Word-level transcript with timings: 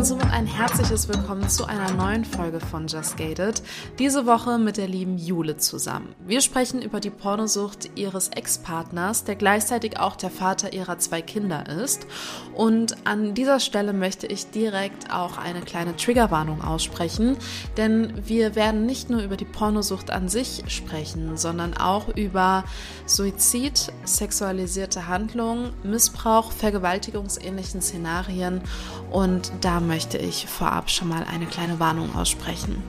Und 0.00 0.06
somit 0.06 0.30
ein 0.32 0.46
herzliches 0.46 1.08
Willkommen 1.08 1.46
zu 1.50 1.66
einer 1.66 1.92
neuen 1.92 2.24
Folge 2.24 2.58
von 2.58 2.86
Just 2.86 3.18
Gated. 3.18 3.62
Diese 3.98 4.24
Woche 4.24 4.56
mit 4.56 4.78
der 4.78 4.88
lieben 4.88 5.18
Jule 5.18 5.58
zusammen. 5.58 6.14
Wir 6.26 6.40
sprechen 6.40 6.80
über 6.80 7.00
die 7.00 7.10
Pornosucht 7.10 7.90
ihres 7.96 8.28
Ex-Partners, 8.28 9.24
der 9.24 9.36
gleichzeitig 9.36 10.00
auch 10.00 10.16
der 10.16 10.30
Vater 10.30 10.72
ihrer 10.72 10.96
zwei 10.96 11.20
Kinder 11.20 11.68
ist. 11.68 12.06
Und 12.54 12.96
an 13.06 13.34
dieser 13.34 13.60
Stelle 13.60 13.92
möchte 13.92 14.26
ich 14.26 14.50
direkt 14.50 15.12
auch 15.12 15.36
eine 15.36 15.60
kleine 15.60 15.94
Triggerwarnung 15.94 16.62
aussprechen, 16.62 17.36
denn 17.76 18.26
wir 18.26 18.54
werden 18.54 18.86
nicht 18.86 19.10
nur 19.10 19.20
über 19.20 19.36
die 19.36 19.44
Pornosucht 19.44 20.10
an 20.10 20.30
sich 20.30 20.64
sprechen, 20.68 21.36
sondern 21.36 21.76
auch 21.76 22.08
über 22.08 22.64
Suizid, 23.04 23.92
sexualisierte 24.04 25.08
Handlungen, 25.08 25.74
Missbrauch, 25.82 26.52
Vergewaltigungsähnlichen 26.52 27.82
Szenarien 27.82 28.62
und 29.10 29.52
damit 29.60 29.89
möchte 29.90 30.18
ich 30.18 30.46
vorab 30.46 30.88
schon 30.88 31.08
mal 31.08 31.24
eine 31.24 31.46
kleine 31.46 31.80
Warnung 31.80 32.14
aussprechen. 32.14 32.80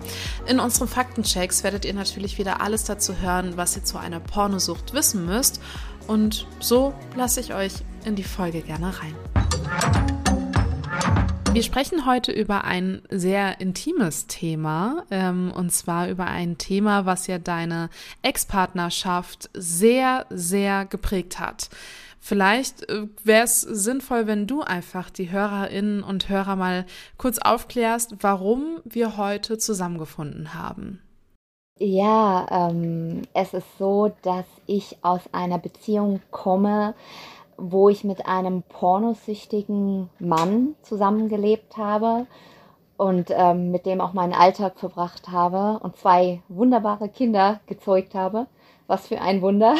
In 0.45 0.59
unseren 0.59 0.87
Faktenchecks 0.87 1.63
werdet 1.63 1.83
ihr 1.83 1.95
natürlich 1.95 2.37
wieder 2.37 2.61
alles 2.61 2.83
dazu 2.83 3.17
hören, 3.17 3.57
was 3.57 3.75
ihr 3.75 3.83
zu 3.83 3.97
einer 3.97 4.19
Pornosucht 4.19 4.93
wissen 4.93 5.25
müsst. 5.25 5.59
Und 6.05 6.45
so 6.59 6.93
lasse 7.15 7.39
ich 7.39 7.55
euch 7.55 7.73
in 8.05 8.15
die 8.15 8.23
Folge 8.23 8.61
gerne 8.61 8.93
rein. 8.99 9.15
Wir 11.53 11.63
sprechen 11.63 12.05
heute 12.05 12.31
über 12.31 12.65
ein 12.65 13.01
sehr 13.09 13.59
intimes 13.59 14.27
Thema, 14.27 15.03
ähm, 15.09 15.51
und 15.55 15.71
zwar 15.71 16.07
über 16.07 16.27
ein 16.27 16.59
Thema, 16.59 17.07
was 17.07 17.25
ja 17.25 17.39
deine 17.39 17.89
Ex-Partnerschaft 18.21 19.49
sehr, 19.55 20.27
sehr 20.29 20.85
geprägt 20.85 21.39
hat. 21.39 21.71
Vielleicht 22.23 22.87
äh, 22.87 23.07
wäre 23.23 23.43
es 23.43 23.61
sinnvoll, 23.61 24.27
wenn 24.27 24.45
du 24.45 24.61
einfach 24.61 25.09
die 25.09 25.31
Hörerinnen 25.31 26.03
und 26.03 26.29
Hörer 26.29 26.55
mal 26.55 26.85
kurz 27.17 27.39
aufklärst, 27.39 28.17
warum 28.21 28.79
wir 28.85 29.17
heute 29.17 29.57
zusammengefunden 29.57 30.53
haben. 30.53 31.01
Ja, 31.79 32.69
ähm, 32.69 33.23
es 33.33 33.55
ist 33.55 33.65
so, 33.79 34.11
dass 34.21 34.45
ich 34.67 34.97
aus 35.01 35.21
einer 35.31 35.57
Beziehung 35.57 36.21
komme, 36.29 36.93
wo 37.57 37.89
ich 37.89 38.03
mit 38.03 38.27
einem 38.27 38.61
pornosüchtigen 38.61 40.11
Mann 40.19 40.75
zusammengelebt 40.83 41.75
habe 41.75 42.27
und 42.97 43.31
ähm, 43.31 43.71
mit 43.71 43.87
dem 43.87 43.99
auch 43.99 44.13
meinen 44.13 44.33
Alltag 44.33 44.77
verbracht 44.77 45.29
habe 45.29 45.79
und 45.83 45.97
zwei 45.97 46.43
wunderbare 46.49 47.09
Kinder 47.09 47.61
gezeugt 47.65 48.13
habe. 48.13 48.45
Was 48.85 49.07
für 49.07 49.19
ein 49.19 49.41
Wunder. 49.41 49.73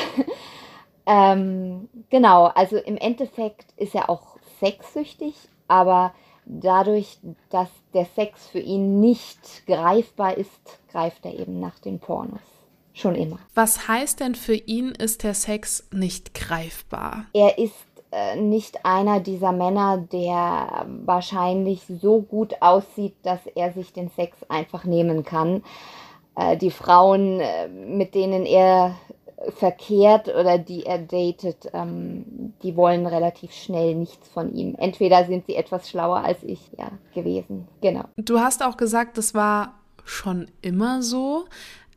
Ähm, 1.06 1.90
genau, 2.10 2.46
also 2.46 2.78
im 2.78 2.98
Endeffekt 2.98 3.66
ist 3.78 3.96
er 3.96 4.10
auch 4.10 4.38
sexsüchtig, 4.60 5.36
aber 5.68 6.14
dadurch, 6.46 7.18
dass 7.50 7.70
der 7.94 8.06
Sex 8.16 8.48
für 8.48 8.60
ihn 8.60 9.00
nicht 9.00 9.66
greifbar 9.66 10.38
ist, 10.38 10.80
greift 10.92 11.26
er 11.26 11.38
eben 11.38 11.60
nach 11.60 11.80
den 11.80 12.00
Pornos. 12.00 12.42
Schon 12.94 13.16
immer. 13.16 13.40
Was 13.56 13.88
heißt 13.88 14.20
denn 14.20 14.36
für 14.36 14.56
ihn 14.56 14.90
ist 14.90 15.23
der 15.23 15.34
Sex 15.34 15.88
nicht 15.94 16.34
greifbar? 16.34 17.26
Er 17.34 17.58
ist 17.58 17.73
äh, 18.11 18.36
nicht 18.36 18.86
einer 18.86 19.22
dieser 19.22 19.54
Männer, 19.54 19.98
der 19.98 20.86
wahrscheinlich 21.06 21.84
so 22.02 22.22
gut 22.22 22.56
aussieht, 22.60 23.16
dass 23.23 23.40
er 23.56 23.72
sich 23.72 23.94
den 23.94 24.10
Sex 24.10 24.38
einfach 24.50 24.84
nehmen 24.84 25.23
kann. 25.23 25.64
Äh, 26.36 26.58
die 26.58 26.72
Frauen, 26.72 27.40
äh, 27.40 27.70
mit 27.70 28.14
denen 28.14 28.45
er 28.45 28.95
verkehrt 29.50 30.28
oder 30.28 30.58
die 30.58 30.86
er 30.86 31.00
datet, 31.00 31.70
ähm, 31.74 32.54
die 32.64 32.76
wollen 32.76 33.06
relativ 33.06 33.54
schnell 33.54 33.96
nichts 33.96 34.28
von 34.30 34.54
ihm. 34.54 34.76
Entweder 34.78 35.26
sind 35.26 35.46
sie 35.48 35.56
etwas 35.56 35.90
schlauer 35.90 36.24
als 36.24 36.44
ich 36.44 36.60
ja, 36.78 36.92
gewesen. 37.14 37.68
Genau. 37.82 38.06
Du 38.18 38.40
hast 38.40 38.64
auch 38.64 38.78
gesagt, 38.78 39.18
das 39.18 39.34
war 39.34 39.74
schon 40.06 40.48
immer 40.62 41.02
so 41.02 41.46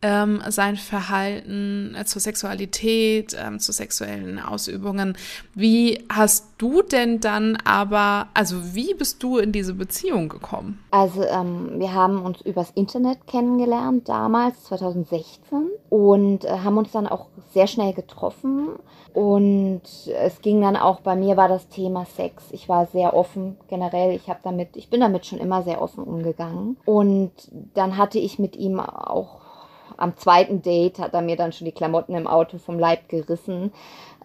ähm, 0.05 0.43
sein 0.49 0.77
Verhalten 0.77 1.97
äh, 1.99 2.05
zur 2.05 2.21
Sexualität, 2.21 3.35
ähm, 3.41 3.59
zu 3.59 3.73
sexuellen 3.73 4.39
Ausübungen. 4.39 5.17
Wie 5.55 6.05
hast 6.13 6.49
du 6.59 6.83
denn 6.83 7.21
dann 7.21 7.57
aber, 7.65 8.29
also 8.35 8.75
wie 8.75 8.93
bist 8.93 9.23
du 9.23 9.39
in 9.39 9.51
diese 9.51 9.73
Beziehung 9.73 10.29
gekommen? 10.29 10.79
Also 10.91 11.25
ähm, 11.25 11.79
wir 11.79 11.95
haben 11.95 12.21
uns 12.21 12.43
übers 12.43 12.71
Internet 12.75 13.27
kennengelernt, 13.27 14.07
damals 14.09 14.65
2016, 14.65 15.71
und 15.95 16.45
äh, 16.45 16.49
haben 16.49 16.77
uns 16.77 16.91
dann 16.91 17.07
auch 17.07 17.27
sehr 17.53 17.69
schnell 17.69 17.93
getroffen. 17.93 18.71
Und 19.13 19.83
es 20.13 20.41
ging 20.43 20.61
dann 20.61 20.77
auch, 20.77 20.99
bei 20.99 21.15
mir 21.15 21.37
war 21.37 21.47
das 21.47 21.69
Thema 21.69 22.05
Sex. 22.05 22.47
Ich 22.51 22.69
war 22.69 22.87
sehr 22.87 23.15
offen 23.15 23.57
generell. 23.69 24.11
Ich 24.11 24.29
habe 24.29 24.41
damit, 24.43 24.77
ich 24.77 24.91
bin 24.91 24.99
damit 24.99 25.25
schon 25.25 25.39
immer 25.39 25.63
sehr 25.63 25.81
offen 25.81 26.03
umgegangen. 26.03 26.79
Und 26.85 27.31
dann 27.75 27.97
hatte 27.97 28.19
ich 28.19 28.41
mit 28.41 28.57
ihm 28.57 28.81
auch 28.81 29.45
am 29.97 30.17
zweiten 30.17 30.63
Date 30.63 30.99
hat 30.99 31.15
er 31.15 31.23
mir 31.23 31.37
dann 31.37 31.53
schon 31.53 31.67
die 31.67 31.73
Klamotten 31.73 32.17
im 32.17 32.27
Auto 32.27 32.59
vom 32.59 32.81
Leib 32.81 33.09
gerissen, 33.09 33.73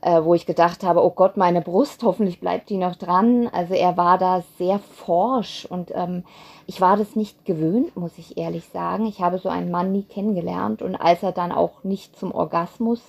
äh, 0.01 0.23
wo 0.23 0.33
ich 0.33 0.45
gedacht 0.45 0.83
habe, 0.83 1.03
oh 1.03 1.11
Gott, 1.11 1.37
meine 1.37 1.61
Brust, 1.61 2.03
hoffentlich 2.03 2.39
bleibt 2.39 2.69
die 2.69 2.77
noch 2.77 2.95
dran. 2.95 3.47
Also 3.47 3.73
er 3.73 3.97
war 3.97 4.17
da 4.17 4.43
sehr 4.57 4.79
forsch 4.79 5.65
und 5.65 5.91
ähm, 5.93 6.23
ich 6.67 6.81
war 6.81 6.97
das 6.97 7.15
nicht 7.15 7.45
gewöhnt, 7.45 7.95
muss 7.95 8.17
ich 8.17 8.37
ehrlich 8.37 8.65
sagen. 8.65 9.05
Ich 9.05 9.21
habe 9.21 9.39
so 9.39 9.49
einen 9.49 9.71
Mann 9.71 9.91
nie 9.91 10.03
kennengelernt 10.03 10.81
und 10.81 10.95
als 10.95 11.23
er 11.23 11.31
dann 11.31 11.51
auch 11.51 11.83
nicht 11.83 12.17
zum 12.17 12.31
Orgasmus 12.31 13.01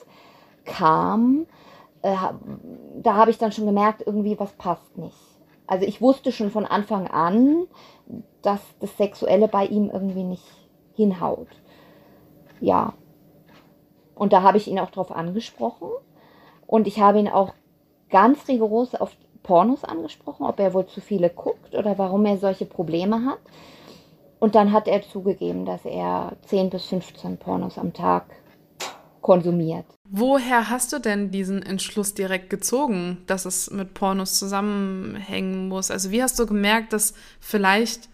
kam, 0.65 1.47
äh, 2.03 2.17
da 3.03 3.15
habe 3.15 3.31
ich 3.31 3.39
dann 3.39 3.53
schon 3.53 3.67
gemerkt, 3.67 4.03
irgendwie 4.07 4.39
was 4.39 4.53
passt 4.53 4.99
nicht. 4.99 5.17
Also 5.67 5.87
ich 5.87 6.01
wusste 6.01 6.33
schon 6.33 6.51
von 6.51 6.67
Anfang 6.67 7.07
an, 7.07 7.67
dass 8.43 8.61
das 8.81 8.97
Sexuelle 8.97 9.47
bei 9.47 9.67
ihm 9.67 9.91
irgendwie 9.91 10.25
nicht 10.25 10.45
hinhaut 10.95 11.49
ja. 12.61 12.93
Und 14.15 14.33
da 14.33 14.43
habe 14.43 14.59
ich 14.59 14.69
ihn 14.69 14.79
auch 14.79 14.91
drauf 14.91 15.11
angesprochen. 15.11 15.89
Und 16.71 16.87
ich 16.87 17.01
habe 17.01 17.19
ihn 17.19 17.27
auch 17.27 17.53
ganz 18.11 18.47
rigoros 18.47 18.95
auf 18.95 19.11
Pornos 19.43 19.83
angesprochen, 19.83 20.47
ob 20.47 20.61
er 20.61 20.73
wohl 20.73 20.87
zu 20.87 21.01
viele 21.01 21.29
guckt 21.29 21.75
oder 21.75 21.99
warum 21.99 22.25
er 22.27 22.39
solche 22.39 22.65
Probleme 22.65 23.25
hat. 23.25 23.41
Und 24.39 24.55
dann 24.55 24.71
hat 24.71 24.87
er 24.87 25.03
zugegeben, 25.03 25.67
dass 25.67 25.85
er 25.85 26.37
10 26.47 26.71
bis 26.71 26.87
15 26.87 27.39
Pornos 27.39 27.77
am 27.77 27.93
Tag 27.93 28.27
konsumiert. 29.21 29.85
Woher 30.09 30.71
hast 30.71 30.93
du 30.93 31.01
denn 31.01 31.33
diesen 31.33 31.61
Entschluss 31.61 32.15
direkt 32.15 32.51
gezogen, 32.51 33.19
dass 33.27 33.47
es 33.47 33.73
mit 33.73 33.93
Pornos 33.93 34.39
zusammenhängen 34.39 35.67
muss? 35.69 35.91
Also 35.91 36.13
wie 36.13 36.23
hast 36.23 36.39
du 36.39 36.47
gemerkt, 36.47 36.93
dass 36.93 37.15
vielleicht 37.41 38.09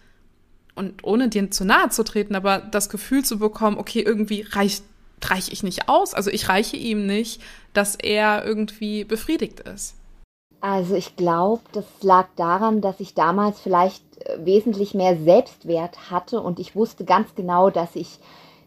und 0.73 1.03
ohne 1.03 1.29
dir 1.29 1.51
zu 1.51 1.63
nahe 1.63 1.89
zu 1.89 2.03
treten, 2.03 2.33
aber 2.33 2.57
das 2.57 2.89
Gefühl 2.89 3.23
zu 3.23 3.37
bekommen, 3.37 3.77
okay, 3.77 4.01
irgendwie 4.01 4.41
reicht 4.41 4.83
reiche 5.23 5.51
ich 5.51 5.63
nicht 5.63 5.89
aus, 5.89 6.13
also 6.13 6.29
ich 6.29 6.49
reiche 6.49 6.77
ihm 6.77 7.05
nicht, 7.05 7.41
dass 7.73 7.95
er 7.95 8.45
irgendwie 8.45 9.03
befriedigt 9.03 9.61
ist. 9.61 9.95
Also 10.59 10.95
ich 10.95 11.15
glaube, 11.15 11.61
das 11.73 11.85
lag 12.01 12.27
daran, 12.35 12.81
dass 12.81 12.99
ich 12.99 13.13
damals 13.13 13.59
vielleicht 13.59 14.03
äh, 14.25 14.43
wesentlich 14.43 14.93
mehr 14.93 15.15
Selbstwert 15.17 16.09
hatte 16.09 16.41
und 16.41 16.59
ich 16.59 16.75
wusste 16.75 17.05
ganz 17.05 17.35
genau, 17.35 17.69
dass 17.69 17.95
ich 17.95 18.19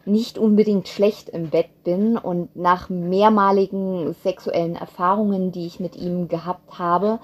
nicht 0.05 0.37
unbedingt 0.37 0.87
schlecht 0.87 1.29
im 1.29 1.49
Bett 1.49 1.83
bin 1.83 2.17
und 2.17 2.55
nach 2.55 2.89
mehrmaligen 2.89 4.15
sexuellen 4.23 4.75
Erfahrungen, 4.75 5.51
die 5.51 5.67
ich 5.67 5.79
mit 5.79 5.95
ihm 5.95 6.27
gehabt 6.27 6.79
habe 6.79 7.19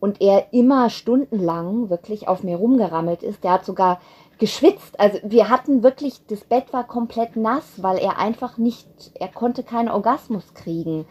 und 0.00 0.20
er 0.20 0.52
immer 0.52 0.88
stundenlang 0.88 1.90
wirklich 1.90 2.28
auf 2.28 2.42
mir 2.42 2.56
rumgerammelt 2.56 3.22
ist, 3.22 3.44
der 3.44 3.52
hat 3.52 3.64
sogar 3.64 4.00
geschwitzt. 4.42 4.98
Also 4.98 5.20
wir 5.22 5.48
hatten 5.48 5.84
wirklich, 5.84 6.26
das 6.26 6.40
Bett 6.40 6.72
war 6.72 6.82
komplett 6.82 7.36
nass, 7.36 7.62
weil 7.76 7.98
er 7.98 8.18
einfach 8.18 8.58
nicht, 8.58 8.88
er 9.14 9.28
konnte 9.28 9.62
keinen 9.62 9.88
Orgasmus 9.88 10.52
kriegen 10.52 11.06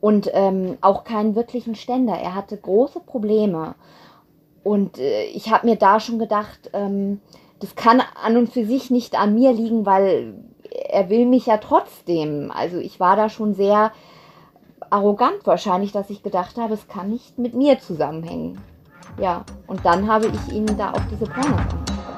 und 0.00 0.28
ähm, 0.34 0.76
auch 0.80 1.04
keinen 1.04 1.36
wirklichen 1.36 1.76
Ständer. 1.76 2.14
Er 2.14 2.34
hatte 2.34 2.56
große 2.56 2.98
Probleme. 2.98 3.76
Und 4.64 4.98
äh, 4.98 5.26
ich 5.26 5.52
habe 5.52 5.68
mir 5.68 5.76
da 5.76 6.00
schon 6.00 6.18
gedacht, 6.18 6.70
ähm, 6.72 7.20
das 7.60 7.76
kann 7.76 8.02
an 8.20 8.36
und 8.36 8.48
für 8.52 8.66
sich 8.66 8.90
nicht 8.90 9.16
an 9.16 9.36
mir 9.36 9.52
liegen, 9.52 9.86
weil 9.86 10.34
er 10.68 11.08
will 11.10 11.26
mich 11.26 11.46
ja 11.46 11.58
trotzdem. 11.58 12.50
Also 12.52 12.78
ich 12.78 12.98
war 12.98 13.14
da 13.14 13.28
schon 13.28 13.54
sehr 13.54 13.92
arrogant 14.90 15.46
wahrscheinlich, 15.46 15.92
dass 15.92 16.10
ich 16.10 16.24
gedacht 16.24 16.56
habe, 16.56 16.74
es 16.74 16.88
kann 16.88 17.10
nicht 17.10 17.38
mit 17.38 17.54
mir 17.54 17.78
zusammenhängen. 17.78 18.60
Ja, 19.20 19.44
und 19.68 19.84
dann 19.84 20.08
habe 20.08 20.26
ich 20.26 20.52
ihn 20.52 20.66
da 20.76 20.90
auf 20.90 21.02
diese 21.12 21.26
Pornos 21.26 21.60
angesprochen. 21.60 22.13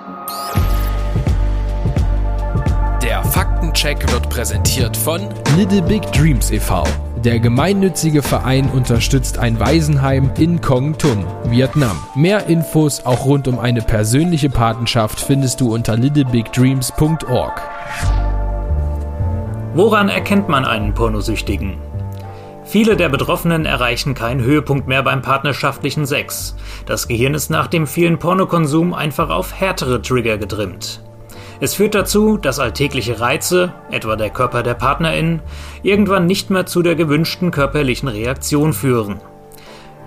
Der 3.02 3.22
Faktencheck 3.24 4.10
wird 4.12 4.28
präsentiert 4.28 4.96
von 4.96 5.20
Little 5.56 5.82
Big 5.82 6.02
Dreams 6.12 6.50
e.V. 6.50 6.84
Der 7.24 7.40
gemeinnützige 7.40 8.22
Verein 8.22 8.68
unterstützt 8.70 9.38
ein 9.38 9.58
Waisenheim 9.58 10.30
in 10.38 10.60
Kong 10.60 10.96
Tum, 10.98 11.24
Vietnam. 11.44 11.96
Mehr 12.14 12.46
Infos 12.46 13.04
auch 13.04 13.24
rund 13.24 13.48
um 13.48 13.58
eine 13.58 13.82
persönliche 13.82 14.50
Patenschaft 14.50 15.20
findest 15.20 15.60
du 15.60 15.74
unter 15.74 15.96
littlebigdreams.org. 15.96 17.62
Woran 19.74 20.08
erkennt 20.08 20.48
man 20.48 20.64
einen 20.64 20.94
Pornosüchtigen? 20.94 21.78
Viele 22.68 22.96
der 22.96 23.08
Betroffenen 23.08 23.64
erreichen 23.64 24.14
keinen 24.14 24.42
Höhepunkt 24.42 24.88
mehr 24.88 25.04
beim 25.04 25.22
partnerschaftlichen 25.22 26.04
Sex. 26.04 26.56
Das 26.84 27.06
Gehirn 27.06 27.34
ist 27.34 27.48
nach 27.48 27.68
dem 27.68 27.86
vielen 27.86 28.18
Pornokonsum 28.18 28.92
einfach 28.92 29.30
auf 29.30 29.54
härtere 29.54 30.02
Trigger 30.02 30.36
getrimmt. 30.36 31.00
Es 31.60 31.74
führt 31.74 31.94
dazu, 31.94 32.36
dass 32.36 32.58
alltägliche 32.58 33.20
Reize, 33.20 33.72
etwa 33.92 34.16
der 34.16 34.30
Körper 34.30 34.64
der 34.64 34.74
Partnerin, 34.74 35.40
irgendwann 35.84 36.26
nicht 36.26 36.50
mehr 36.50 36.66
zu 36.66 36.82
der 36.82 36.96
gewünschten 36.96 37.52
körperlichen 37.52 38.08
Reaktion 38.08 38.72
führen. 38.72 39.20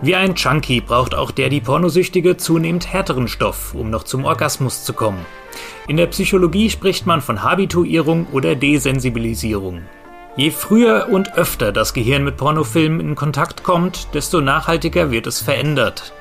Wie 0.02 0.16
ein 0.16 0.36
Junkie 0.36 0.82
braucht 0.82 1.16
auch 1.16 1.32
der 1.32 1.50
die 1.50 1.62
Pornosüchtige 1.62 2.36
zunehmend 2.36 2.92
härteren 2.92 3.30
Stoff, 3.30 3.74
um 3.74 3.90
noch 3.90 4.04
zum 4.04 4.26
Orgasmus 4.26 4.84
zu 4.84 4.92
kommen. 4.92 5.26
In 5.88 5.96
der 5.96 6.08
Psychologie 6.08 6.70
spricht 6.70 7.06
man 7.06 7.22
von 7.22 7.42
Habituierung 7.42 8.28
oder 8.34 8.56
Desensibilisierung. 8.56 9.84
Je 10.40 10.52
früher 10.52 11.10
und 11.12 11.34
öfter 11.34 11.74
das 11.74 11.94
Gehirn 11.94 12.24
mit 12.24 12.38
Pornofilmen 12.38 13.02
in 13.02 13.16
Kontakt 13.16 13.62
kommt, 13.62 14.14
desto 14.14 14.40
nachhaltiger 14.40 15.12
wird 15.12 15.28
es 15.28 15.42
verändert. 15.42 16.14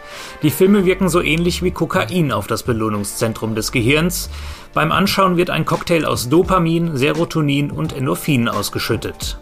Die 0.42 0.50
Filme 0.50 0.84
wirken 0.84 1.08
so 1.08 1.22
ähnlich 1.22 1.62
wie 1.62 1.70
Kokain 1.70 2.32
auf 2.32 2.48
das 2.48 2.64
Belohnungszentrum 2.64 3.54
des 3.54 3.70
Gehirns. 3.70 4.28
Beim 4.74 4.90
Anschauen 4.90 5.36
wird 5.36 5.50
ein 5.50 5.64
Cocktail 5.64 6.04
aus 6.04 6.28
Dopamin, 6.28 6.96
Serotonin 6.96 7.70
und 7.70 7.92
Endorphin 7.92 8.48
ausgeschüttet. 8.48 9.38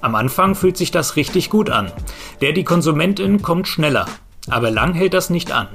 Am 0.00 0.14
Anfang 0.14 0.54
fühlt 0.54 0.76
sich 0.76 0.92
das 0.92 1.16
richtig 1.16 1.50
gut 1.50 1.68
an. 1.68 1.90
Der 2.40 2.52
die 2.52 2.62
Konsumentin 2.62 3.42
kommt 3.42 3.66
schneller. 3.66 4.06
Aber 4.48 4.70
lang 4.70 4.94
hält 4.94 5.14
das 5.14 5.28
nicht 5.28 5.50
an. 5.50 5.66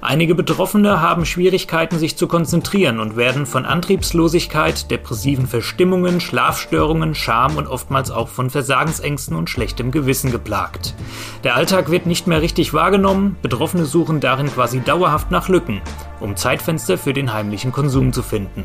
Einige 0.00 0.34
Betroffene 0.34 1.00
haben 1.00 1.26
Schwierigkeiten, 1.26 1.98
sich 1.98 2.16
zu 2.16 2.26
konzentrieren 2.26 3.00
und 3.00 3.16
werden 3.16 3.46
von 3.46 3.64
Antriebslosigkeit, 3.64 4.90
depressiven 4.90 5.46
Verstimmungen, 5.46 6.20
Schlafstörungen, 6.20 7.14
Scham 7.14 7.56
und 7.56 7.66
oftmals 7.66 8.10
auch 8.10 8.28
von 8.28 8.50
Versagensängsten 8.50 9.36
und 9.36 9.50
schlechtem 9.50 9.90
Gewissen 9.90 10.30
geplagt. 10.30 10.94
Der 11.44 11.56
Alltag 11.56 11.90
wird 11.90 12.06
nicht 12.06 12.26
mehr 12.26 12.42
richtig 12.42 12.72
wahrgenommen, 12.74 13.36
Betroffene 13.42 13.84
suchen 13.84 14.20
darin 14.20 14.46
quasi 14.48 14.80
dauerhaft 14.80 15.30
nach 15.30 15.48
Lücken, 15.48 15.80
um 16.20 16.36
Zeitfenster 16.36 16.98
für 16.98 17.12
den 17.12 17.32
heimlichen 17.32 17.72
Konsum 17.72 18.12
zu 18.12 18.22
finden. 18.22 18.64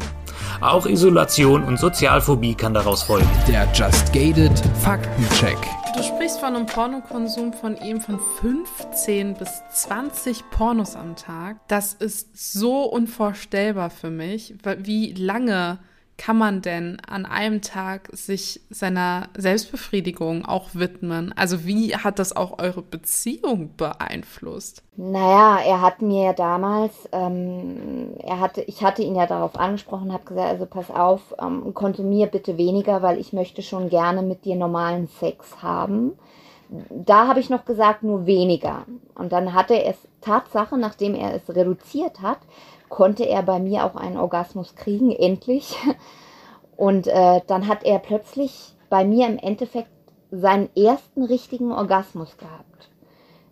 Auch 0.63 0.85
Isolation 0.85 1.61
und 1.65 1.77
Sozialphobie 1.77 2.55
kann 2.55 2.73
daraus 2.73 3.03
folgen. 3.03 3.27
Der 3.49 3.67
Just 3.73 4.13
Gated 4.13 4.57
Faktencheck. 4.81 5.57
Du 5.93 6.01
sprichst 6.01 6.39
von 6.39 6.55
einem 6.55 6.65
Pornokonsum 6.65 7.51
von 7.51 7.75
ihm 7.75 7.99
von 7.99 8.17
15 8.39 9.33
bis 9.33 9.61
20 9.73 10.49
Pornos 10.51 10.95
am 10.95 11.17
Tag. 11.17 11.57
Das 11.67 11.93
ist 11.93 12.53
so 12.53 12.83
unvorstellbar 12.83 13.89
für 13.89 14.09
mich. 14.09 14.55
Wie 14.77 15.11
lange 15.11 15.79
kann 16.23 16.37
man 16.37 16.61
denn 16.61 16.99
an 17.05 17.25
einem 17.25 17.61
Tag 17.61 18.07
sich 18.13 18.61
seiner 18.69 19.27
Selbstbefriedigung 19.35 20.45
auch 20.45 20.69
widmen? 20.71 21.33
Also 21.35 21.65
wie 21.65 21.97
hat 21.97 22.17
das 22.17 22.33
auch 22.33 22.59
eure 22.59 22.81
Beziehung 22.81 23.71
beeinflusst? 23.75 24.83
Naja, 24.95 25.59
er 25.65 25.81
hat 25.81 26.01
mir 26.01 26.27
ja 26.27 26.33
damals, 26.33 26.93
ähm, 27.11 28.11
er 28.19 28.39
hatte, 28.39 28.61
ich 28.61 28.81
hatte 28.85 29.01
ihn 29.01 29.15
ja 29.15 29.25
darauf 29.25 29.59
angesprochen, 29.59 30.13
habe 30.13 30.23
gesagt, 30.23 30.47
also 30.47 30.65
pass 30.65 30.89
auf, 30.89 31.35
ähm, 31.41 31.73
konsumier 31.73 32.27
bitte 32.27 32.57
weniger, 32.57 33.01
weil 33.01 33.19
ich 33.19 33.33
möchte 33.33 33.61
schon 33.61 33.89
gerne 33.89 34.21
mit 34.21 34.45
dir 34.45 34.55
normalen 34.55 35.09
Sex 35.19 35.61
haben. 35.61 36.13
Da 36.89 37.27
habe 37.27 37.41
ich 37.41 37.49
noch 37.49 37.65
gesagt, 37.65 38.01
nur 38.03 38.25
weniger. 38.25 38.85
Und 39.15 39.33
dann 39.33 39.53
hatte 39.53 39.73
er 39.73 39.91
es 39.91 40.07
Tatsache, 40.21 40.77
nachdem 40.77 41.15
er 41.15 41.35
es 41.35 41.53
reduziert 41.53 42.21
hat, 42.21 42.39
konnte 42.93 43.27
er 43.27 43.41
bei 43.41 43.57
mir 43.57 43.85
auch 43.85 43.95
einen 43.95 44.17
Orgasmus 44.17 44.75
kriegen, 44.75 45.11
endlich. 45.11 45.75
Und 46.77 47.07
äh, 47.07 47.41
dann 47.47 47.67
hat 47.67 47.83
er 47.83 47.97
plötzlich 47.97 48.75
bei 48.87 49.03
mir 49.03 49.25
im 49.25 49.39
Endeffekt 49.39 49.89
seinen 50.29 50.69
ersten 50.75 51.23
richtigen 51.23 51.71
Orgasmus 51.71 52.37
gehabt. 52.37 52.91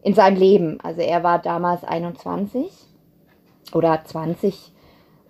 In 0.04 0.14
seinem 0.14 0.38
Leben. 0.38 0.80
Also 0.84 1.02
er 1.02 1.24
war 1.24 1.40
damals 1.40 1.84
21 1.84 2.72
oder 3.74 4.00
20. 4.06 4.72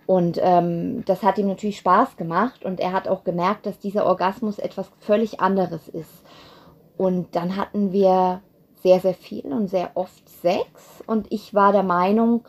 Und 0.04 0.38
ähm, 0.42 1.06
das 1.06 1.22
hat 1.22 1.38
ihm 1.38 1.48
natürlich 1.48 1.78
Spaß 1.78 2.18
gemacht. 2.18 2.66
Und 2.66 2.80
er 2.80 2.92
hat 2.92 3.08
auch 3.08 3.24
gemerkt, 3.24 3.64
dass 3.64 3.78
dieser 3.78 4.04
Orgasmus 4.04 4.58
etwas 4.58 4.92
völlig 4.98 5.40
anderes 5.40 5.88
ist. 5.88 6.22
Und 6.98 7.34
dann 7.34 7.56
hatten 7.56 7.92
wir 7.92 8.42
sehr, 8.82 9.00
sehr 9.00 9.14
viel 9.14 9.46
und 9.46 9.68
sehr 9.68 9.92
oft 9.94 10.28
Sex. 10.28 11.02
Und 11.06 11.32
ich 11.32 11.54
war 11.54 11.72
der 11.72 11.82
Meinung, 11.82 12.44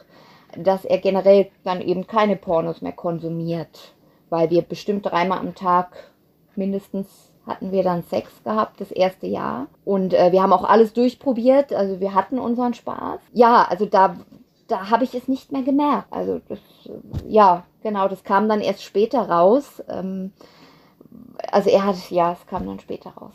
dass 0.58 0.86
er 0.86 0.98
generell 1.00 1.50
dann 1.64 1.82
eben 1.82 2.08
keine 2.08 2.36
Pornos 2.36 2.82
mehr 2.82 2.92
konsumiert, 2.92 3.94
weil 4.30 4.50
wir 4.50 4.62
bestimmt 4.62 5.06
dreimal 5.06 5.40
am 5.40 5.56
Tag 5.56 6.12
mindestens 6.56 7.08
hatten 7.46 7.72
wir 7.72 7.84
dann 7.84 8.04
Sex 8.04 8.32
gehabt, 8.44 8.80
das 8.80 8.92
erste 8.92 9.28
Jahr. 9.28 9.68
Und 9.84 10.14
äh, 10.14 10.32
wir 10.32 10.42
haben 10.42 10.54
auch 10.54 10.64
alles 10.64 10.94
durchprobiert, 10.94 11.74
also 11.74 12.00
wir 12.00 12.14
hatten 12.14 12.40
unseren 12.40 12.74
Spaß. 12.74 13.20
Ja, 13.34 13.64
also 13.64 13.86
da, 13.86 14.16
da 14.68 14.90
habe 14.90 15.04
ich 15.04 15.14
es 15.14 15.28
nicht 15.28 15.52
mehr 15.52 15.64
gemerkt. 15.64 16.08
Also 16.12 16.40
das, 16.48 16.60
ja, 17.28 17.66
genau, 17.82 18.08
das 18.08 18.24
kam 18.24 18.48
dann 18.48 18.62
erst 18.62 18.84
später 18.84 19.30
raus. 19.30 19.84
Ähm, 19.90 20.32
also 21.52 21.70
er 21.70 21.86
hat, 21.86 22.10
ja, 22.10 22.32
es 22.32 22.48
kam 22.48 22.66
dann 22.66 22.80
später 22.80 23.12
raus. 23.12 23.34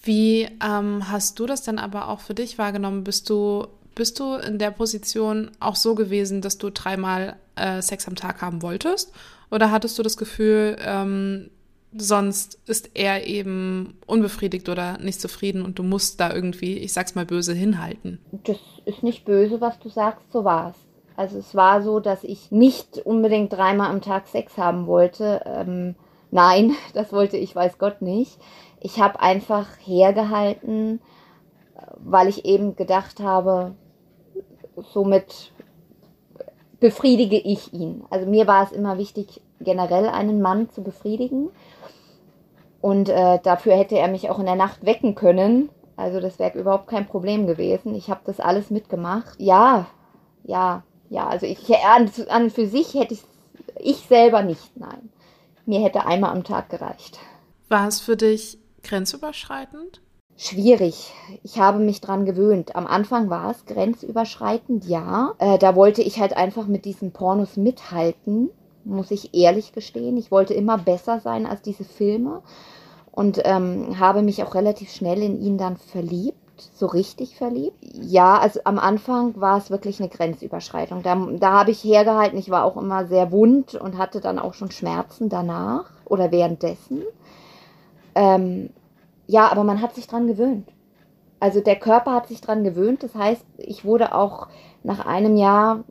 Wie 0.00 0.48
ähm, 0.64 1.10
hast 1.10 1.38
du 1.38 1.46
das 1.46 1.62
denn 1.62 1.78
aber 1.78 2.08
auch 2.08 2.20
für 2.20 2.34
dich 2.34 2.56
wahrgenommen? 2.56 3.04
Bist 3.04 3.28
du 3.28 3.66
bist 3.98 4.18
du 4.18 4.36
in 4.36 4.58
der 4.58 4.70
Position 4.70 5.50
auch 5.60 5.76
so 5.76 5.94
gewesen, 5.94 6.40
dass 6.40 6.56
du 6.56 6.70
dreimal 6.70 7.36
äh, 7.56 7.82
Sex 7.82 8.08
am 8.08 8.14
Tag 8.14 8.40
haben 8.40 8.62
wolltest? 8.62 9.12
Oder 9.50 9.70
hattest 9.70 9.98
du 9.98 10.02
das 10.02 10.16
Gefühl, 10.16 10.76
ähm, 10.82 11.50
sonst 11.94 12.58
ist 12.66 12.90
er 12.94 13.26
eben 13.26 13.98
unbefriedigt 14.06 14.68
oder 14.68 14.98
nicht 14.98 15.20
zufrieden 15.20 15.62
und 15.62 15.78
du 15.78 15.82
musst 15.82 16.20
da 16.20 16.32
irgendwie, 16.32 16.78
ich 16.78 16.92
sag's 16.92 17.14
mal 17.14 17.26
böse, 17.26 17.52
hinhalten? 17.52 18.20
Das 18.44 18.58
ist 18.86 19.02
nicht 19.02 19.24
böse, 19.24 19.60
was 19.60 19.78
du 19.80 19.88
sagst, 19.88 20.32
so 20.32 20.44
war 20.44 20.70
es. 20.70 20.76
Also 21.16 21.38
es 21.38 21.54
war 21.54 21.82
so, 21.82 21.98
dass 21.98 22.22
ich 22.22 22.52
nicht 22.52 22.98
unbedingt 22.98 23.52
dreimal 23.52 23.90
am 23.90 24.00
Tag 24.00 24.28
Sex 24.28 24.56
haben 24.56 24.86
wollte. 24.86 25.42
Ähm, 25.44 25.96
nein, 26.30 26.76
das 26.94 27.12
wollte 27.12 27.36
ich, 27.36 27.54
weiß 27.54 27.78
Gott 27.78 28.00
nicht. 28.00 28.38
Ich 28.80 29.00
habe 29.00 29.20
einfach 29.20 29.66
hergehalten, 29.84 31.00
weil 31.98 32.28
ich 32.28 32.44
eben 32.44 32.76
gedacht 32.76 33.20
habe, 33.20 33.74
somit 34.82 35.52
befriedige 36.80 37.38
ich 37.38 37.72
ihn. 37.72 38.04
Also 38.10 38.26
mir 38.26 38.46
war 38.46 38.64
es 38.64 38.72
immer 38.72 38.98
wichtig, 38.98 39.40
generell 39.60 40.08
einen 40.08 40.40
Mann 40.40 40.70
zu 40.70 40.82
befriedigen. 40.82 41.50
Und 42.80 43.08
äh, 43.08 43.40
dafür 43.42 43.74
hätte 43.74 43.98
er 43.98 44.08
mich 44.08 44.30
auch 44.30 44.38
in 44.38 44.46
der 44.46 44.54
Nacht 44.54 44.86
wecken 44.86 45.14
können. 45.14 45.68
Also 45.96 46.20
das 46.20 46.38
wäre 46.38 46.58
überhaupt 46.58 46.86
kein 46.86 47.06
Problem 47.06 47.46
gewesen. 47.46 47.94
Ich 47.94 48.08
habe 48.08 48.20
das 48.24 48.38
alles 48.38 48.70
mitgemacht. 48.70 49.34
Ja, 49.40 49.86
ja, 50.44 50.84
ja. 51.10 51.26
Also 51.26 51.46
ich 51.46 51.58
an, 51.84 52.08
an 52.28 52.50
für 52.50 52.68
sich 52.68 52.94
hätte 52.94 53.14
ich 53.14 53.22
ich 53.80 53.98
selber 54.08 54.42
nicht. 54.42 54.76
Nein, 54.76 55.10
mir 55.66 55.80
hätte 55.80 56.06
einmal 56.06 56.30
am 56.30 56.44
Tag 56.44 56.70
gereicht. 56.70 57.18
War 57.68 57.88
es 57.88 58.00
für 58.00 58.16
dich 58.16 58.58
grenzüberschreitend? 58.82 60.00
Schwierig. 60.38 61.12
Ich 61.42 61.58
habe 61.58 61.80
mich 61.80 62.00
dran 62.00 62.24
gewöhnt. 62.24 62.76
Am 62.76 62.86
Anfang 62.86 63.28
war 63.28 63.50
es 63.50 63.66
grenzüberschreitend, 63.66 64.86
ja. 64.86 65.34
Äh, 65.38 65.58
da 65.58 65.74
wollte 65.74 66.00
ich 66.00 66.20
halt 66.20 66.34
einfach 66.34 66.66
mit 66.66 66.84
diesen 66.84 67.10
Pornos 67.10 67.56
mithalten, 67.56 68.48
muss 68.84 69.10
ich 69.10 69.34
ehrlich 69.34 69.72
gestehen. 69.72 70.16
Ich 70.16 70.30
wollte 70.30 70.54
immer 70.54 70.78
besser 70.78 71.20
sein 71.20 71.44
als 71.44 71.60
diese 71.60 71.84
Filme 71.84 72.42
und 73.10 73.42
ähm, 73.44 73.98
habe 73.98 74.22
mich 74.22 74.42
auch 74.44 74.54
relativ 74.54 74.92
schnell 74.92 75.22
in 75.22 75.40
ihn 75.40 75.58
dann 75.58 75.76
verliebt. 75.76 76.36
So 76.74 76.86
richtig 76.86 77.36
verliebt? 77.36 77.76
Ja, 77.82 78.38
also 78.38 78.60
am 78.64 78.78
Anfang 78.78 79.40
war 79.40 79.58
es 79.58 79.70
wirklich 79.70 80.00
eine 80.00 80.08
Grenzüberschreitung. 80.08 81.02
Da, 81.02 81.14
da 81.38 81.52
habe 81.52 81.72
ich 81.72 81.82
hergehalten. 81.82 82.38
Ich 82.38 82.50
war 82.50 82.64
auch 82.64 82.76
immer 82.76 83.06
sehr 83.06 83.30
wund 83.32 83.74
und 83.74 83.98
hatte 83.98 84.20
dann 84.20 84.38
auch 84.38 84.54
schon 84.54 84.70
Schmerzen 84.70 85.28
danach 85.28 85.90
oder 86.04 86.32
währenddessen. 86.32 87.02
Ähm, 88.14 88.70
ja, 89.28 89.52
aber 89.52 89.62
man 89.62 89.80
hat 89.80 89.94
sich 89.94 90.08
dran 90.08 90.26
gewöhnt. 90.26 90.68
Also 91.38 91.60
der 91.60 91.76
Körper 91.76 92.14
hat 92.14 92.26
sich 92.26 92.40
dran 92.40 92.64
gewöhnt. 92.64 93.02
Das 93.02 93.14
heißt, 93.14 93.44
ich 93.58 93.84
wurde 93.84 94.14
auch 94.14 94.48
nach 94.82 95.06
einem 95.06 95.36
Jahr, 95.36 95.84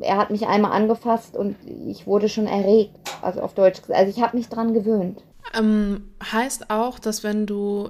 er 0.00 0.18
hat 0.18 0.30
mich 0.30 0.46
einmal 0.46 0.72
angefasst 0.72 1.36
und 1.36 1.56
ich 1.64 2.06
wurde 2.06 2.28
schon 2.28 2.46
erregt. 2.46 2.98
Also 3.22 3.40
auf 3.40 3.54
Deutsch 3.54 3.80
gesagt. 3.80 3.98
Also 3.98 4.10
ich 4.10 4.22
habe 4.22 4.36
mich 4.36 4.48
dran 4.48 4.74
gewöhnt. 4.74 5.22
Ähm, 5.56 6.10
heißt 6.30 6.70
auch, 6.70 6.98
dass 6.98 7.24
wenn 7.24 7.46
du 7.46 7.88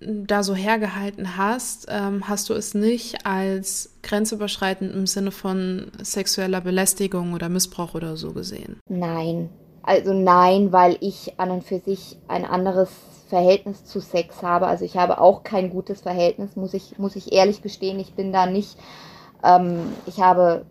da 0.00 0.42
so 0.42 0.56
hergehalten 0.56 1.36
hast, 1.36 1.86
ähm, 1.88 2.28
hast 2.28 2.50
du 2.50 2.54
es 2.54 2.74
nicht 2.74 3.24
als 3.24 3.96
grenzüberschreitend 4.02 4.92
im 4.92 5.06
Sinne 5.06 5.30
von 5.30 5.92
sexueller 6.02 6.60
Belästigung 6.60 7.32
oder 7.32 7.48
Missbrauch 7.48 7.94
oder 7.94 8.16
so 8.16 8.32
gesehen? 8.32 8.80
Nein. 8.88 9.50
Also 9.82 10.12
nein, 10.12 10.72
weil 10.72 10.96
ich 11.00 11.38
an 11.38 11.50
und 11.50 11.64
für 11.64 11.80
sich 11.80 12.18
ein 12.28 12.44
anderes 12.44 12.90
Verhältnis 13.28 13.84
zu 13.84 14.00
Sex 14.00 14.42
habe. 14.42 14.66
Also 14.66 14.84
ich 14.84 14.96
habe 14.96 15.20
auch 15.20 15.42
kein 15.42 15.70
gutes 15.70 16.02
Verhältnis, 16.02 16.54
muss 16.54 16.74
ich, 16.74 16.98
muss 16.98 17.16
ich 17.16 17.32
ehrlich 17.32 17.62
gestehen. 17.62 17.98
Ich 17.98 18.14
bin 18.14 18.32
da 18.32 18.46
nicht, 18.46 18.78
ähm, 19.42 19.92
ich 20.06 20.20
habe, 20.20 20.66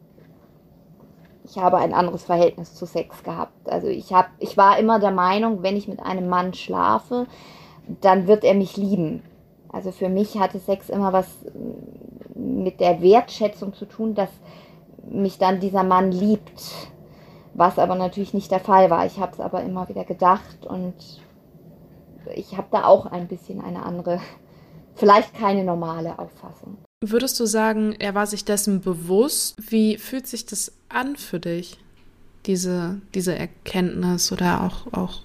ich 1.43 1.57
habe 1.57 1.77
ein 1.77 1.93
anderes 1.93 2.23
Verhältnis 2.23 2.75
zu 2.75 2.85
Sex 2.85 3.23
gehabt. 3.23 3.67
Also 3.67 3.87
ich 3.87 4.13
habe, 4.13 4.29
ich 4.39 4.57
war 4.57 4.77
immer 4.77 4.99
der 4.99 5.11
Meinung, 5.11 5.63
wenn 5.63 5.75
ich 5.75 5.87
mit 5.87 5.99
einem 6.01 6.29
Mann 6.29 6.53
schlafe, 6.53 7.25
dann 7.99 8.27
wird 8.27 8.43
er 8.43 8.53
mich 8.53 8.77
lieben. 8.77 9.23
Also 9.71 9.91
für 9.91 10.09
mich 10.09 10.37
hatte 10.37 10.59
Sex 10.59 10.89
immer 10.89 11.13
was 11.13 11.27
mit 12.35 12.79
der 12.79 13.01
Wertschätzung 13.01 13.73
zu 13.73 13.85
tun, 13.85 14.15
dass 14.15 14.29
mich 15.09 15.37
dann 15.37 15.59
dieser 15.59 15.83
Mann 15.83 16.11
liebt. 16.11 16.61
Was 17.53 17.77
aber 17.77 17.95
natürlich 17.95 18.33
nicht 18.33 18.51
der 18.51 18.59
Fall 18.59 18.89
war. 18.89 19.05
Ich 19.05 19.19
habe 19.19 19.33
es 19.33 19.39
aber 19.39 19.61
immer 19.63 19.89
wieder 19.89 20.05
gedacht 20.05 20.65
und 20.65 20.93
ich 22.35 22.57
habe 22.57 22.67
da 22.71 22.85
auch 22.85 23.05
ein 23.05 23.27
bisschen 23.27 23.61
eine 23.61 23.83
andere, 23.83 24.19
vielleicht 24.95 25.33
keine 25.33 25.63
normale 25.63 26.17
Auffassung. 26.17 26.77
Würdest 27.03 27.39
du 27.39 27.45
sagen, 27.45 27.95
er 27.97 28.13
war 28.13 28.27
sich 28.27 28.45
dessen 28.45 28.81
bewusst? 28.81 29.55
Wie 29.59 29.97
fühlt 29.97 30.27
sich 30.27 30.45
das 30.45 30.71
an 30.87 31.15
für 31.15 31.39
dich, 31.39 31.79
diese, 32.45 33.01
diese 33.15 33.35
Erkenntnis 33.35 34.31
oder 34.31 34.61
auch, 34.61 34.93
auch 34.93 35.21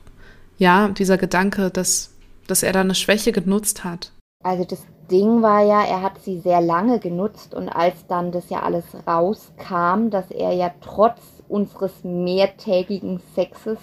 ja, 0.57 0.89
dieser 0.89 1.19
Gedanke, 1.19 1.71
dass, 1.71 2.13
dass 2.47 2.63
er 2.63 2.73
da 2.73 2.81
eine 2.81 2.95
Schwäche 2.95 3.31
genutzt 3.31 3.85
hat? 3.85 4.13
Also 4.43 4.65
das 4.65 4.87
Ding 5.11 5.43
war 5.43 5.63
ja, 5.65 5.85
er 5.85 6.03
hat 6.03 6.23
sie 6.23 6.41
sehr 6.41 6.63
lange 6.63 6.99
genutzt 6.99 7.55
und 7.55 7.69
als 7.69 8.07
dann 8.07 8.33
das 8.33 8.49
ja 8.49 8.63
alles 8.63 8.85
rauskam, 9.07 10.09
dass 10.11 10.31
er 10.31 10.53
ja 10.53 10.71
trotz 10.81 11.36
unseres 11.49 12.05
mehrtägigen 12.05 13.21
Sexes 13.35 13.79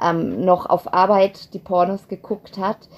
ähm, 0.00 0.44
noch 0.44 0.66
auf 0.66 0.92
Arbeit 0.92 1.54
die 1.54 1.58
Pornos 1.58 2.08
geguckt 2.08 2.58
hat, 2.58 2.88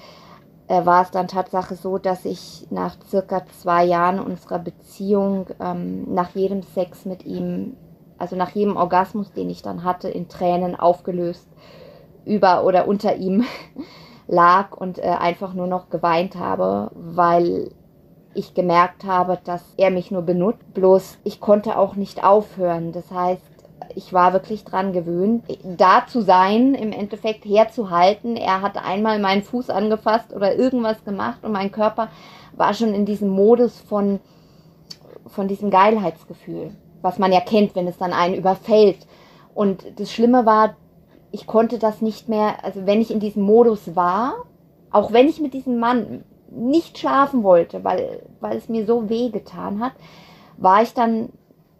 äh, 0.67 0.85
war 0.85 1.03
es 1.03 1.11
dann 1.11 1.27
Tatsache 1.27 1.75
so, 1.75 1.97
dass 1.97 2.25
ich 2.25 2.67
nach 2.71 2.95
circa 3.07 3.45
zwei 3.61 3.85
Jahren 3.85 4.19
unserer 4.19 4.59
Beziehung 4.59 5.47
ähm, 5.59 6.13
nach 6.13 6.31
jedem 6.35 6.63
Sex 6.63 7.05
mit 7.05 7.25
ihm, 7.25 7.77
also 8.17 8.35
nach 8.35 8.51
jedem 8.51 8.75
Orgasmus, 8.75 9.31
den 9.33 9.49
ich 9.49 9.61
dann 9.61 9.83
hatte, 9.83 10.09
in 10.09 10.27
Tränen 10.27 10.75
aufgelöst 10.75 11.47
über 12.25 12.65
oder 12.65 12.87
unter 12.87 13.15
ihm 13.15 13.43
lag 14.27 14.75
und 14.75 14.97
äh, 14.97 15.03
einfach 15.03 15.53
nur 15.53 15.67
noch 15.67 15.89
geweint 15.89 16.35
habe, 16.35 16.89
weil 16.95 17.71
ich 18.33 18.53
gemerkt 18.53 19.05
habe, 19.05 19.39
dass 19.43 19.63
er 19.77 19.91
mich 19.91 20.11
nur 20.11 20.23
benutzt. 20.23 20.73
Bloß 20.73 21.19
ich 21.23 21.39
konnte 21.39 21.77
auch 21.77 21.95
nicht 21.95 22.23
aufhören. 22.23 22.91
Das 22.91 23.09
heißt, 23.11 23.54
ich 23.93 24.13
war 24.13 24.33
wirklich 24.33 24.63
dran 24.63 24.93
gewöhnt, 24.93 25.43
da 25.63 26.05
zu 26.07 26.21
sein, 26.21 26.73
im 26.73 26.91
Endeffekt 26.91 27.45
herzuhalten. 27.45 28.35
Er 28.35 28.61
hat 28.61 28.77
einmal 28.77 29.19
meinen 29.19 29.43
Fuß 29.43 29.69
angefasst 29.69 30.33
oder 30.33 30.55
irgendwas 30.55 31.03
gemacht 31.03 31.43
und 31.43 31.51
mein 31.51 31.71
Körper 31.71 32.09
war 32.55 32.73
schon 32.73 32.93
in 32.93 33.05
diesem 33.05 33.29
Modus 33.29 33.79
von, 33.81 34.19
von 35.27 35.47
diesem 35.47 35.69
Geilheitsgefühl, 35.69 36.71
was 37.01 37.19
man 37.19 37.31
ja 37.31 37.41
kennt, 37.41 37.75
wenn 37.75 37.87
es 37.87 37.97
dann 37.97 38.13
einen 38.13 38.35
überfällt. 38.35 39.07
Und 39.53 39.99
das 39.99 40.11
Schlimme 40.11 40.45
war, 40.45 40.75
ich 41.31 41.47
konnte 41.47 41.79
das 41.79 42.01
nicht 42.01 42.29
mehr, 42.29 42.63
also 42.63 42.85
wenn 42.85 43.01
ich 43.01 43.11
in 43.11 43.19
diesem 43.19 43.43
Modus 43.43 43.95
war, 43.95 44.35
auch 44.91 45.11
wenn 45.11 45.27
ich 45.27 45.41
mit 45.41 45.53
diesem 45.53 45.79
Mann 45.79 46.23
nicht 46.49 46.97
schlafen 46.97 47.43
wollte, 47.43 47.83
weil, 47.83 48.23
weil 48.39 48.57
es 48.57 48.69
mir 48.69 48.85
so 48.85 49.09
weh 49.09 49.29
getan 49.29 49.83
hat, 49.83 49.93
war 50.57 50.81
ich 50.81 50.93
dann 50.93 51.29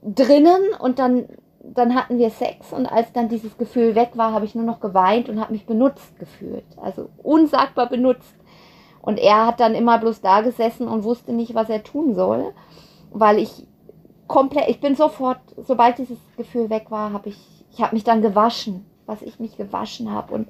drinnen 0.03 0.61
und 0.79 0.99
dann 0.99 1.25
dann 1.73 1.95
hatten 1.95 2.17
wir 2.17 2.29
Sex 2.29 2.71
und 2.71 2.85
als 2.85 3.11
dann 3.13 3.29
dieses 3.29 3.57
Gefühl 3.57 3.95
weg 3.95 4.11
war, 4.15 4.33
habe 4.33 4.45
ich 4.45 4.55
nur 4.55 4.65
noch 4.65 4.79
geweint 4.79 5.29
und 5.29 5.39
habe 5.39 5.53
mich 5.53 5.65
benutzt 5.65 6.17
gefühlt. 6.19 6.65
Also 6.77 7.09
unsagbar 7.23 7.89
benutzt. 7.89 8.35
Und 9.01 9.19
er 9.19 9.45
hat 9.45 9.59
dann 9.59 9.75
immer 9.75 9.97
bloß 9.99 10.21
da 10.21 10.41
gesessen 10.41 10.87
und 10.87 11.03
wusste 11.03 11.31
nicht, 11.31 11.53
was 11.53 11.69
er 11.69 11.83
tun 11.83 12.15
soll, 12.15 12.53
weil 13.11 13.37
ich 13.37 13.67
komplett, 14.27 14.69
ich 14.69 14.79
bin 14.79 14.95
sofort, 14.95 15.39
sobald 15.57 15.97
dieses 15.97 16.17
Gefühl 16.37 16.69
weg 16.69 16.87
war, 16.89 17.13
habe 17.13 17.29
ich, 17.29 17.37
ich 17.71 17.81
habe 17.81 17.95
mich 17.95 18.03
dann 18.03 18.21
gewaschen, 18.21 18.85
was 19.05 19.21
ich 19.21 19.39
mich 19.39 19.57
gewaschen 19.57 20.11
habe 20.11 20.33
und 20.33 20.47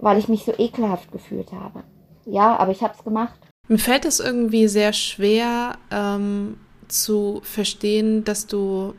weil 0.00 0.18
ich 0.18 0.28
mich 0.28 0.44
so 0.44 0.52
ekelhaft 0.56 1.12
gefühlt 1.12 1.52
habe. 1.52 1.84
Ja, 2.24 2.56
aber 2.56 2.72
ich 2.72 2.82
habe 2.82 2.94
es 2.96 3.04
gemacht. 3.04 3.38
Mir 3.68 3.78
fällt 3.78 4.04
es 4.04 4.18
irgendwie 4.18 4.66
sehr 4.68 4.92
schwer 4.92 5.76
ähm, 5.90 6.58
zu 6.88 7.40
verstehen, 7.42 8.24
dass 8.24 8.46
du 8.46 8.94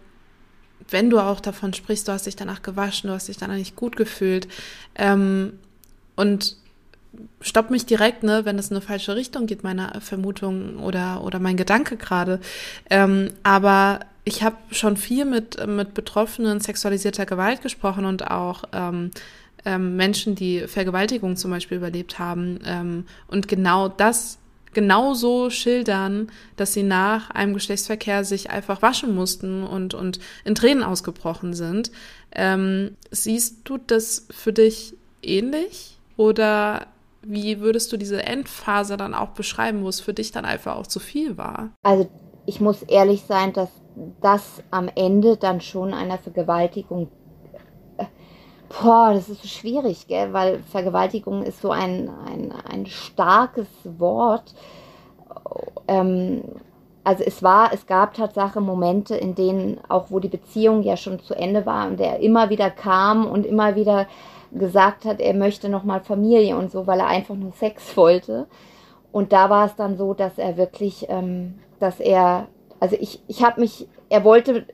wenn 0.90 1.10
du 1.10 1.20
auch 1.20 1.40
davon 1.40 1.74
sprichst, 1.74 2.08
du 2.08 2.12
hast 2.12 2.26
dich 2.26 2.36
danach 2.36 2.62
gewaschen, 2.62 3.08
du 3.08 3.14
hast 3.14 3.28
dich 3.28 3.38
danach 3.38 3.56
nicht 3.56 3.76
gut 3.76 3.96
gefühlt. 3.96 4.48
Ähm, 4.96 5.54
und 6.16 6.58
stopp 7.42 7.70
mich 7.70 7.86
direkt, 7.86 8.24
ne, 8.24 8.46
wenn 8.46 8.58
es 8.58 8.70
in 8.70 8.78
eine 8.78 8.86
falsche 8.86 9.16
Richtung 9.16 9.46
geht, 9.46 9.64
meine 9.64 10.00
Vermutung 10.02 10.80
oder, 10.80 11.24
oder 11.24 11.40
mein 11.40 11.58
Gedanke 11.58 11.98
gerade. 11.98 12.40
Ähm, 12.90 13.30
aber 13.44 14.00
ich 14.26 14.44
habe 14.44 14.56
schon 14.72 14.98
viel 14.98 15.26
mit, 15.26 15.66
mit 15.68 15.94
Betroffenen 15.94 16.60
sexualisierter 16.60 17.26
Gewalt 17.26 17.62
gesprochen 17.62 18.06
und 18.06 18.30
auch 18.30 18.64
ähm, 18.72 19.12
ähm, 19.66 19.96
Menschen, 19.96 20.36
die 20.36 20.68
Vergewaltigung 20.68 21.36
zum 21.36 21.52
Beispiel 21.52 21.78
überlebt 21.78 22.20
haben. 22.20 22.60
Ähm, 22.66 23.06
und 23.28 23.48
genau 23.48 23.90
das 23.90 24.38
genauso 24.74 25.50
schildern, 25.50 26.32
dass 26.56 26.74
sie 26.74 26.84
nach 26.84 27.30
einem 27.30 27.54
Geschlechtsverkehr 27.54 28.24
sich 28.24 28.50
einfach 28.50 28.82
waschen 28.82 29.16
mussten 29.16 29.64
und, 29.64 29.94
und 29.94 30.20
in 30.46 30.56
Tränen 30.56 30.84
ausgebrochen 30.84 31.54
sind. 31.54 31.92
Ähm, 32.32 32.96
siehst 33.12 33.62
du 33.64 33.78
das 33.78 34.28
für 34.32 34.54
dich 34.54 34.96
ähnlich? 35.22 35.98
Oder 36.18 36.88
wie 37.22 37.60
würdest 37.60 37.92
du 37.92 37.98
diese 37.98 38.24
Endphase 38.24 38.98
dann 38.98 39.14
auch 39.14 39.30
beschreiben, 39.30 39.84
wo 39.84 39.90
es 39.90 40.02
für 40.02 40.14
dich 40.14 40.32
dann 40.32 40.46
einfach 40.46 40.76
auch 40.76 40.88
zu 40.88 41.00
viel 41.00 41.38
war? 41.38 41.72
Also 41.84 42.10
ich 42.46 42.60
muss 42.60 42.84
ehrlich 42.84 43.24
sein, 43.28 43.54
dass 43.54 43.70
das 44.22 44.62
am 44.72 44.90
Ende 44.94 45.38
dann 45.38 45.62
schon 45.62 45.94
einer 45.94 46.18
Vergewaltigung 46.18 47.10
Boah, 48.82 49.14
das 49.14 49.30
ist 49.30 49.42
so 49.42 49.48
schwierig, 49.48 50.08
gell? 50.08 50.34
weil 50.34 50.60
Vergewaltigung 50.60 51.44
ist 51.44 51.62
so 51.62 51.72
ein, 51.72 52.10
ein, 52.26 52.52
ein 52.70 52.86
starkes 52.88 53.68
Wort. 53.84 54.56
Ähm, 55.88 56.44
also 57.04 57.24
es 57.24 57.44
war, 57.44 57.74
es 57.74 57.86
gab 57.86 58.14
Tatsache 58.14 58.62
Momente, 58.62 59.16
in 59.16 59.36
denen 59.36 59.80
auch 59.90 60.10
wo 60.10 60.20
die 60.20 60.30
Beziehung 60.30 60.84
ja 60.84 60.98
schon 60.98 61.20
zu 61.20 61.36
Ende 61.36 61.66
war 61.66 61.88
und 61.88 62.00
er 62.00 62.20
immer 62.20 62.50
wieder 62.50 62.70
kam 62.72 63.26
und 63.28 63.46
immer 63.46 63.76
wieder 63.76 64.08
gesagt 64.52 65.06
hat, 65.06 65.20
er 65.20 65.34
möchte 65.34 65.70
nochmal 65.70 66.02
Familie 66.02 66.56
und 66.58 66.72
so, 66.72 66.88
weil 66.88 67.00
er 67.00 67.08
einfach 67.08 67.36
nur 67.36 67.52
Sex 67.52 67.96
wollte. 67.98 68.48
Und 69.12 69.34
da 69.34 69.50
war 69.50 69.66
es 69.66 69.76
dann 69.76 69.98
so, 69.98 70.14
dass 70.14 70.38
er 70.38 70.58
wirklich, 70.58 71.06
ähm, 71.10 71.60
dass 71.80 72.00
er, 72.00 72.48
also 72.80 72.96
ich, 73.00 73.22
ich 73.28 73.44
habe 73.44 73.62
mich, 73.62 73.88
er 74.10 74.24
wollte 74.24 74.66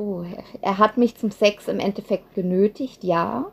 puh, 0.00 0.24
er 0.62 0.78
hat 0.78 0.96
mich 0.96 1.18
zum 1.18 1.30
Sex 1.30 1.68
im 1.68 1.78
Endeffekt 1.78 2.34
genötigt, 2.34 3.04
ja. 3.04 3.50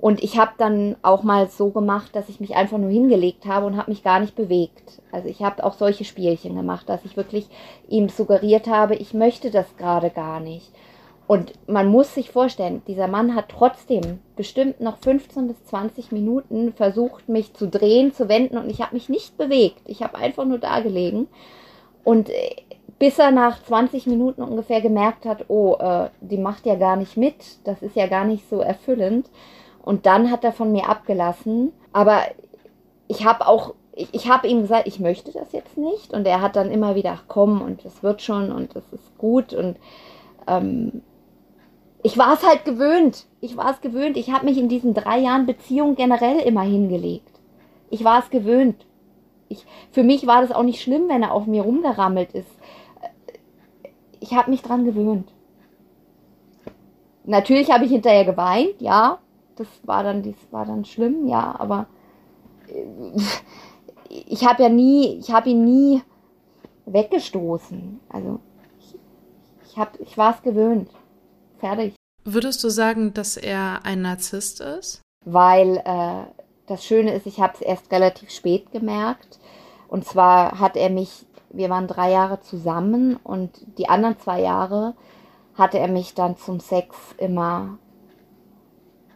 Und 0.00 0.24
ich 0.24 0.36
habe 0.36 0.50
dann 0.58 0.96
auch 1.02 1.22
mal 1.22 1.48
so 1.48 1.70
gemacht, 1.70 2.16
dass 2.16 2.28
ich 2.28 2.40
mich 2.40 2.56
einfach 2.56 2.78
nur 2.78 2.90
hingelegt 2.90 3.46
habe 3.46 3.66
und 3.66 3.76
habe 3.76 3.92
mich 3.92 4.02
gar 4.02 4.18
nicht 4.18 4.34
bewegt. 4.34 5.00
Also 5.12 5.28
ich 5.28 5.40
habe 5.42 5.62
auch 5.62 5.74
solche 5.74 6.04
Spielchen 6.04 6.56
gemacht, 6.56 6.88
dass 6.88 7.04
ich 7.04 7.16
wirklich 7.16 7.46
ihm 7.88 8.08
suggeriert 8.08 8.66
habe, 8.66 8.96
ich 8.96 9.14
möchte 9.14 9.52
das 9.52 9.76
gerade 9.76 10.10
gar 10.10 10.40
nicht. 10.40 10.68
Und 11.28 11.52
man 11.68 11.86
muss 11.86 12.12
sich 12.12 12.32
vorstellen, 12.32 12.82
dieser 12.88 13.06
Mann 13.06 13.36
hat 13.36 13.48
trotzdem 13.48 14.18
bestimmt 14.34 14.80
noch 14.80 14.98
15 14.98 15.46
bis 15.46 15.62
20 15.66 16.10
Minuten 16.10 16.72
versucht, 16.72 17.28
mich 17.28 17.54
zu 17.54 17.68
drehen, 17.68 18.12
zu 18.12 18.28
wenden 18.28 18.58
und 18.58 18.68
ich 18.68 18.80
habe 18.80 18.94
mich 18.96 19.08
nicht 19.08 19.38
bewegt. 19.38 19.82
Ich 19.84 20.02
habe 20.02 20.18
einfach 20.18 20.44
nur 20.44 20.58
da 20.58 20.80
gelegen. 20.80 21.28
Und 22.02 22.30
äh, 22.30 22.56
bis 22.98 23.18
er 23.18 23.30
nach 23.30 23.62
20 23.62 24.06
Minuten 24.06 24.42
ungefähr 24.42 24.80
gemerkt 24.80 25.24
hat, 25.24 25.44
oh, 25.48 25.76
äh, 25.78 26.08
die 26.20 26.38
macht 26.38 26.66
ja 26.66 26.74
gar 26.74 26.96
nicht 26.96 27.16
mit, 27.16 27.64
das 27.64 27.80
ist 27.82 27.94
ja 27.94 28.06
gar 28.06 28.24
nicht 28.24 28.48
so 28.48 28.60
erfüllend. 28.60 29.30
Und 29.82 30.04
dann 30.06 30.30
hat 30.30 30.44
er 30.44 30.52
von 30.52 30.72
mir 30.72 30.88
abgelassen. 30.88 31.72
Aber 31.92 32.22
ich 33.06 33.24
habe 33.24 33.46
auch, 33.46 33.74
ich, 33.94 34.08
ich 34.12 34.28
habe 34.28 34.48
ihm 34.48 34.62
gesagt, 34.62 34.88
ich 34.88 34.98
möchte 34.98 35.32
das 35.32 35.52
jetzt 35.52 35.78
nicht. 35.78 36.12
Und 36.12 36.26
er 36.26 36.42
hat 36.42 36.56
dann 36.56 36.70
immer 36.70 36.94
wieder, 36.94 37.12
ach 37.12 37.24
komm, 37.28 37.62
und 37.62 37.84
das 37.84 38.02
wird 38.02 38.20
schon 38.20 38.50
und 38.50 38.74
das 38.74 38.84
ist 38.92 39.16
gut. 39.16 39.54
Und 39.54 39.76
ähm, 40.48 41.02
ich 42.02 42.18
war 42.18 42.34
es 42.34 42.46
halt 42.46 42.64
gewöhnt. 42.64 43.26
Ich 43.40 43.56
war 43.56 43.70
es 43.70 43.80
gewöhnt. 43.80 44.16
Ich 44.16 44.32
habe 44.32 44.44
mich 44.44 44.58
in 44.58 44.68
diesen 44.68 44.92
drei 44.92 45.18
Jahren 45.18 45.46
Beziehung 45.46 45.94
generell 45.94 46.40
immer 46.40 46.62
hingelegt. 46.62 47.30
Ich 47.90 48.02
war 48.02 48.18
es 48.18 48.30
gewöhnt. 48.30 48.84
Ich, 49.48 49.64
für 49.92 50.02
mich 50.02 50.26
war 50.26 50.42
das 50.42 50.52
auch 50.52 50.64
nicht 50.64 50.82
schlimm, 50.82 51.08
wenn 51.08 51.22
er 51.22 51.32
auf 51.32 51.46
mir 51.46 51.62
rumgerammelt 51.62 52.32
ist 52.32 52.57
ich 54.20 54.34
habe 54.34 54.50
mich 54.50 54.62
dran 54.62 54.84
gewöhnt. 54.84 55.32
Natürlich 57.24 57.70
habe 57.70 57.84
ich 57.84 57.90
hinterher 57.90 58.24
geweint, 58.24 58.80
ja. 58.80 59.18
Das 59.56 59.66
war 59.84 60.04
dann, 60.04 60.22
das 60.22 60.36
war 60.50 60.64
dann 60.64 60.84
schlimm, 60.84 61.26
ja, 61.26 61.54
aber 61.58 61.86
äh, 62.68 63.20
ich 64.08 64.46
habe 64.46 64.62
ja 64.62 64.68
nie, 64.68 65.18
ich 65.18 65.30
habe 65.30 65.50
ihn 65.50 65.64
nie 65.64 66.02
weggestoßen. 66.86 68.00
Also 68.08 68.40
ich, 68.78 68.94
ich, 69.66 69.76
hab, 69.76 69.98
ich 70.00 70.16
war 70.16 70.34
es 70.34 70.42
gewöhnt. 70.42 70.90
Fertig. 71.58 71.94
Würdest 72.24 72.62
du 72.62 72.68
sagen, 72.68 73.14
dass 73.14 73.36
er 73.36 73.84
ein 73.84 74.02
Narzisst 74.02 74.60
ist? 74.60 75.00
Weil 75.24 75.78
äh, 75.84 76.24
das 76.66 76.84
Schöne 76.84 77.14
ist, 77.14 77.26
ich 77.26 77.40
habe 77.40 77.54
es 77.54 77.60
erst 77.60 77.90
relativ 77.90 78.30
spät 78.30 78.70
gemerkt. 78.70 79.38
Und 79.88 80.04
zwar 80.04 80.60
hat 80.60 80.76
er 80.76 80.90
mich, 80.90 81.26
wir 81.50 81.70
waren 81.70 81.86
drei 81.86 82.10
Jahre 82.10 82.40
zusammen 82.40 83.16
und 83.16 83.50
die 83.78 83.88
anderen 83.88 84.18
zwei 84.18 84.40
Jahre 84.40 84.94
hatte 85.54 85.78
er 85.78 85.88
mich 85.88 86.14
dann 86.14 86.36
zum 86.36 86.60
Sex 86.60 86.96
immer 87.18 87.78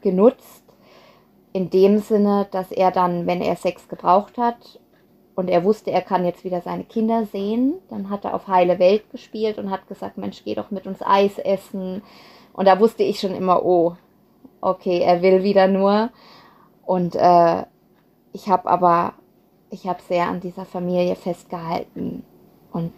genutzt. 0.01 0.65
In 1.53 1.71
dem 1.71 1.99
Sinne, 1.99 2.49
dass 2.51 2.73
er 2.73 2.91
dann, 2.91 3.27
wenn 3.27 3.41
er 3.41 3.57
Sex 3.57 3.89
gebraucht 3.89 4.39
hat 4.39 4.81
und 5.35 5.49
er 5.49 5.65
wusste, 5.65 5.91
er 5.91 6.03
kann 6.03 6.25
jetzt 6.25 6.45
wieder 6.45 6.61
seine 6.63 6.85
Kinder 6.85 7.27
sehen, 7.27 7.75
dann 7.89 8.11
hat 8.11 8.25
er 8.25 8.35
auf 8.35 8.49
heile 8.49 8.79
Welt 8.79 9.11
gespielt 9.11 9.59
und 9.59 9.71
hat 9.71 9.87
gesagt, 9.87 10.19
Mensch, 10.19 10.43
geh 10.45 10.55
doch 10.55 10.71
mit 10.71 10.87
uns 10.87 11.03
Eis 11.03 11.39
essen. 11.39 12.03
Und 12.53 12.67
da 12.67 12.81
wusste 12.81 13.03
ich 13.03 13.21
schon 13.21 13.35
immer, 13.35 13.65
oh, 13.65 13.97
okay, 14.61 15.01
er 15.01 15.23
will 15.23 15.43
wieder 15.43 15.69
nur. 15.69 16.11
Und 16.85 17.15
äh, 17.15 17.65
ich 18.33 18.49
habe 18.49 18.69
aber, 18.69 19.15
ich 19.73 19.87
habe 19.87 20.03
sehr 20.07 20.29
an 20.29 20.41
dieser 20.41 20.65
Familie 20.65 21.17
festgehalten. 21.17 22.25
Und 22.73 22.93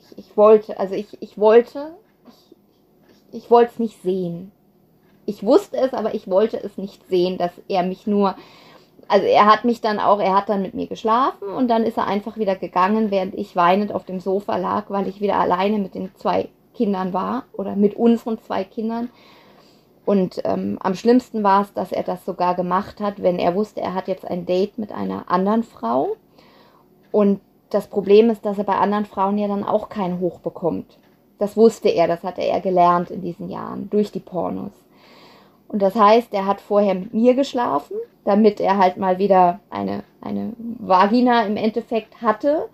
ich, 0.00 0.18
ich 0.18 0.36
wollte, 0.36 0.78
also 0.78 0.94
ich, 0.94 1.08
ich 1.20 1.36
wollte, 1.36 1.94
ich, 3.30 3.42
ich 3.42 3.50
wollte 3.50 3.72
es 3.72 3.78
nicht 3.78 4.02
sehen. 4.02 4.52
Ich 5.26 5.42
wusste 5.42 5.76
es, 5.76 5.92
aber 5.92 6.14
ich 6.14 6.28
wollte 6.28 6.56
es 6.56 6.78
nicht 6.78 7.06
sehen, 7.08 7.36
dass 7.36 7.52
er 7.68 7.82
mich 7.82 8.06
nur 8.06 8.36
also 9.08 9.26
er 9.26 9.44
hat 9.44 9.64
mich 9.64 9.82
dann 9.82 9.98
auch, 9.98 10.20
er 10.20 10.34
hat 10.34 10.48
dann 10.48 10.62
mit 10.62 10.72
mir 10.72 10.86
geschlafen 10.86 11.48
und 11.48 11.68
dann 11.68 11.84
ist 11.84 11.98
er 11.98 12.06
einfach 12.06 12.38
wieder 12.38 12.56
gegangen, 12.56 13.10
während 13.10 13.34
ich 13.34 13.54
weinend 13.54 13.92
auf 13.92 14.06
dem 14.06 14.20
Sofa 14.20 14.56
lag, 14.56 14.84
weil 14.88 15.06
ich 15.06 15.20
wieder 15.20 15.38
alleine 15.38 15.78
mit 15.78 15.94
den 15.94 16.14
zwei 16.14 16.48
Kindern 16.72 17.12
war 17.12 17.44
oder 17.52 17.76
mit 17.76 17.94
unseren 17.94 18.40
zwei 18.40 18.64
Kindern. 18.64 19.10
Und 20.04 20.40
ähm, 20.44 20.78
am 20.80 20.94
schlimmsten 20.94 21.42
war 21.44 21.62
es, 21.62 21.72
dass 21.74 21.92
er 21.92 22.02
das 22.02 22.24
sogar 22.24 22.54
gemacht 22.54 23.00
hat, 23.00 23.22
wenn 23.22 23.38
er 23.38 23.54
wusste, 23.54 23.80
er 23.80 23.94
hat 23.94 24.08
jetzt 24.08 24.26
ein 24.26 24.46
Date 24.46 24.78
mit 24.78 24.92
einer 24.92 25.30
anderen 25.30 25.62
Frau. 25.62 26.16
Und 27.12 27.40
das 27.70 27.86
Problem 27.86 28.28
ist, 28.30 28.44
dass 28.44 28.58
er 28.58 28.64
bei 28.64 28.76
anderen 28.76 29.06
Frauen 29.06 29.38
ja 29.38 29.48
dann 29.48 29.64
auch 29.64 29.88
keinen 29.88 30.18
Hoch 30.18 30.40
bekommt. 30.40 30.98
Das 31.38 31.56
wusste 31.56 31.88
er, 31.88 32.06
das 32.06 32.22
hatte 32.22 32.42
er 32.42 32.60
gelernt 32.60 33.10
in 33.10 33.22
diesen 33.22 33.48
Jahren 33.48 33.88
durch 33.90 34.12
die 34.12 34.20
Pornos. 34.20 34.72
Und 35.68 35.80
das 35.80 35.94
heißt, 35.94 36.34
er 36.34 36.46
hat 36.46 36.60
vorher 36.60 36.94
mit 36.94 37.14
mir 37.14 37.34
geschlafen, 37.34 37.96
damit 38.24 38.60
er 38.60 38.76
halt 38.76 38.98
mal 38.98 39.18
wieder 39.18 39.60
eine, 39.70 40.04
eine 40.20 40.52
Vagina 40.78 41.44
im 41.46 41.56
Endeffekt 41.56 42.20
hatte. 42.20 42.68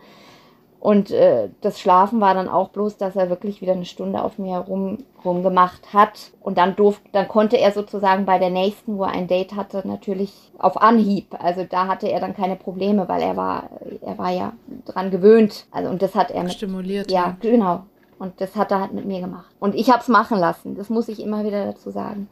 Und 0.81 1.11
äh, 1.11 1.49
das 1.61 1.81
Schlafen 1.81 2.21
war 2.21 2.35
dann 2.35 2.49
auch 2.49 2.69
bloß, 2.69 2.97
dass 2.99 3.17
er 3.17 3.31
wirklich 3.31 3.61
wieder 3.61 3.73
eine 3.73 3.85
Stunde 3.85 4.23
auf 4.23 4.39
mir 4.39 4.53
herum 4.53 4.99
rumgemacht 5.25 5.93
hat. 5.93 6.31
Und 6.41 6.57
dann 6.57 6.77
durfte, 6.77 7.09
dann 7.13 7.27
konnte 7.27 7.59
er 7.59 7.73
sozusagen 7.73 8.25
bei 8.27 8.39
der 8.39 8.51
nächsten, 8.51 8.97
wo 8.97 9.03
er 9.03 9.11
ein 9.11 9.27
Date 9.27 9.57
hatte, 9.57 9.83
natürlich 9.87 10.53
auf 10.59 10.81
Anhieb. 10.81 11.35
Also 11.43 11.65
da 11.69 11.89
hatte 11.89 12.09
er 12.09 12.21
dann 12.21 12.37
keine 12.37 12.57
Probleme, 12.57 13.09
weil 13.09 13.23
er 13.23 13.37
war, 13.37 13.71
er 14.01 14.19
war 14.19 14.31
ja 14.31 14.53
dran 14.87 15.11
gewöhnt. 15.11 15.67
Also 15.73 15.91
und 15.91 16.01
das 16.01 16.15
hat 16.15 16.31
er 16.31 16.45
mit, 16.45 16.53
stimuliert. 16.53 17.11
Ja, 17.11 17.37
genau. 17.41 17.85
Und 18.21 18.41
das 18.41 18.55
hat 18.55 18.71
er 18.71 18.81
halt 18.81 18.93
mit 18.93 19.05
mir 19.05 19.21
gemacht. 19.21 19.53
Und 19.59 19.75
ich 19.75 19.91
habe 19.91 20.01
es 20.01 20.09
machen 20.09 20.39
lassen. 20.39 20.77
Das 20.77 20.91
muss 20.91 21.09
ich 21.09 21.21
immer 21.21 21.45
wieder 21.45 21.65
dazu 21.65 21.91
sagen 21.91 22.29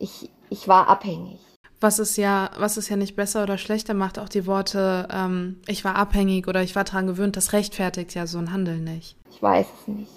ich, 0.00 0.30
ich 0.48 0.66
war 0.66 0.88
abhängig. 0.88 1.38
Was 1.80 1.98
es 1.98 2.16
ja, 2.16 2.50
was 2.58 2.76
es 2.76 2.88
ja 2.88 2.96
nicht 2.96 3.16
besser 3.16 3.42
oder 3.42 3.56
schlechter 3.56 3.94
macht, 3.94 4.18
auch 4.18 4.28
die 4.28 4.46
Worte, 4.46 5.08
ähm, 5.10 5.60
ich 5.66 5.84
war 5.84 5.96
abhängig 5.96 6.46
oder 6.46 6.62
ich 6.62 6.76
war 6.76 6.84
daran 6.84 7.06
gewöhnt, 7.06 7.36
das 7.36 7.54
rechtfertigt 7.54 8.14
ja 8.14 8.26
so 8.26 8.38
ein 8.38 8.52
Handeln 8.52 8.84
nicht. 8.84 9.16
Ich 9.30 9.42
weiß 9.42 9.66
es 9.80 9.88
nicht. 9.88 10.12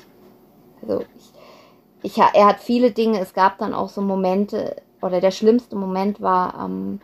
Also 0.81 1.05
ich, 1.17 1.31
ich, 2.11 2.17
er 2.17 2.45
hat 2.45 2.59
viele 2.59 2.91
Dinge, 2.91 3.19
es 3.19 3.33
gab 3.33 3.57
dann 3.59 3.73
auch 3.73 3.87
so 3.87 4.01
Momente, 4.01 4.75
oder 5.01 5.21
der 5.21 5.31
schlimmste 5.31 5.75
Moment 5.75 6.21
war, 6.21 6.65
ähm, 6.65 6.99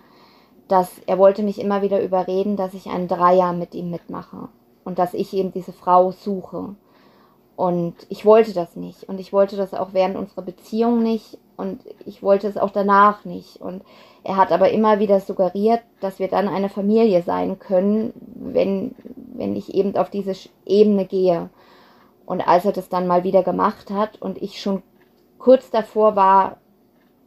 dass 0.68 0.90
er 1.06 1.18
wollte 1.18 1.44
mich 1.44 1.60
immer 1.60 1.82
wieder 1.82 2.02
überreden, 2.02 2.56
dass 2.56 2.74
ich 2.74 2.88
einen 2.88 3.08
Dreier 3.08 3.54
mit 3.54 3.76
ihm 3.76 3.90
mitmache 3.90 4.50
und 4.84 5.00
dass 5.00 5.14
ich 5.14 5.34
eben 5.34 5.52
diese 5.52 5.74
Frau 5.74 6.12
suche. 6.12 6.76
Und 7.60 7.96
ich 8.08 8.24
wollte 8.24 8.54
das 8.54 8.78
nicht. 8.78 9.04
Und 9.04 9.20
ich 9.20 9.34
wollte 9.34 9.58
das 9.58 9.74
auch 9.74 9.90
während 9.92 10.16
unserer 10.16 10.44
Beziehung 10.44 11.04
nicht. 11.04 11.38
Und 11.58 11.82
ich 12.06 12.24
wollte 12.24 12.48
es 12.48 12.56
auch 12.56 12.70
danach 12.70 13.26
nicht. 13.26 13.58
Und 13.58 13.84
er 14.24 14.38
hat 14.38 14.54
aber 14.54 14.72
immer 14.72 15.00
wieder 15.00 15.20
suggeriert, 15.20 15.82
dass 16.00 16.20
wir 16.20 16.30
dann 16.30 16.48
eine 16.48 16.70
Familie 16.70 17.22
sein 17.22 17.60
können, 17.60 18.14
wenn, 18.34 18.96
wenn 19.34 19.58
ich 19.58 19.74
eben 19.74 19.98
auf 19.98 20.10
diese 20.10 20.32
Ebene 20.66 21.04
gehe. 21.04 21.50
Und 22.26 22.40
als 22.48 22.64
er 22.64 22.72
das 22.72 22.88
dann 22.88 23.08
mal 23.08 23.26
wieder 23.26 23.44
gemacht 23.44 23.92
hat 23.92 24.22
und 24.22 24.42
ich 24.42 24.62
schon 24.62 24.82
kurz 25.38 25.70
davor 25.70 26.16
war, 26.16 26.60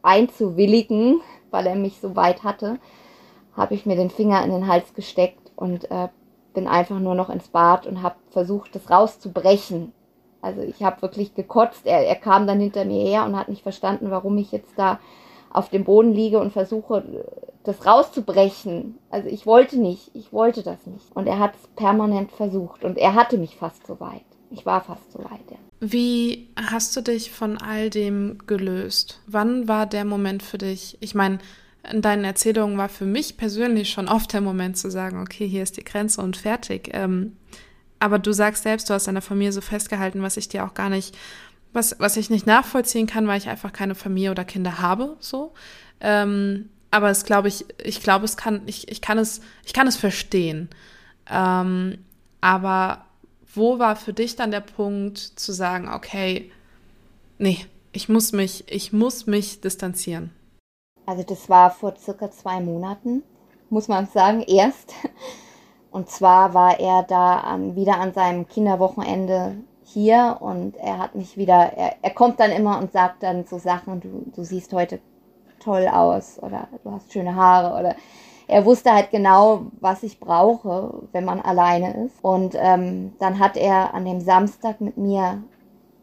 einzuwilligen, 0.01 1.21
weil 1.51 1.67
er 1.67 1.75
mich 1.75 1.99
so 2.01 2.15
weit 2.15 2.43
hatte, 2.43 2.79
habe 3.55 3.75
ich 3.75 3.85
mir 3.85 3.97
den 3.97 4.09
Finger 4.09 4.43
in 4.43 4.49
den 4.49 4.65
Hals 4.65 4.95
gesteckt 4.95 5.51
und 5.55 5.91
äh, 5.91 6.07
bin 6.55 6.67
einfach 6.67 6.97
nur 6.97 7.13
noch 7.13 7.29
ins 7.29 7.49
Bad 7.49 7.85
und 7.85 8.01
habe 8.01 8.15
versucht, 8.31 8.73
das 8.73 8.89
rauszubrechen. 8.89 9.93
Also 10.43 10.61
ich 10.61 10.83
habe 10.83 11.01
wirklich 11.01 11.33
gekotzt. 11.35 11.85
Er, 11.85 12.05
er 12.05 12.15
kam 12.15 12.45
dann 12.45 12.59
hinter 12.59 12.85
mir 12.85 13.01
her 13.01 13.25
und 13.25 13.35
hat 13.35 13.49
nicht 13.49 13.63
verstanden, 13.63 14.11
warum 14.11 14.37
ich 14.37 14.51
jetzt 14.51 14.73
da 14.75 14.99
auf 15.49 15.69
dem 15.69 15.83
Boden 15.83 16.13
liege 16.13 16.39
und 16.39 16.51
versuche, 16.51 17.25
das 17.63 17.85
rauszubrechen. 17.85 18.97
Also 19.09 19.29
ich 19.29 19.45
wollte 19.45 19.79
nicht, 19.79 20.11
ich 20.13 20.33
wollte 20.33 20.63
das 20.63 20.85
nicht. 20.85 21.05
Und 21.15 21.27
er 21.27 21.39
hat 21.39 21.53
es 21.55 21.67
permanent 21.75 22.31
versucht 22.31 22.83
und 22.83 22.97
er 22.97 23.13
hatte 23.13 23.37
mich 23.37 23.55
fast 23.55 23.87
so 23.87 23.99
weit. 23.99 24.23
Ich 24.51 24.65
war 24.65 24.81
fast 24.81 25.11
so 25.11 25.19
weit. 25.19 25.49
Ja. 25.49 25.57
Wie 25.79 26.49
hast 26.69 26.95
du 26.95 27.01
dich 27.01 27.31
von 27.31 27.57
all 27.57 27.89
dem 27.89 28.39
gelöst? 28.45 29.21
Wann 29.25 29.67
war 29.67 29.85
der 29.85 30.05
Moment 30.05 30.43
für 30.43 30.57
dich? 30.57 30.97
Ich 30.99 31.15
meine, 31.15 31.39
in 31.89 32.01
deinen 32.01 32.23
Erzählungen 32.23 32.77
war 32.77 32.89
für 32.89 33.05
mich 33.05 33.37
persönlich 33.37 33.89
schon 33.89 34.07
oft 34.07 34.33
der 34.33 34.41
Moment 34.41 34.77
zu 34.77 34.89
sagen, 34.89 35.21
okay, 35.21 35.47
hier 35.47 35.63
ist 35.63 35.77
die 35.77 35.83
Grenze 35.83 36.21
und 36.21 36.37
fertig. 36.37 36.89
Ähm, 36.93 37.37
aber 38.03 38.19
du 38.19 38.33
sagst 38.33 38.63
selbst, 38.63 38.89
du 38.89 38.93
hast 38.93 39.07
deiner 39.07 39.21
Familie 39.21 39.53
so 39.53 39.61
festgehalten, 39.61 40.21
was 40.21 40.35
ich 40.35 40.49
dir 40.49 40.65
auch 40.65 40.73
gar 40.73 40.89
nicht, 40.89 41.17
was, 41.71 41.95
was 41.99 42.17
ich 42.17 42.29
nicht 42.29 42.45
nachvollziehen 42.45 43.07
kann, 43.07 43.27
weil 43.27 43.37
ich 43.37 43.47
einfach 43.47 43.71
keine 43.71 43.95
Familie 43.95 44.31
oder 44.31 44.43
Kinder 44.43 44.79
habe, 44.79 45.15
so. 45.21 45.53
Ähm, 46.01 46.69
aber 46.91 47.09
es 47.11 47.23
glaube 47.23 47.47
ich, 47.47 47.65
ich 47.81 48.01
glaube, 48.01 48.25
es 48.25 48.35
kann, 48.35 48.63
ich, 48.65 48.91
ich 48.91 48.99
kann 48.99 49.17
es, 49.17 49.39
ich 49.63 49.71
kann 49.71 49.87
es 49.87 49.95
verstehen. 49.95 50.67
Ähm, 51.31 51.97
aber 52.41 53.05
wo 53.55 53.79
war 53.79 53.95
für 53.95 54.11
dich 54.11 54.35
dann 54.35 54.51
der 54.51 54.59
Punkt 54.59 55.17
zu 55.17 55.53
sagen, 55.53 55.87
okay, 55.87 56.51
nee, 57.37 57.65
ich 57.93 58.09
muss 58.09 58.33
mich, 58.33 58.65
ich 58.67 58.91
muss 58.91 59.27
mich 59.27 59.61
distanzieren? 59.61 60.31
Also 61.05 61.23
das 61.23 61.47
war 61.47 61.71
vor 61.71 61.95
circa 61.95 62.29
zwei 62.31 62.59
Monaten, 62.59 63.23
muss 63.69 63.87
man 63.87 64.07
sagen, 64.07 64.41
erst. 64.41 64.91
Und 65.93 66.09
zwar 66.09 66.55
war 66.55 66.79
er 66.79 67.03
da 67.03 67.37
an, 67.37 67.75
wieder 67.75 67.99
an 67.99 68.13
seinem 68.13 68.47
Kinderwochenende 68.47 69.57
hier 69.83 70.37
und 70.39 70.75
er 70.77 70.97
hat 70.97 71.13
mich 71.13 71.37
wieder, 71.37 71.73
er, 71.77 71.97
er 72.01 72.09
kommt 72.09 72.39
dann 72.39 72.49
immer 72.49 72.79
und 72.79 72.91
sagt 72.91 73.21
dann 73.21 73.45
so 73.45 73.59
Sachen, 73.59 74.01
du, 74.01 74.25
du 74.35 74.43
siehst 74.43 74.73
heute 74.73 74.99
toll 75.59 75.87
aus 75.87 76.41
oder 76.41 76.67
du 76.83 76.91
hast 76.91 77.13
schöne 77.13 77.35
Haare 77.35 77.79
oder 77.79 77.95
er 78.47 78.65
wusste 78.65 78.91
halt 78.91 79.11
genau, 79.11 79.67
was 79.81 80.01
ich 80.01 80.19
brauche, 80.19 81.03
wenn 81.11 81.25
man 81.25 81.39
alleine 81.39 82.05
ist. 82.05 82.23
Und 82.23 82.55
ähm, 82.57 83.13
dann 83.19 83.37
hat 83.37 83.55
er 83.55 83.93
an 83.93 84.05
dem 84.05 84.19
Samstag 84.19 84.81
mit 84.81 84.97
mir 84.97 85.43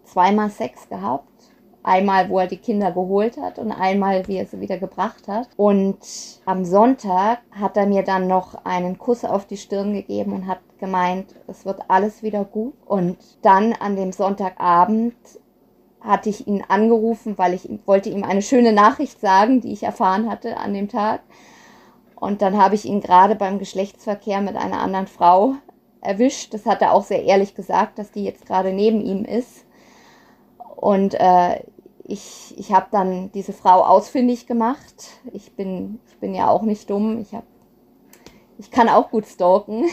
zweimal 0.05 0.51
Sex 0.51 0.89
gehabt 0.89 1.27
Einmal, 1.83 2.29
wo 2.29 2.39
er 2.39 2.47
die 2.47 2.59
Kinder 2.59 2.93
geholt 2.93 3.39
hat 3.39 3.59
und 3.59 3.73
einmal, 3.73 4.29
wie 4.29 4.37
er 4.37 4.47
sie 4.47 4.61
wieder 4.61 4.77
gebracht 4.77 5.29
hat. 5.29 5.49
Und 5.57 5.99
am 6.45 6.65
Sonntag 6.65 7.39
hat 7.53 7.77
er 7.77 7.87
mir 7.87 8.03
dann 8.03 8.27
noch 8.27 8.65
einen 8.65 8.99
Kuss 8.99 9.25
auf 9.25 9.47
die 9.47 9.57
Stirn 9.57 9.95
gegeben 9.95 10.33
und 10.35 10.47
hat 10.47 10.61
gemeint, 10.79 11.35
es 11.47 11.65
wird 11.65 11.81
alles 11.89 12.23
wieder 12.23 12.45
gut. 12.45 12.75
Und 12.85 13.17
dann 13.43 13.73
an 13.73 13.97
dem 13.97 14.13
Sonntagabend 14.13 15.15
hatte 16.01 16.29
ich 16.31 16.47
ihn 16.47 16.63
angerufen, 16.69 17.39
weil 17.39 17.55
ich 17.55 17.69
wollte 17.87 18.11
ihm 18.11 18.25
eine 18.25 18.43
schöne 18.43 18.73
Nachricht 18.73 19.21
sagen, 19.21 19.61
die 19.61 19.73
ich 19.73 19.83
erfahren 19.83 20.31
hatte 20.31 20.57
an 20.57 20.75
dem 20.75 20.89
Tag. 20.89 21.21
Und 22.15 22.43
dann 22.43 22.59
habe 22.59 22.75
ich 22.75 22.85
ihn 22.85 23.01
gerade 23.01 23.35
beim 23.35 23.59
Geschlechtsverkehr 23.59 24.43
mit 24.43 24.57
einer 24.57 24.81
anderen 24.81 25.07
Frau 25.07 25.55
erwischt. 26.03 26.53
Das 26.53 26.67
hat 26.67 26.83
er 26.83 26.93
auch 26.93 27.05
sehr 27.05 27.25
ehrlich 27.25 27.55
gesagt, 27.55 27.99
dass 27.99 28.11
die 28.13 28.25
jetzt 28.25 28.47
gerade 28.47 28.73
neben 28.73 29.01
ihm 29.01 29.25
ist. 29.25 29.65
Und 30.81 31.13
äh, 31.13 31.63
ich, 32.05 32.55
ich 32.57 32.73
habe 32.73 32.87
dann 32.91 33.31
diese 33.33 33.53
Frau 33.53 33.85
ausfindig 33.85 34.47
gemacht. 34.47 35.11
Ich 35.31 35.53
bin, 35.55 36.01
ich 36.09 36.17
bin 36.17 36.35
ja 36.35 36.49
auch 36.49 36.63
nicht 36.63 36.89
dumm. 36.89 37.19
Ich, 37.21 37.35
hab, 37.35 37.45
ich 38.57 38.71
kann 38.71 38.89
auch 38.89 39.11
gut 39.11 39.27
stalken. 39.27 39.85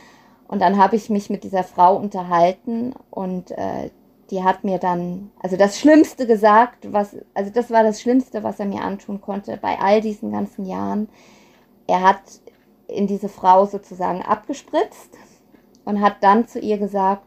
Und 0.48 0.62
dann 0.62 0.78
habe 0.78 0.94
ich 0.94 1.10
mich 1.10 1.30
mit 1.30 1.42
dieser 1.42 1.64
Frau 1.64 1.96
unterhalten 1.96 2.94
und 3.10 3.50
äh, 3.50 3.90
die 4.30 4.44
hat 4.44 4.62
mir 4.62 4.78
dann, 4.78 5.32
also 5.42 5.56
das 5.56 5.76
Schlimmste 5.76 6.24
gesagt, 6.24 6.92
was, 6.92 7.16
also 7.34 7.50
das 7.50 7.72
war 7.72 7.82
das 7.82 8.00
Schlimmste, 8.00 8.44
was 8.44 8.60
er 8.60 8.66
mir 8.66 8.82
antun 8.82 9.20
konnte 9.20 9.56
bei 9.56 9.76
all 9.80 10.00
diesen 10.00 10.30
ganzen 10.30 10.64
Jahren. 10.64 11.08
Er 11.88 12.00
hat 12.00 12.20
in 12.86 13.08
diese 13.08 13.28
Frau 13.28 13.66
sozusagen 13.66 14.22
abgespritzt 14.22 15.18
und 15.84 16.00
hat 16.00 16.18
dann 16.20 16.46
zu 16.46 16.60
ihr 16.60 16.78
gesagt, 16.78 17.25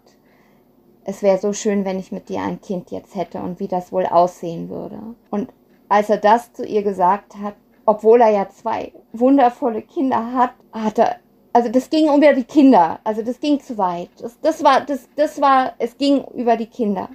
es 1.06 1.24
wäre 1.24 1.38
so 1.38 1.54
schön, 1.54 1.86
wenn 1.86 2.00
ich 2.00 2.12
mit 2.12 2.30
dir 2.30 2.42
ein 2.42 2.62
Kind 2.62 2.92
jetzt 2.92 3.16
hätte 3.16 3.40
und 3.40 3.60
wie 3.60 3.68
das 3.68 3.92
wohl 3.92 4.06
aussehen 4.06 4.70
würde. 4.70 5.00
Und 5.30 5.50
als 5.88 6.10
er 6.10 6.18
das 6.18 6.54
zu 6.54 6.66
ihr 6.66 6.84
gesagt 6.84 7.36
hat, 7.38 7.56
obwohl 7.86 8.22
er 8.22 8.30
ja 8.30 8.48
zwei 8.50 8.92
wundervolle 9.14 9.82
Kinder 9.82 10.34
hat, 10.34 10.52
hat 10.72 11.00
er, 11.00 11.16
also 11.54 11.70
das 11.70 11.90
ging 11.90 12.14
über 12.16 12.34
die 12.34 12.44
Kinder, 12.44 13.00
also 13.04 13.24
das 13.24 13.40
ging 13.40 13.60
zu 13.60 13.78
weit. 13.78 14.10
Das, 14.20 14.40
das 14.42 14.64
war, 14.64 14.82
das, 14.82 15.10
das 15.16 15.42
war, 15.42 15.74
es 15.80 15.98
ging 15.98 16.24
über 16.36 16.56
die 16.56 16.68
Kinder. 16.68 17.10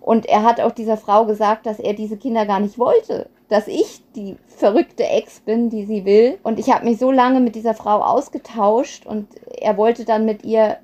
Und 0.00 0.26
er 0.26 0.42
hat 0.42 0.60
auch 0.60 0.72
dieser 0.72 0.98
Frau 0.98 1.24
gesagt, 1.24 1.66
dass 1.66 1.80
er 1.80 1.94
diese 1.94 2.18
Kinder 2.18 2.46
gar 2.46 2.60
nicht 2.60 2.78
wollte, 2.78 3.28
dass 3.48 3.66
ich 3.66 4.02
die 4.14 4.36
verrückte 4.46 5.04
Ex 5.04 5.40
bin, 5.40 5.70
die 5.70 5.86
sie 5.86 6.04
will. 6.04 6.38
Und 6.42 6.58
ich 6.58 6.70
habe 6.70 6.84
mich 6.84 6.98
so 6.98 7.10
lange 7.10 7.40
mit 7.40 7.54
dieser 7.54 7.74
Frau 7.74 8.02
ausgetauscht 8.02 9.06
und 9.06 9.28
er 9.58 9.76
wollte 9.76 10.04
dann 10.04 10.26
mit 10.26 10.44
ihr, 10.44 10.76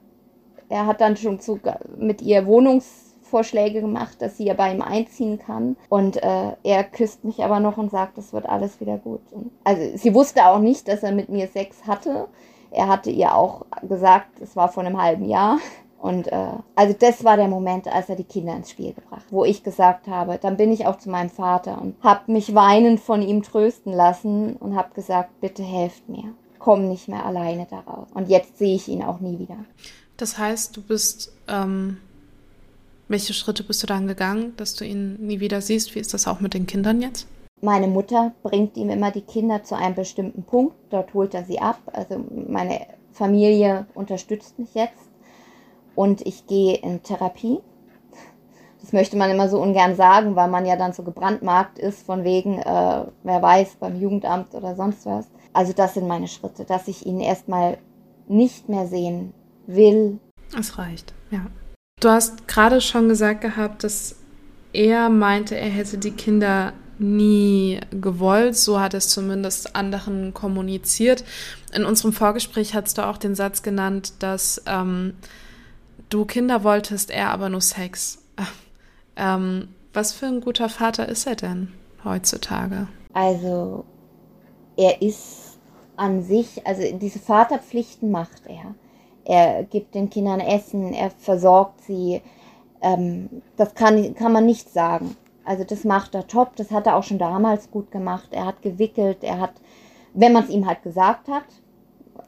er 0.71 0.87
hat 0.87 1.01
dann 1.01 1.17
schon 1.17 1.41
zu, 1.41 1.61
mit 1.99 2.23
ihr 2.23 2.47
Wohnungsvorschläge 2.47 3.81
gemacht, 3.81 4.23
dass 4.23 4.39
sie 4.39 4.45
ja 4.45 4.55
bei 4.55 4.73
ihm 4.73 4.81
einziehen 4.81 5.39
kann. 5.39 5.77
Und 5.89 6.23
äh, 6.23 6.53
er 6.63 6.85
küsst 6.85 7.25
mich 7.25 7.45
aber 7.45 7.61
noch 7.61 7.77
und 7.77 7.91
sagt, 7.91 8.17
es 8.17 8.33
wird 8.33 8.49
alles 8.49 8.81
wieder 8.81 8.97
gut. 8.97 9.21
Und 9.33 9.51
also 9.65 9.83
sie 9.97 10.15
wusste 10.15 10.47
auch 10.47 10.61
nicht, 10.61 10.89
dass 10.89 11.03
er 11.03 11.13
mit 11.13 11.29
mir 11.29 11.49
Sex 11.49 11.87
hatte. 11.87 12.29
Er 12.71 12.87
hatte 12.89 13.11
ihr 13.11 13.35
auch 13.35 13.67
gesagt, 13.83 14.41
es 14.41 14.55
war 14.55 14.69
vor 14.69 14.85
einem 14.85 15.03
halben 15.03 15.25
Jahr. 15.25 15.59
Und 16.01 16.29
äh, 16.29 16.53
also 16.77 16.95
das 16.99 17.25
war 17.25 17.37
der 17.37 17.49
Moment, 17.49 17.87
als 17.87 18.09
er 18.09 18.17
die 18.17 18.25
Kinder 18.25 18.57
ins 18.57 18.71
Spiel 18.71 18.95
gebracht, 18.95 19.27
wo 19.31 19.45
ich 19.45 19.63
gesagt 19.63 20.07
habe, 20.07 20.39
dann 20.39 20.57
bin 20.57 20.73
ich 20.73 20.87
auch 20.87 20.97
zu 20.97 21.11
meinem 21.11 21.29
Vater 21.29 21.83
und 21.83 21.97
habe 22.03 22.33
mich 22.33 22.55
weinend 22.55 23.01
von 23.01 23.21
ihm 23.21 23.43
trösten 23.43 23.93
lassen 23.93 24.57
und 24.57 24.77
habe 24.77 24.95
gesagt, 24.95 25.41
bitte 25.41 25.63
helft 25.63 26.09
mir, 26.09 26.33
komm 26.59 26.89
nicht 26.89 27.09
mehr 27.09 27.27
alleine 27.27 27.67
daraus. 27.69 28.09
Und 28.15 28.31
jetzt 28.31 28.57
sehe 28.57 28.77
ich 28.77 28.89
ihn 28.89 29.03
auch 29.03 29.21
nie 29.21 29.39
wieder. 29.39 29.59
Das 30.21 30.37
heißt, 30.37 30.77
du 30.77 30.83
bist, 30.83 31.33
ähm, 31.49 31.97
welche 33.09 33.33
Schritte 33.33 33.65
bist 33.65 33.83
du 33.83 33.87
dann 33.87 34.07
gegangen, 34.07 34.53
dass 34.59 34.75
du 34.75 34.85
ihn 34.85 35.15
nie 35.15 35.41
wieder 35.41 35.63
siehst? 35.63 35.95
Wie 35.95 35.99
ist 35.99 36.13
das 36.13 36.29
auch 36.29 36.41
mit 36.41 36.53
den 36.53 36.67
Kindern 36.67 37.01
jetzt? 37.01 37.27
Meine 37.63 37.89
Mutter 37.89 38.35
bringt 38.43 38.77
ihm 38.77 38.91
immer 38.91 39.11
die 39.11 39.23
Kinder 39.23 39.65
zu 39.65 39.75
einem 39.77 39.95
bestimmten 39.95 40.43
Punkt, 40.43 40.75
dort 40.91 41.15
holt 41.15 41.33
er 41.33 41.45
sie 41.45 41.59
ab. 41.59 41.79
Also 41.95 42.23
meine 42.49 42.87
Familie 43.13 43.87
unterstützt 43.95 44.59
mich 44.59 44.75
jetzt 44.75 45.09
und 45.95 46.21
ich 46.27 46.47
gehe 46.47 46.77
in 46.77 47.03
Therapie. 47.03 47.61
Das 48.83 48.93
möchte 48.93 49.17
man 49.17 49.31
immer 49.31 49.49
so 49.49 49.59
ungern 49.61 49.97
sagen, 49.97 50.37
weil 50.37 50.49
man 50.49 50.67
ja 50.67 50.77
dann 50.77 50.93
so 50.93 51.03
gebrandmarkt 51.03 51.79
ist 51.79 52.05
von 52.05 52.25
wegen, 52.25 52.59
äh, 52.59 53.05
wer 53.23 53.43
weiß, 53.43 53.77
beim 53.81 53.99
Jugendamt 53.99 54.55
oder 54.55 54.77
sonst 54.77 55.07
was. 55.07 55.29
Also 55.55 55.73
das 55.73 55.95
sind 55.95 56.07
meine 56.07 56.29
Schritte, 56.29 56.67
dass 56.67 56.89
ich 56.89 57.07
ihn 57.07 57.21
erstmal 57.21 57.79
nicht 58.29 58.69
mehr 58.69 58.87
sehen 58.87 59.33
will. 59.75 60.19
Es 60.59 60.79
reicht, 60.79 61.13
ja. 61.31 61.47
Du 62.01 62.09
hast 62.09 62.49
gerade 62.49 62.81
schon 62.81 63.09
gesagt 63.09 63.43
gehabt, 63.43 63.85
dass 63.85 64.17
er 64.73 65.09
meinte, 65.09 65.57
er 65.57 65.69
hätte 65.69 65.99
die 65.99 66.13
Kinder 66.13 66.73
nie 66.99 67.81
gewollt. 67.91 68.57
So 68.57 68.81
hat 68.81 68.95
es 68.95 69.09
zumindest 69.09 69.75
anderen 69.75 70.35
kommuniziert. 70.35 71.25
In 71.73 71.85
unserem 71.85 72.13
Vorgespräch 72.13 72.75
hast 72.75 72.99
du 72.99 73.07
auch 73.07 73.17
den 73.17 73.35
Satz 73.35 73.63
genannt, 73.63 74.15
dass 74.21 74.63
ähm, 74.67 75.15
du 76.09 76.25
Kinder 76.25 76.63
wolltest, 76.65 77.11
er 77.11 77.31
aber 77.31 77.49
nur 77.49 77.63
Sex. 77.63 78.19
Ähm, 79.17 79.69
was 79.93 80.13
für 80.13 80.27
ein 80.27 80.41
guter 80.41 80.71
Vater 80.71 81.07
ist 81.07 81.27
er 81.27 81.35
denn 81.35 81.73
heutzutage? 82.05 82.87
Also, 83.13 83.85
er 84.79 85.03
ist 85.03 85.59
an 85.97 86.23
sich, 86.23 86.67
also 86.67 86.83
diese 86.97 87.19
Vaterpflichten 87.19 88.11
macht 88.11 88.47
er. 88.47 88.75
Er 89.25 89.65
gibt 89.65 89.95
den 89.95 90.11
Kindern 90.11 90.41
Essen, 90.41 90.93
er 90.93 91.11
versorgt 91.11 91.83
sie. 91.83 92.23
Ähm, 92.83 93.43
das 93.57 93.75
kann, 93.75 94.15
kann 94.15 94.33
man 94.33 94.47
nicht 94.47 94.71
sagen. 94.71 95.17
Also 95.45 95.65
das 95.65 95.85
macht 95.85 96.15
er 96.15 96.27
top, 96.27 96.57
das 96.57 96.71
hat 96.71 96.87
er 96.87 96.97
auch 96.97 97.03
schon 97.03 97.19
damals 97.19 97.71
gut 97.71 97.91
gemacht. 97.91 98.29
Er 98.33 98.47
hat 98.47 98.63
gewickelt, 98.63 99.25
er 99.25 99.41
hat, 99.41 99.53
wenn 100.15 100.33
man 100.33 100.45
es 100.45 100.51
ihm 100.51 100.67
halt 100.67 100.83
gesagt 100.83 101.29
hat, 101.29 101.45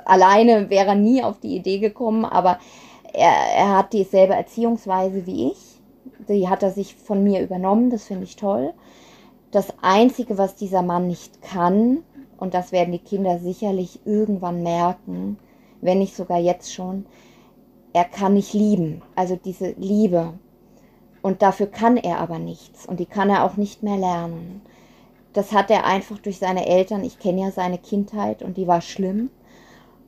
alleine 0.04 0.70
wäre 0.70 0.88
er 0.88 0.94
nie 0.94 1.22
auf 1.22 1.38
die 1.40 1.56
Idee 1.56 1.78
gekommen, 1.78 2.24
aber 2.24 2.58
er, 3.12 3.32
er 3.56 3.76
hat 3.76 3.92
dieselbe 3.92 4.34
Erziehungsweise 4.34 5.26
wie 5.26 5.52
ich. 5.52 5.80
Die 6.28 6.48
hat 6.48 6.62
er 6.62 6.70
sich 6.70 6.94
von 6.94 7.22
mir 7.22 7.42
übernommen, 7.42 7.90
das 7.90 8.04
finde 8.04 8.24
ich 8.24 8.36
toll. 8.36 8.72
Das 9.50 9.74
Einzige, 9.82 10.38
was 10.38 10.54
dieser 10.54 10.82
Mann 10.82 11.08
nicht 11.08 11.42
kann, 11.42 11.98
und 12.38 12.54
das 12.54 12.72
werden 12.72 12.92
die 12.92 12.98
Kinder 12.98 13.38
sicherlich 13.38 14.00
irgendwann 14.04 14.62
merken, 14.62 15.38
wenn 15.82 15.98
nicht 15.98 16.16
sogar 16.16 16.38
jetzt 16.38 16.72
schon, 16.72 17.04
er 17.92 18.04
kann 18.04 18.34
nicht 18.34 18.54
lieben. 18.54 19.02
Also 19.14 19.36
diese 19.36 19.72
Liebe. 19.72 20.32
Und 21.20 21.42
dafür 21.42 21.66
kann 21.66 21.98
er 21.98 22.18
aber 22.18 22.38
nichts. 22.38 22.86
Und 22.86 22.98
die 23.00 23.06
kann 23.06 23.28
er 23.28 23.44
auch 23.44 23.56
nicht 23.56 23.82
mehr 23.82 23.98
lernen. 23.98 24.62
Das 25.34 25.52
hat 25.52 25.70
er 25.70 25.84
einfach 25.84 26.18
durch 26.18 26.38
seine 26.38 26.66
Eltern. 26.66 27.04
Ich 27.04 27.18
kenne 27.18 27.42
ja 27.42 27.50
seine 27.50 27.78
Kindheit 27.78 28.42
und 28.42 28.56
die 28.56 28.66
war 28.66 28.80
schlimm. 28.80 29.30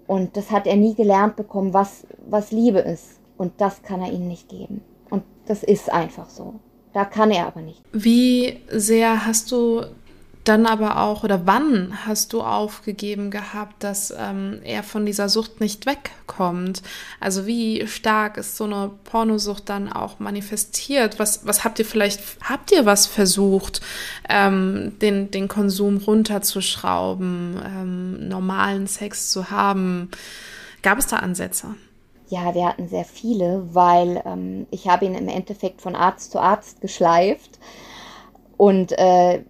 Und 0.07 0.37
das 0.37 0.51
hat 0.51 0.67
er 0.67 0.77
nie 0.77 0.95
gelernt 0.95 1.37
bekommen, 1.37 1.75
was, 1.75 2.07
was 2.29 2.53
Liebe 2.53 2.79
ist. 2.79 3.21
Und 3.37 3.53
das 3.59 3.83
kann 3.83 4.01
er 4.01 4.13
ihnen 4.13 4.29
nicht 4.29 4.49
geben. 4.49 4.83
Und 5.11 5.23
das 5.47 5.63
ist 5.63 5.91
einfach 5.93 6.29
so. 6.29 6.55
Da 6.93 7.05
kann 7.05 7.31
er 7.31 7.47
aber 7.47 7.61
nicht. 7.61 7.83
Wie 7.93 8.61
sehr 8.69 9.27
hast 9.27 9.51
du 9.51 9.83
dann 10.45 10.67
aber 10.67 11.01
auch, 11.01 11.25
oder 11.25 11.47
wann 11.47 12.07
hast 12.07 12.33
du 12.35 12.43
aufgegeben 12.43 13.31
gehabt, 13.31 13.83
dass 13.83 14.15
ähm, 14.17 14.61
er 14.63 14.83
von 14.83 15.07
dieser 15.07 15.29
Sucht 15.31 15.61
nicht 15.61 15.87
wegkommt? 15.87 16.83
Also 17.19 17.47
wie 17.47 17.87
stark 17.87 18.37
ist 18.37 18.57
so 18.57 18.65
eine 18.65 18.91
Pornosucht 19.05 19.69
dann 19.69 19.91
auch 19.91 20.19
manifestiert? 20.19 21.19
Was, 21.19 21.47
was 21.47 21.65
habt 21.65 21.79
ihr 21.79 21.87
vielleicht, 21.87 22.21
habt 22.43 22.73
ihr 22.73 22.85
was 22.85 23.07
versucht, 23.07 23.81
ähm, 24.29 24.97
den, 25.01 25.31
den 25.31 25.49
Konsum 25.49 25.97
runterzuschrauben, 25.97 27.61
ähm, 27.65 28.29
normalen 28.29 28.87
Sex 28.87 29.31
zu 29.31 29.51
haben? 29.51 30.11
Gab 30.83 30.99
es 30.99 31.07
da 31.07 31.17
Ansätze? 31.17 31.75
Ja, 32.29 32.55
wir 32.55 32.67
hatten 32.67 32.89
sehr 32.89 33.05
viele, 33.05 33.69
weil 33.73 34.23
ähm, 34.27 34.67
ich 34.71 34.89
habe 34.89 35.07
ihn 35.07 35.15
im 35.15 35.29
Endeffekt 35.29 35.81
von 35.81 35.95
Arzt 35.97 36.33
zu 36.33 36.39
Arzt 36.39 36.81
geschleift 36.81 37.59
und 38.57 38.93
äh, 38.99 39.43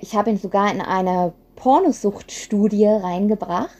ich 0.00 0.14
habe 0.16 0.30
ihn 0.30 0.38
sogar 0.38 0.72
in 0.72 0.80
eine 0.80 1.32
Pornosuchtstudie 1.56 2.86
reingebracht. 2.86 3.70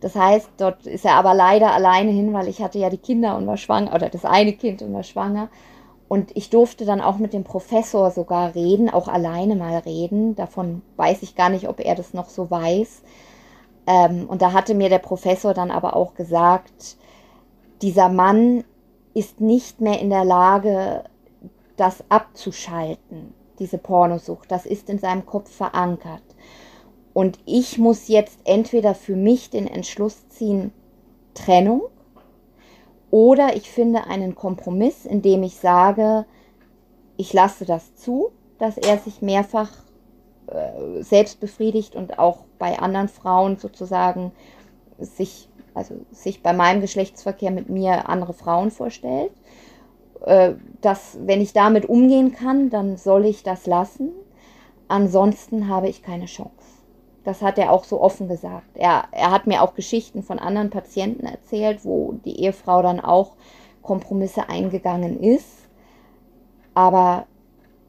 Das 0.00 0.14
heißt, 0.14 0.50
dort 0.58 0.86
ist 0.86 1.04
er 1.04 1.14
aber 1.14 1.34
leider 1.34 1.72
alleine 1.72 2.10
hin, 2.10 2.32
weil 2.32 2.48
ich 2.48 2.62
hatte 2.62 2.78
ja 2.78 2.90
die 2.90 2.98
Kinder 2.98 3.36
und 3.36 3.46
war 3.46 3.56
schwanger, 3.56 3.94
oder 3.94 4.08
das 4.08 4.24
eine 4.24 4.52
Kind 4.52 4.82
und 4.82 4.92
war 4.92 5.02
schwanger. 5.02 5.48
Und 6.08 6.36
ich 6.36 6.50
durfte 6.50 6.84
dann 6.84 7.00
auch 7.00 7.18
mit 7.18 7.32
dem 7.32 7.42
Professor 7.42 8.10
sogar 8.10 8.54
reden, 8.54 8.90
auch 8.90 9.08
alleine 9.08 9.56
mal 9.56 9.78
reden. 9.78 10.36
Davon 10.36 10.82
weiß 10.96 11.22
ich 11.22 11.34
gar 11.34 11.48
nicht, 11.48 11.68
ob 11.68 11.80
er 11.80 11.96
das 11.96 12.14
noch 12.14 12.28
so 12.28 12.50
weiß. 12.50 13.02
Ähm, 13.88 14.26
und 14.28 14.42
da 14.42 14.52
hatte 14.52 14.74
mir 14.74 14.88
der 14.88 14.98
Professor 14.98 15.54
dann 15.54 15.70
aber 15.70 15.96
auch 15.96 16.14
gesagt, 16.14 16.96
dieser 17.82 18.08
Mann 18.08 18.64
ist 19.14 19.40
nicht 19.40 19.80
mehr 19.80 19.98
in 20.00 20.10
der 20.10 20.24
Lage, 20.24 21.04
das 21.76 22.04
abzuschalten 22.08 23.34
diese 23.58 23.78
Pornosucht. 23.78 24.50
Das 24.50 24.66
ist 24.66 24.88
in 24.88 24.98
seinem 24.98 25.26
Kopf 25.26 25.50
verankert. 25.50 26.22
Und 27.12 27.38
ich 27.46 27.78
muss 27.78 28.08
jetzt 28.08 28.38
entweder 28.44 28.94
für 28.94 29.16
mich 29.16 29.50
den 29.50 29.66
Entschluss 29.66 30.28
ziehen, 30.28 30.72
Trennung, 31.34 31.82
oder 33.10 33.56
ich 33.56 33.70
finde 33.70 34.06
einen 34.06 34.34
Kompromiss, 34.34 35.06
in 35.06 35.22
dem 35.22 35.42
ich 35.42 35.56
sage, 35.56 36.26
ich 37.16 37.32
lasse 37.32 37.64
das 37.64 37.94
zu, 37.94 38.30
dass 38.58 38.76
er 38.76 38.98
sich 38.98 39.22
mehrfach 39.22 39.70
äh, 40.48 41.02
selbst 41.02 41.40
befriedigt 41.40 41.96
und 41.96 42.18
auch 42.18 42.44
bei 42.58 42.78
anderen 42.78 43.08
Frauen 43.08 43.56
sozusagen 43.56 44.32
sich, 44.98 45.48
also 45.74 45.94
sich 46.10 46.42
bei 46.42 46.52
meinem 46.52 46.80
Geschlechtsverkehr 46.80 47.50
mit 47.50 47.68
mir 47.68 48.08
andere 48.08 48.32
Frauen 48.32 48.70
vorstellt. 48.70 49.32
Äh, 50.24 50.54
dass, 50.80 51.18
wenn 51.22 51.40
ich 51.40 51.52
damit 51.52 51.88
umgehen 51.88 52.32
kann, 52.32 52.70
dann 52.70 52.96
soll 52.96 53.24
ich 53.26 53.42
das 53.42 53.66
lassen. 53.66 54.12
Ansonsten 54.88 55.68
habe 55.68 55.88
ich 55.88 56.02
keine 56.02 56.26
Chance. 56.26 56.52
Das 57.24 57.42
hat 57.42 57.58
er 57.58 57.72
auch 57.72 57.84
so 57.84 58.00
offen 58.00 58.28
gesagt. 58.28 58.68
Er, 58.74 59.04
er 59.10 59.32
hat 59.32 59.48
mir 59.48 59.62
auch 59.62 59.74
Geschichten 59.74 60.22
von 60.22 60.38
anderen 60.38 60.70
Patienten 60.70 61.26
erzählt, 61.26 61.84
wo 61.84 62.14
die 62.24 62.40
Ehefrau 62.40 62.82
dann 62.82 63.00
auch 63.00 63.32
Kompromisse 63.82 64.48
eingegangen 64.48 65.20
ist. 65.20 65.68
Aber 66.74 67.26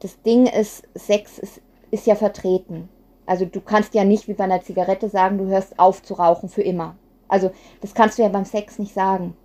das 0.00 0.20
Ding 0.22 0.46
ist, 0.46 0.88
Sex 0.94 1.38
ist, 1.38 1.60
ist 1.90 2.06
ja 2.06 2.16
vertreten. 2.16 2.88
Also 3.26 3.44
du 3.44 3.60
kannst 3.60 3.94
ja 3.94 4.04
nicht 4.04 4.26
wie 4.26 4.34
bei 4.34 4.44
einer 4.44 4.62
Zigarette 4.62 5.08
sagen, 5.08 5.38
du 5.38 5.46
hörst 5.46 5.78
auf 5.78 6.02
zu 6.02 6.14
rauchen 6.14 6.48
für 6.48 6.62
immer. 6.62 6.96
Also 7.28 7.50
das 7.80 7.94
kannst 7.94 8.18
du 8.18 8.22
ja 8.22 8.28
beim 8.28 8.44
Sex 8.46 8.78
nicht 8.78 8.94
sagen. 8.94 9.36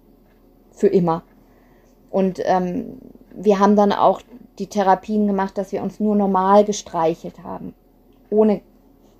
Für 0.72 0.88
immer. 0.88 1.22
Und 2.14 2.40
ähm, 2.46 3.00
wir 3.36 3.60
haben 3.60 3.76
dann 3.76 3.92
auch 3.92 4.22
die 4.60 4.68
Therapien 4.68 5.26
gemacht, 5.26 5.58
dass 5.58 5.72
wir 5.72 5.82
uns 5.82 6.00
nur 6.00 6.16
normal 6.16 6.64
gestreichelt 6.64 7.44
haben. 7.44 7.74
Ohne 8.30 8.62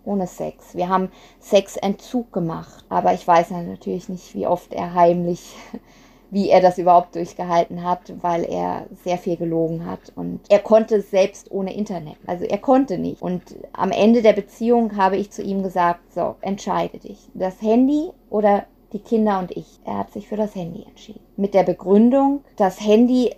ohne 0.06 0.28
Sex. 0.28 0.76
Wir 0.76 0.90
haben 0.90 1.10
Sexentzug 1.40 2.34
gemacht, 2.34 2.84
aber 2.90 3.14
ich 3.14 3.26
weiß 3.26 3.52
natürlich 3.52 4.10
nicht, 4.10 4.36
wie 4.36 4.46
oft 4.46 4.74
er 4.74 4.94
heimlich 4.94 5.56
wie 6.34 6.50
er 6.50 6.62
das 6.62 6.80
überhaupt 6.80 7.16
durchgehalten 7.16 7.84
hat, 7.84 8.12
weil 8.22 8.44
er 8.44 8.88
sehr 9.04 9.20
viel 9.20 9.38
gelogen 9.38 9.86
hat. 9.86 10.12
Und 10.16 10.42
er 10.50 10.58
konnte 10.58 11.00
selbst 11.02 11.52
ohne 11.52 11.76
Internet. 11.76 12.16
Also 12.26 12.46
er 12.46 12.58
konnte 12.58 12.98
nicht. 12.98 13.22
Und 13.22 13.44
am 13.72 13.92
Ende 13.92 14.24
der 14.24 14.34
Beziehung 14.34 14.98
habe 14.98 15.16
ich 15.16 15.30
zu 15.30 15.44
ihm 15.44 15.62
gesagt, 15.62 16.12
so, 16.12 16.36
entscheide 16.42 16.98
dich. 16.98 17.20
Das 17.36 17.62
Handy 17.62 18.10
oder 18.32 18.66
die 18.94 19.00
Kinder 19.00 19.40
und 19.40 19.52
ich. 19.52 19.80
Er 19.84 19.98
hat 19.98 20.14
sich 20.14 20.28
für 20.28 20.38
das 20.38 20.56
Handy 20.56 20.84
entschieden. 20.84 21.20
Mit 21.36 21.54
der 21.54 21.64
Begründung, 21.64 22.44
das 22.56 22.80
Handy, 22.80 23.28
äh, 23.28 23.36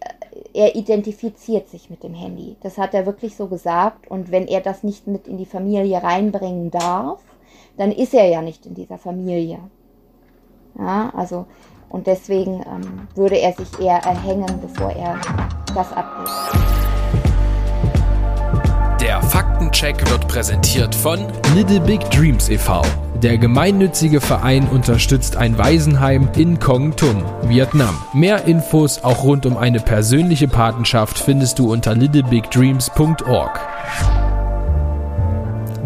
er 0.53 0.75
identifiziert 0.75 1.69
sich 1.69 1.89
mit 1.89 2.03
dem 2.03 2.13
Handy. 2.13 2.57
Das 2.61 2.77
hat 2.77 2.93
er 2.93 3.05
wirklich 3.05 3.35
so 3.35 3.47
gesagt. 3.47 4.09
Und 4.11 4.31
wenn 4.31 4.47
er 4.47 4.61
das 4.61 4.83
nicht 4.83 5.07
mit 5.07 5.27
in 5.27 5.37
die 5.37 5.45
Familie 5.45 6.03
reinbringen 6.03 6.71
darf, 6.71 7.21
dann 7.77 7.91
ist 7.91 8.13
er 8.13 8.27
ja 8.27 8.41
nicht 8.41 8.65
in 8.65 8.75
dieser 8.75 8.97
Familie. 8.97 9.59
Ja, 10.77 11.11
also 11.15 11.45
und 11.89 12.07
deswegen 12.07 12.55
ähm, 12.55 13.07
würde 13.15 13.37
er 13.37 13.53
sich 13.53 13.79
eher 13.79 13.99
erhängen, 13.99 14.59
bevor 14.61 14.91
er 14.91 15.19
das 15.73 15.93
abgibt. 15.93 16.29
Der 18.99 19.21
Faktencheck 19.21 20.09
wird 20.09 20.27
präsentiert 20.27 20.93
von 20.93 21.19
Little 21.53 21.79
Big 21.79 22.01
Dreams 22.09 22.49
e.V. 22.49 22.81
Der 23.23 23.37
gemeinnützige 23.37 24.19
Verein 24.19 24.67
unterstützt 24.67 25.37
ein 25.37 25.57
Waisenheim 25.57 26.29
in 26.35 26.59
Kong 26.59 26.97
Tum, 26.97 27.23
Vietnam. 27.43 27.95
Mehr 28.13 28.43
Infos 28.43 29.05
auch 29.05 29.23
rund 29.23 29.45
um 29.45 29.55
eine 29.55 29.79
persönliche 29.79 30.49
Patenschaft 30.49 31.17
findest 31.17 31.57
du 31.57 31.71
unter 31.71 31.95
littlebigdreams.org. 31.95 33.59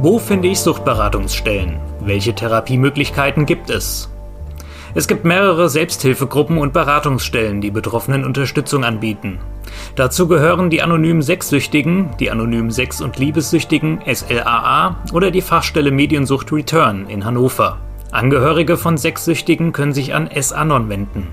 Wo 0.02 0.18
finde 0.18 0.48
ich 0.48 0.60
Suchtberatungsstellen? 0.60 1.78
Welche 2.00 2.34
Therapiemöglichkeiten 2.34 3.46
gibt 3.46 3.70
es? 3.70 4.10
Es 4.96 5.08
gibt 5.08 5.24
mehrere 5.24 5.70
Selbsthilfegruppen 5.70 6.58
und 6.58 6.74
Beratungsstellen, 6.74 7.62
die 7.62 7.70
Betroffenen 7.70 8.26
Unterstützung 8.26 8.84
anbieten. 8.84 9.38
Dazu 9.96 10.28
gehören 10.28 10.70
die 10.70 10.82
anonymen 10.82 11.22
Sexsüchtigen, 11.22 12.10
die 12.20 12.32
anonymen 12.32 12.72
Sex- 12.72 13.02
und 13.02 13.18
Liebessüchtigen 13.18 14.00
SLAA 14.06 15.04
oder 15.14 15.32
die 15.32 15.42
Fachstelle 15.42 15.92
Mediensucht 15.92 16.52
Return 16.52 17.08
in 17.08 17.26
Hannover. 17.26 17.80
Angehörige 18.12 18.78
von 18.78 18.98
Sexsüchtigen 18.98 19.72
können 19.72 19.94
sich 19.94 20.14
an 20.14 20.28
S-Anon 20.28 20.90
wenden. 20.90 21.28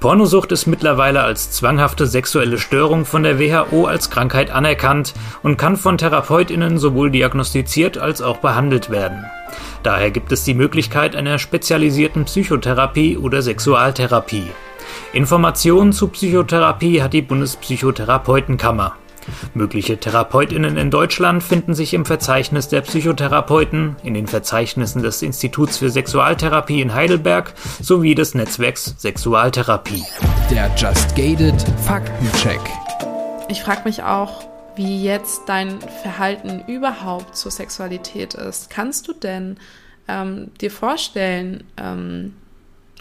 Pornosucht 0.00 0.52
ist 0.52 0.66
mittlerweile 0.66 1.22
als 1.22 1.50
zwanghafte 1.50 2.06
sexuelle 2.06 2.58
Störung 2.58 3.06
von 3.06 3.22
der 3.22 3.38
WHO 3.38 3.86
als 3.86 4.10
Krankheit 4.10 4.50
anerkannt 4.50 5.14
und 5.42 5.56
kann 5.56 5.76
von 5.78 5.96
Therapeutinnen 5.96 6.76
sowohl 6.76 7.10
diagnostiziert 7.10 7.96
als 7.96 8.20
auch 8.20 8.38
behandelt 8.38 8.90
werden. 8.90 9.24
Daher 9.82 10.10
gibt 10.10 10.32
es 10.32 10.44
die 10.44 10.54
Möglichkeit 10.54 11.16
einer 11.16 11.38
spezialisierten 11.38 12.24
Psychotherapie 12.24 13.16
oder 13.16 13.40
Sexualtherapie. 13.40 14.50
Informationen 15.12 15.92
zu 15.92 16.08
Psychotherapie 16.08 17.02
hat 17.02 17.12
die 17.12 17.22
Bundespsychotherapeutenkammer. 17.22 18.96
Mögliche 19.54 19.98
Therapeutinnen 19.98 20.76
in 20.76 20.90
Deutschland 20.90 21.42
finden 21.42 21.74
sich 21.74 21.94
im 21.94 22.04
Verzeichnis 22.04 22.68
der 22.68 22.82
Psychotherapeuten, 22.82 23.96
in 24.02 24.14
den 24.14 24.26
Verzeichnissen 24.26 25.02
des 25.02 25.22
Instituts 25.22 25.78
für 25.78 25.90
Sexualtherapie 25.90 26.80
in 26.80 26.94
Heidelberg 26.94 27.54
sowie 27.80 28.14
des 28.14 28.34
Netzwerks 28.34 28.94
Sexualtherapie. 28.98 30.04
Der 30.50 30.70
Just 30.76 31.16
Gated 31.16 31.64
Faktencheck. 31.84 32.60
Ich 33.48 33.62
frage 33.62 33.82
mich 33.84 34.02
auch, 34.02 34.44
wie 34.76 35.02
jetzt 35.02 35.42
dein 35.46 35.80
Verhalten 36.02 36.62
überhaupt 36.66 37.36
zur 37.36 37.50
Sexualität 37.50 38.34
ist. 38.34 38.70
Kannst 38.70 39.08
du 39.08 39.12
denn 39.12 39.56
ähm, 40.08 40.50
dir 40.60 40.70
vorstellen, 40.70 41.64
ähm, 41.76 42.34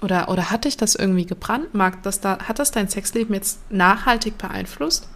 oder, 0.04 0.30
oder 0.30 0.52
hat 0.52 0.66
dich 0.66 0.78
das 0.78 0.96
irgendwie 0.96 1.26
gebrandmarkt, 1.26 2.06
dass 2.06 2.20
da, 2.20 2.40
hat 2.40 2.60
das 2.60 2.72
dein 2.72 2.90
Sexleben 2.90 3.34
jetzt 3.34 3.60
nachhaltig 3.72 4.38
beeinflusst? 4.38 5.08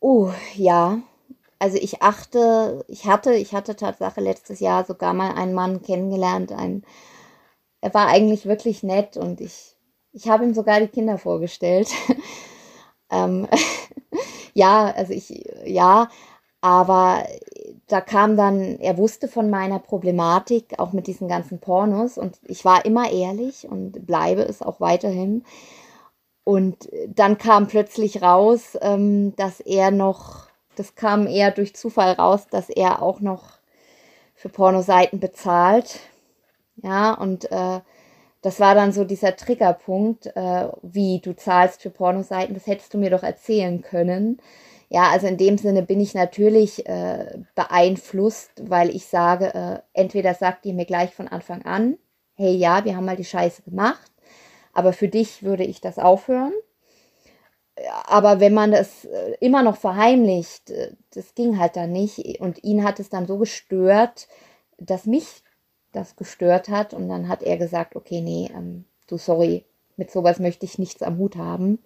Oh, 0.00 0.30
ja. 0.54 0.98
Also 1.58 1.76
ich 1.76 2.02
achte, 2.02 2.84
ich 2.86 3.06
hatte, 3.06 3.34
ich 3.34 3.52
hatte 3.52 3.74
Tatsache 3.74 4.20
letztes 4.20 4.60
Jahr 4.60 4.84
sogar 4.84 5.12
mal 5.12 5.34
einen 5.34 5.54
Mann 5.54 5.82
kennengelernt, 5.82 6.52
ein, 6.52 6.84
er 7.80 7.92
war 7.94 8.06
eigentlich 8.06 8.46
wirklich 8.46 8.84
nett 8.84 9.16
und 9.16 9.40
ich, 9.40 9.74
ich 10.12 10.28
habe 10.28 10.44
ihm 10.44 10.54
sogar 10.54 10.80
die 10.80 10.88
Kinder 10.88 11.18
vorgestellt. 11.18 11.88
ähm, 13.10 13.48
ja, 14.54 14.92
also 14.92 15.12
ich, 15.12 15.48
ja, 15.64 16.08
aber 16.60 17.26
da 17.88 18.00
kam 18.00 18.36
dann, 18.36 18.78
er 18.80 18.98
wusste 18.98 19.28
von 19.28 19.50
meiner 19.50 19.78
Problematik, 19.78 20.78
auch 20.78 20.92
mit 20.92 21.06
diesen 21.06 21.26
ganzen 21.28 21.58
Pornos 21.58 22.18
und 22.18 22.38
ich 22.44 22.64
war 22.64 22.84
immer 22.84 23.10
ehrlich 23.10 23.66
und 23.68 24.06
bleibe 24.06 24.42
es 24.42 24.62
auch 24.62 24.80
weiterhin. 24.80 25.44
Und 26.44 26.88
dann 27.08 27.36
kam 27.38 27.66
plötzlich 27.66 28.22
raus, 28.22 28.78
ähm, 28.80 29.34
dass 29.36 29.60
er 29.60 29.90
noch, 29.90 30.48
das 30.76 30.94
kam 30.94 31.26
eher 31.26 31.50
durch 31.50 31.74
Zufall 31.74 32.12
raus, 32.12 32.46
dass 32.50 32.70
er 32.70 33.02
auch 33.02 33.20
noch 33.20 33.58
für 34.34 34.48
Pornoseiten 34.48 35.20
bezahlt. 35.20 36.00
Ja, 36.76 37.14
und 37.14 37.50
äh, 37.50 37.80
das 38.42 38.60
war 38.60 38.74
dann 38.74 38.92
so 38.92 39.04
dieser 39.04 39.36
Triggerpunkt, 39.36 40.26
äh, 40.36 40.68
wie 40.82 41.20
du 41.20 41.34
zahlst 41.34 41.82
für 41.82 41.90
Pornoseiten, 41.90 42.54
das 42.54 42.66
hättest 42.66 42.94
du 42.94 42.98
mir 42.98 43.10
doch 43.10 43.24
erzählen 43.24 43.82
können. 43.82 44.40
Ja, 44.90 45.10
also 45.10 45.26
in 45.26 45.36
dem 45.36 45.58
Sinne 45.58 45.82
bin 45.82 46.00
ich 46.00 46.14
natürlich 46.14 46.86
äh, 46.86 47.38
beeinflusst, 47.54 48.50
weil 48.62 48.88
ich 48.94 49.06
sage, 49.06 49.54
äh, 49.54 49.80
entweder 49.92 50.34
sagt 50.34 50.64
ihr 50.64 50.72
mir 50.72 50.86
gleich 50.86 51.14
von 51.14 51.28
Anfang 51.28 51.62
an, 51.62 51.98
hey 52.34 52.54
ja, 52.54 52.84
wir 52.84 52.96
haben 52.96 53.04
mal 53.04 53.16
die 53.16 53.24
Scheiße 53.24 53.62
gemacht, 53.62 54.10
aber 54.72 54.92
für 54.92 55.08
dich 55.08 55.42
würde 55.42 55.64
ich 55.64 55.80
das 55.80 55.98
aufhören. 55.98 56.52
Aber 58.06 58.40
wenn 58.40 58.54
man 58.54 58.72
das 58.72 59.04
äh, 59.04 59.36
immer 59.40 59.62
noch 59.62 59.76
verheimlicht, 59.76 60.70
äh, 60.70 60.92
das 61.10 61.34
ging 61.34 61.58
halt 61.58 61.76
dann 61.76 61.92
nicht. 61.92 62.40
Und 62.40 62.64
ihn 62.64 62.82
hat 62.84 62.98
es 62.98 63.08
dann 63.08 63.26
so 63.26 63.38
gestört, 63.38 64.26
dass 64.78 65.06
mich 65.06 65.42
das 65.92 66.16
gestört 66.16 66.68
hat. 66.68 66.94
Und 66.94 67.08
dann 67.08 67.28
hat 67.28 67.42
er 67.42 67.56
gesagt, 67.56 67.94
okay, 67.94 68.20
nee, 68.20 68.50
ähm, 68.54 68.84
du 69.06 69.16
sorry, 69.16 69.64
mit 69.96 70.10
sowas 70.10 70.38
möchte 70.38 70.66
ich 70.66 70.78
nichts 70.78 71.02
am 71.02 71.18
Hut 71.18 71.36
haben. 71.36 71.78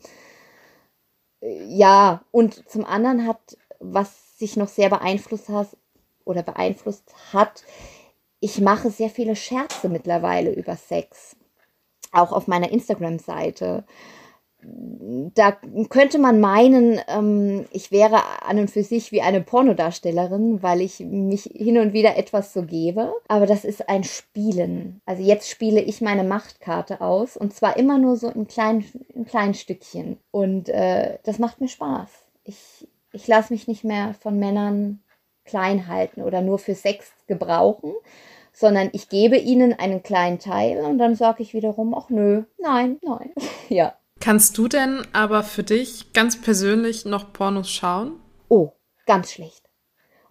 Ja, 1.43 2.23
und 2.31 2.69
zum 2.69 2.85
anderen 2.85 3.27
hat, 3.27 3.59
was 3.81 4.39
sich 4.39 4.57
noch 4.57 4.69
sehr 4.69 4.89
beeinflusst 4.89 5.49
hat 5.49 5.77
oder 6.25 6.43
beeinflusst 6.43 7.13
hat, 7.33 7.65
ich 8.39 8.61
mache 8.61 8.91
sehr 8.91 9.11
viele 9.11 9.35
Scherze 9.35 9.89
mittlerweile 9.89 10.53
über 10.53 10.77
Sex. 10.77 11.37
Auch 12.13 12.33
auf 12.33 12.47
meiner 12.47 12.71
Instagram-Seite 12.71 13.85
da 14.65 15.57
könnte 15.89 16.19
man 16.19 16.41
meinen, 16.41 17.01
ähm, 17.09 17.65
ich 17.73 17.91
wäre 17.91 18.23
an 18.43 18.59
und 18.59 18.71
für 18.71 18.85
sich 18.85 19.11
wie 19.11 19.23
eine 19.23 19.41
Pornodarstellerin, 19.41 20.63
weil 20.63 20.81
ich 20.81 21.01
mich 21.01 21.51
hin 21.55 21.79
und 21.79 21.93
wieder 21.93 22.17
etwas 22.17 22.53
so 22.53 22.63
gebe. 22.63 23.13
Aber 23.29 23.47
das 23.47 23.65
ist 23.65 23.89
ein 23.89 24.05
Spielen. 24.05 25.01
Also 25.05 25.23
jetzt 25.23 25.49
spiele 25.49 25.81
ich 25.81 26.01
meine 26.01 26.25
Machtkarte 26.25 27.01
aus 27.01 27.37
und 27.37 27.55
zwar 27.55 27.77
immer 27.77 27.99
nur 27.99 28.17
so 28.17 28.29
ein 28.29 28.47
klein, 28.47 28.85
ein 29.17 29.25
klein 29.25 29.55
Stückchen. 29.55 30.19
Und 30.31 30.69
äh, 30.69 31.19
das 31.25 31.39
macht 31.39 31.61
mir 31.61 31.69
Spaß. 31.69 32.09
Ich, 32.45 32.89
ich 33.13 33.27
lasse 33.27 33.53
mich 33.53 33.67
nicht 33.67 33.85
mehr 33.85 34.15
von 34.21 34.39
Männern 34.39 35.01
klein 35.45 35.89
halten 35.89 36.23
oder 36.23 36.41
nur 36.41 36.59
für 36.59 36.75
Sex 36.75 37.13
gebrauchen, 37.27 37.93
sondern 38.53 38.91
ich 38.93 39.09
gebe 39.09 39.37
ihnen 39.37 39.73
einen 39.73 40.03
kleinen 40.03 40.39
Teil 40.39 40.79
und 40.85 40.99
dann 40.99 41.17
sage 41.17 41.43
ich 41.43 41.55
wiederum, 41.55 41.95
ach 41.95 42.11
nö, 42.11 42.45
nein, 42.59 42.99
nein. 43.03 43.33
ja. 43.69 43.95
Kannst 44.23 44.57
du 44.57 44.69
denn 44.69 45.05
aber 45.13 45.43
für 45.43 45.65
dich 45.65 46.13
ganz 46.13 46.41
persönlich 46.41 47.05
noch 47.05 47.33
Pornos 47.33 47.69
schauen? 47.69 48.21
Oh, 48.49 48.71
ganz 49.05 49.33
schlecht. 49.33 49.69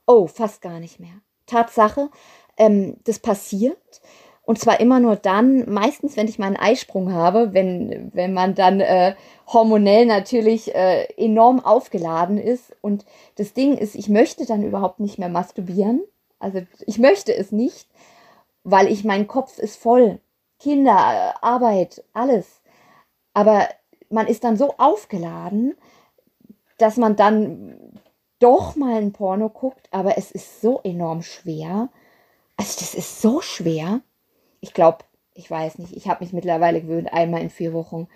Oh, 0.08 0.27
fast 0.27 0.62
gar 0.62 0.80
nicht 0.80 1.01
mehr. 1.01 1.12
Tatsache, 1.45 2.10
ähm, 2.56 2.95
das 3.04 3.19
passiert. 3.19 3.99
Und 4.43 4.60
zwar 4.60 4.80
immer 4.80 5.01
nur 5.01 5.17
dann, 5.17 5.69
meistens, 5.69 6.15
wenn 6.15 6.30
ich 6.30 6.39
mal 6.39 6.45
einen 6.45 6.56
Eisprung 6.56 7.12
habe, 7.12 7.54
wenn, 7.54 8.12
wenn 8.13 8.32
man 8.34 8.56
dann 8.56 8.80
äh, 8.80 9.13
hormonell 9.45 10.06
natürlich 10.06 10.73
äh, 10.73 11.04
enorm 11.17 11.60
aufgeladen 11.60 12.38
ist. 12.38 12.73
Und 12.80 13.04
das 13.36 13.51
Ding 13.51 13.77
ist, 13.77 13.95
ich 13.95 14.08
möchte 14.08 14.45
dann 14.45 14.63
überhaupt 14.63 15.01
nicht 15.01 15.19
mehr 15.19 15.27
masturbieren. 15.27 16.01
Also 16.39 16.62
ich 16.88 16.97
möchte 16.97 17.36
es 17.36 17.51
nicht, 17.51 17.89
weil 18.63 18.88
ich, 18.89 19.04
mein 19.04 19.27
Kopf 19.27 19.58
ist 19.58 19.75
voll. 19.75 20.21
Kinder, 20.60 20.93
äh, 20.93 21.45
Arbeit, 21.45 22.06
alles. 22.13 22.62
Aber 23.34 23.67
man 24.12 24.28
ist 24.28 24.43
dann 24.43 24.58
so 24.58 24.76
aufgeladen, 24.78 25.76
dass 26.78 26.97
man 26.97 27.15
dann 27.15 27.76
doch 28.39 28.76
mal 28.76 28.95
ein 28.95 29.13
Porno 29.13 29.50
guckt, 29.50 29.88
aber 29.91 30.17
es 30.17 30.32
ist 30.32 30.62
so 30.62 30.82
enorm 30.84 31.21
schwer. 31.21 31.89
Also 32.58 32.80
das 32.80 32.95
ist 32.95 33.21
so 33.21 33.41
schwer. 33.41 34.02
Ich 34.60 34.74
glaube, 34.74 35.00
ich 35.34 35.50
weiß 35.50 35.78
nicht, 35.78 35.95
ich 35.95 36.08
habe 36.08 36.24
mich 36.24 36.34
mittlerweile 36.34 36.82
gewöhnt, 36.82 37.13
einmal 37.13 37.41
in 37.41 37.50
vier 37.50 37.74
Wochen. 37.74 38.08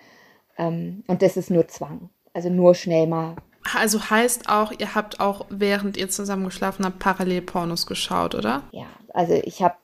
Ähm, 0.57 1.03
und 1.07 1.21
das 1.21 1.37
ist 1.37 1.51
nur 1.51 1.67
Zwang. 1.67 2.09
Also 2.33 2.49
nur 2.49 2.75
schnell 2.75 3.07
mal. 3.07 3.35
Also 3.73 4.09
heißt 4.09 4.49
auch, 4.49 4.71
ihr 4.77 4.93
habt 4.93 5.19
auch, 5.19 5.45
während 5.49 5.97
ihr 5.97 6.09
zusammen 6.09 6.45
geschlafen 6.45 6.85
habt, 6.85 6.99
parallel 6.99 7.41
Pornos 7.41 7.87
geschaut, 7.87 8.35
oder? 8.35 8.63
Ja, 8.71 8.87
Also 9.13 9.33
ich 9.33 9.63
habe 9.63 9.75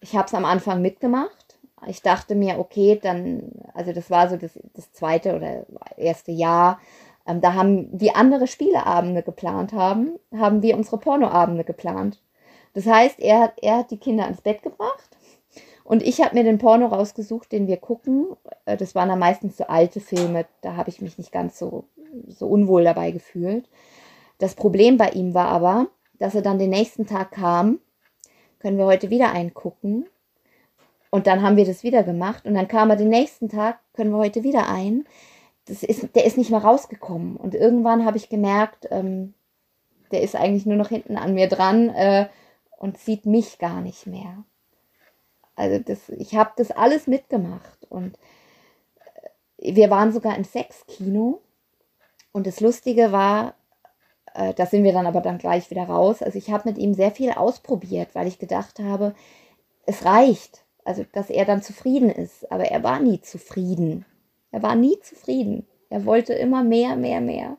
ich 0.00 0.14
es 0.14 0.34
am 0.34 0.44
Anfang 0.44 0.82
mitgemacht. 0.82 1.45
Ich 1.88 2.02
dachte 2.02 2.34
mir, 2.34 2.58
okay, 2.58 2.98
dann, 3.00 3.52
also 3.74 3.92
das 3.92 4.10
war 4.10 4.28
so 4.28 4.36
das, 4.36 4.58
das 4.74 4.92
zweite 4.92 5.34
oder 5.36 5.66
erste 5.96 6.32
Jahr. 6.32 6.80
Ähm, 7.26 7.40
da 7.40 7.54
haben 7.54 7.88
wir 7.92 8.16
andere 8.16 8.46
Spieleabende 8.46 9.22
geplant 9.22 9.72
haben, 9.72 10.18
haben 10.36 10.62
wir 10.62 10.76
unsere 10.76 10.98
Pornoabende 10.98 11.64
geplant. 11.64 12.22
Das 12.74 12.86
heißt, 12.86 13.20
er 13.20 13.40
hat, 13.40 13.54
er 13.62 13.78
hat 13.78 13.90
die 13.90 13.98
Kinder 13.98 14.28
ins 14.28 14.42
Bett 14.42 14.62
gebracht 14.62 15.16
und 15.84 16.02
ich 16.02 16.20
habe 16.20 16.34
mir 16.34 16.44
den 16.44 16.58
Porno 16.58 16.86
rausgesucht, 16.86 17.52
den 17.52 17.68
wir 17.68 17.76
gucken. 17.76 18.26
Äh, 18.64 18.76
das 18.76 18.94
waren 18.94 19.08
dann 19.08 19.18
meistens 19.18 19.56
so 19.56 19.64
alte 19.66 20.00
Filme, 20.00 20.46
da 20.60 20.76
habe 20.76 20.90
ich 20.90 21.00
mich 21.00 21.18
nicht 21.18 21.32
ganz 21.32 21.58
so, 21.58 21.84
so 22.28 22.48
unwohl 22.48 22.84
dabei 22.84 23.12
gefühlt. 23.12 23.68
Das 24.38 24.54
Problem 24.54 24.96
bei 24.96 25.10
ihm 25.10 25.32
war 25.32 25.48
aber, 25.48 25.88
dass 26.18 26.34
er 26.34 26.42
dann 26.42 26.58
den 26.58 26.70
nächsten 26.70 27.06
Tag 27.06 27.30
kam, 27.32 27.78
können 28.58 28.78
wir 28.78 28.86
heute 28.86 29.10
wieder 29.10 29.32
eingucken. 29.32 30.06
Und 31.16 31.26
dann 31.26 31.40
haben 31.40 31.56
wir 31.56 31.64
das 31.64 31.82
wieder 31.82 32.02
gemacht. 32.02 32.44
Und 32.44 32.52
dann 32.52 32.68
kam 32.68 32.90
er 32.90 32.96
den 32.96 33.08
nächsten 33.08 33.48
Tag, 33.48 33.78
können 33.94 34.10
wir 34.10 34.18
heute 34.18 34.42
wieder 34.42 34.68
ein. 34.68 35.06
Das 35.64 35.82
ist, 35.82 36.14
der 36.14 36.26
ist 36.26 36.36
nicht 36.36 36.50
mehr 36.50 36.60
rausgekommen. 36.60 37.36
Und 37.36 37.54
irgendwann 37.54 38.04
habe 38.04 38.18
ich 38.18 38.28
gemerkt, 38.28 38.86
ähm, 38.90 39.32
der 40.12 40.20
ist 40.20 40.36
eigentlich 40.36 40.66
nur 40.66 40.76
noch 40.76 40.90
hinten 40.90 41.16
an 41.16 41.32
mir 41.32 41.48
dran 41.48 41.88
äh, 41.88 42.28
und 42.76 42.98
sieht 42.98 43.24
mich 43.24 43.58
gar 43.58 43.80
nicht 43.80 44.06
mehr. 44.06 44.44
Also 45.54 45.78
das, 45.78 46.10
ich 46.10 46.36
habe 46.36 46.50
das 46.58 46.70
alles 46.70 47.06
mitgemacht. 47.06 47.86
Und 47.88 48.18
äh, 49.56 49.74
wir 49.74 49.88
waren 49.88 50.12
sogar 50.12 50.36
im 50.36 50.44
Sexkino. 50.44 51.40
Und 52.32 52.46
das 52.46 52.60
Lustige 52.60 53.10
war, 53.10 53.54
äh, 54.34 54.52
da 54.52 54.66
sind 54.66 54.84
wir 54.84 54.92
dann 54.92 55.06
aber 55.06 55.22
dann 55.22 55.38
gleich 55.38 55.70
wieder 55.70 55.84
raus. 55.84 56.22
Also 56.22 56.36
ich 56.36 56.50
habe 56.50 56.68
mit 56.68 56.76
ihm 56.76 56.92
sehr 56.92 57.10
viel 57.10 57.30
ausprobiert, 57.30 58.10
weil 58.12 58.26
ich 58.26 58.38
gedacht 58.38 58.80
habe, 58.80 59.14
es 59.86 60.04
reicht. 60.04 60.65
Also, 60.86 61.04
dass 61.12 61.30
er 61.30 61.44
dann 61.44 61.62
zufrieden 61.62 62.10
ist. 62.10 62.50
Aber 62.50 62.64
er 62.66 62.82
war 62.84 63.00
nie 63.00 63.20
zufrieden. 63.20 64.06
Er 64.52 64.62
war 64.62 64.76
nie 64.76 64.98
zufrieden. 65.00 65.66
Er 65.90 66.06
wollte 66.06 66.32
immer 66.32 66.62
mehr, 66.62 66.94
mehr, 66.94 67.20
mehr. 67.20 67.56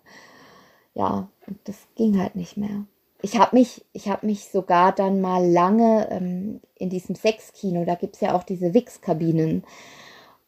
Ja, 0.94 1.30
und 1.46 1.60
das 1.66 1.76
ging 1.96 2.20
halt 2.20 2.36
nicht 2.36 2.56
mehr. 2.56 2.86
Ich 3.22 3.38
habe 3.38 3.56
mich, 3.56 3.86
ich 3.92 4.10
mich 4.22 4.46
sogar 4.46 4.94
dann 4.94 5.20
mal 5.20 5.46
lange 5.46 6.08
ähm, 6.10 6.62
in 6.76 6.90
diesem 6.90 7.16
Sexkino, 7.16 7.84
da 7.84 7.96
gibt 7.96 8.16
es 8.16 8.22
ja 8.22 8.34
auch 8.34 8.44
diese 8.44 8.74
Wix-Kabinen. 8.74 9.64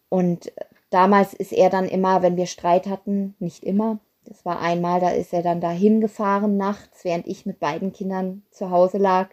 Und 0.07 0.51
damals 0.89 1.33
ist 1.33 1.51
er 1.51 1.69
dann 1.69 1.85
immer, 1.85 2.21
wenn 2.21 2.37
wir 2.37 2.45
Streit 2.45 2.87
hatten, 2.87 3.35
nicht 3.39 3.63
immer, 3.63 3.99
das 4.23 4.45
war 4.45 4.61
einmal, 4.61 4.99
da 4.99 5.09
ist 5.09 5.33
er 5.33 5.41
dann 5.41 5.59
dahin 5.59 5.99
gefahren 5.99 6.55
nachts, 6.55 7.03
während 7.03 7.27
ich 7.27 7.45
mit 7.45 7.59
beiden 7.59 7.91
Kindern 7.91 8.43
zu 8.51 8.69
Hause 8.69 8.99
lag 8.99 9.29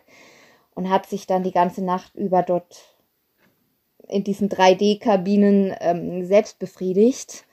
und 0.74 0.90
hat 0.90 1.06
sich 1.06 1.26
dann 1.26 1.42
die 1.42 1.52
ganze 1.52 1.84
Nacht 1.84 2.16
über 2.16 2.42
dort 2.42 2.95
in 4.08 4.24
diesen 4.24 4.48
3D-Kabinen 4.48 5.74
ähm, 5.80 6.24
selbst 6.24 6.58
befriedigt 6.58 7.44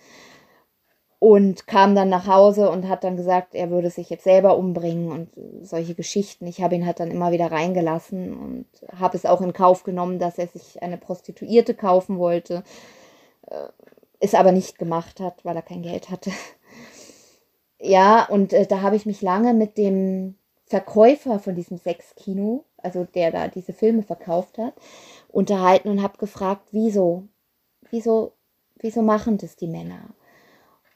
und 1.23 1.67
kam 1.67 1.95
dann 1.95 2.09
nach 2.09 2.27
Hause 2.27 2.69
und 2.69 2.89
hat 2.89 3.05
dann 3.05 3.15
gesagt, 3.15 3.55
er 3.55 3.69
würde 3.69 3.89
sich 3.89 4.09
jetzt 4.09 4.25
selber 4.25 4.57
umbringen 4.57 5.09
und 5.09 5.29
solche 5.65 5.95
Geschichten. 5.95 6.45
Ich 6.47 6.61
habe 6.61 6.75
ihn 6.75 6.85
halt 6.85 6.99
dann 6.99 7.11
immer 7.11 7.31
wieder 7.31 7.49
reingelassen 7.49 8.33
und 8.33 8.65
habe 8.99 9.15
es 9.15 9.25
auch 9.25 9.39
in 9.39 9.53
Kauf 9.53 9.83
genommen, 9.83 10.19
dass 10.19 10.37
er 10.37 10.47
sich 10.47 10.83
eine 10.83 10.97
Prostituierte 10.97 11.75
kaufen 11.75 12.19
wollte, 12.19 12.63
äh, 13.47 13.67
es 14.19 14.35
aber 14.35 14.51
nicht 14.51 14.77
gemacht 14.77 15.21
hat, 15.21 15.45
weil 15.45 15.55
er 15.55 15.61
kein 15.61 15.81
Geld 15.81 16.09
hatte. 16.09 16.31
Ja, 17.79 18.25
und 18.25 18.53
äh, 18.53 18.65
da 18.65 18.81
habe 18.81 18.95
ich 18.95 19.05
mich 19.05 19.21
lange 19.21 19.53
mit 19.53 19.77
dem 19.77 20.35
Verkäufer 20.65 21.39
von 21.39 21.53
diesem 21.53 21.77
Sexkino, 21.77 22.65
also 22.77 23.05
der 23.05 23.31
da 23.31 23.47
diese 23.47 23.73
Filme 23.73 24.03
verkauft 24.03 24.57
hat, 24.57 24.73
unterhalten 25.33 25.89
und 25.89 26.01
habe 26.01 26.17
gefragt, 26.17 26.69
wieso, 26.71 27.27
wieso, 27.89 28.33
wieso 28.75 29.01
machen 29.01 29.37
das 29.37 29.57
die 29.57 29.67
Männer? 29.67 30.09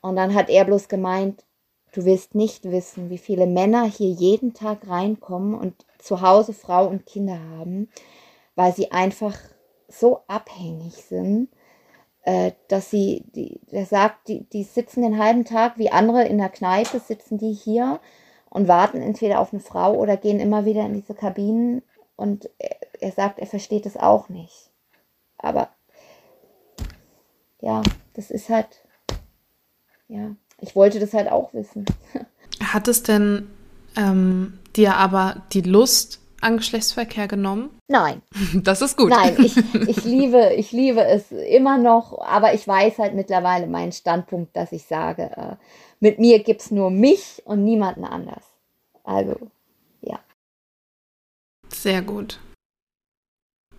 Und 0.01 0.15
dann 0.15 0.33
hat 0.33 0.49
er 0.49 0.63
bloß 0.63 0.87
gemeint, 0.87 1.43
du 1.91 2.05
willst 2.05 2.35
nicht 2.35 2.63
wissen, 2.71 3.09
wie 3.09 3.17
viele 3.17 3.47
Männer 3.47 3.83
hier 3.83 4.09
jeden 4.09 4.53
Tag 4.53 4.87
reinkommen 4.87 5.53
und 5.53 5.85
zu 5.99 6.21
Hause 6.21 6.53
Frau 6.53 6.87
und 6.87 7.05
Kinder 7.05 7.39
haben, 7.57 7.89
weil 8.55 8.73
sie 8.73 8.91
einfach 8.91 9.37
so 9.89 10.21
abhängig 10.27 10.93
sind 10.93 11.49
äh, 12.27 12.51
dass 12.67 12.91
sie, 12.91 13.23
der 13.71 13.85
sagt, 13.85 14.27
die, 14.27 14.43
die 14.49 14.63
sitzen 14.63 15.01
den 15.01 15.17
halben 15.17 15.45
Tag 15.45 15.77
wie 15.77 15.91
andere 15.91 16.25
in 16.25 16.37
der 16.37 16.49
Kneipe, 16.49 16.99
sitzen 16.99 17.37
die 17.37 17.53
hier 17.53 18.01
und 18.49 18.67
warten 18.67 19.01
entweder 19.01 19.39
auf 19.39 19.53
eine 19.53 19.61
Frau 19.61 19.93
oder 19.93 20.17
gehen 20.17 20.41
immer 20.41 20.65
wieder 20.65 20.85
in 20.85 20.93
diese 20.93 21.13
Kabinen 21.13 21.83
und 22.17 22.49
er, 22.99 23.11
sagt, 23.11 23.39
er 23.39 23.47
versteht 23.47 23.85
es 23.85 23.97
auch 23.97 24.29
nicht. 24.29 24.71
Aber 25.37 25.69
ja, 27.61 27.81
das 28.13 28.31
ist 28.31 28.49
halt, 28.49 28.67
ja, 30.07 30.35
ich 30.59 30.75
wollte 30.75 30.99
das 30.99 31.13
halt 31.13 31.31
auch 31.31 31.53
wissen. 31.53 31.85
Hat 32.61 32.87
es 32.87 33.03
denn 33.03 33.49
ähm, 33.95 34.59
dir 34.75 34.95
aber 34.95 35.43
die 35.53 35.61
Lust 35.61 36.19
an 36.41 36.57
Geschlechtsverkehr 36.57 37.27
genommen? 37.27 37.69
Nein. 37.87 38.21
Das 38.53 38.81
ist 38.81 38.97
gut. 38.97 39.09
Nein, 39.09 39.35
ich, 39.39 39.57
ich, 39.87 40.03
liebe, 40.03 40.53
ich 40.55 40.71
liebe 40.71 41.03
es 41.03 41.31
immer 41.31 41.77
noch, 41.77 42.19
aber 42.21 42.53
ich 42.53 42.67
weiß 42.67 42.99
halt 42.99 43.15
mittlerweile 43.15 43.67
meinen 43.67 43.91
Standpunkt, 43.91 44.55
dass 44.55 44.71
ich 44.71 44.85
sage, 44.85 45.31
äh, 45.35 45.55
mit 45.99 46.19
mir 46.19 46.43
gibt 46.43 46.61
es 46.61 46.71
nur 46.71 46.91
mich 46.91 47.41
und 47.45 47.63
niemanden 47.63 48.03
anders. 48.03 48.43
Also, 49.03 49.35
ja. 50.01 50.19
Sehr 51.69 52.01
gut. 52.01 52.39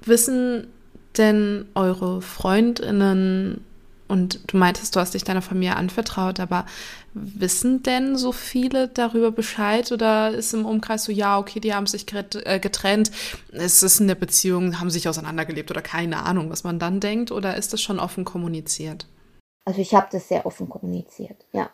Wissen 0.05 0.69
denn 1.17 1.67
eure 1.75 2.23
Freundinnen 2.23 3.65
und 4.09 4.51
du 4.51 4.57
meintest, 4.57 4.97
du 4.97 5.01
hast 5.01 5.15
dich 5.15 5.25
deiner 5.25 5.43
Familie 5.43 5.77
anvertraut, 5.77 6.41
aber 6.41 6.65
wissen 7.13 7.83
denn 7.83 8.17
so 8.17 8.33
viele 8.33 8.89
darüber 8.89 9.31
Bescheid 9.31 9.93
oder 9.93 10.31
ist 10.31 10.55
im 10.55 10.65
Umkreis 10.65 11.05
so, 11.05 11.13
ja, 11.13 11.39
okay, 11.39 11.61
die 11.61 11.75
haben 11.75 11.87
sich 11.87 12.07
äh, 12.15 12.59
getrennt, 12.59 13.11
es 13.53 13.83
ist 13.83 14.01
eine 14.01 14.17
Beziehung, 14.17 14.81
haben 14.81 14.91
sich 14.91 15.09
auseinandergelebt 15.09 15.71
oder 15.71 15.83
keine 15.83 16.25
Ahnung, 16.25 16.51
was 16.51 16.65
man 16.65 16.79
dann 16.79 17.01
denkt 17.01 17.31
oder 17.31 17.57
ist 17.57 17.73
das 17.73 17.83
schon 17.83 18.01
offen 18.01 18.25
kommuniziert? 18.25 19.07
Also 19.65 19.81
ich 19.83 19.95
habe 19.95 20.09
das 20.11 20.29
sehr 20.29 20.47
offen 20.47 20.69
kommuniziert, 20.69 21.47
ja. 21.53 21.69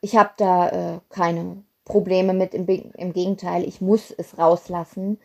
Ich 0.00 0.16
habe 0.16 0.30
da 0.36 0.68
äh, 0.68 1.00
keine 1.08 1.62
Probleme 1.84 2.34
mit, 2.34 2.52
im, 2.52 2.66
im, 2.66 3.12
Gegenteil, 3.12 3.64
ich 3.64 3.80
muss 3.80 4.10
es 4.10 4.36
rauslassen. 4.36 5.18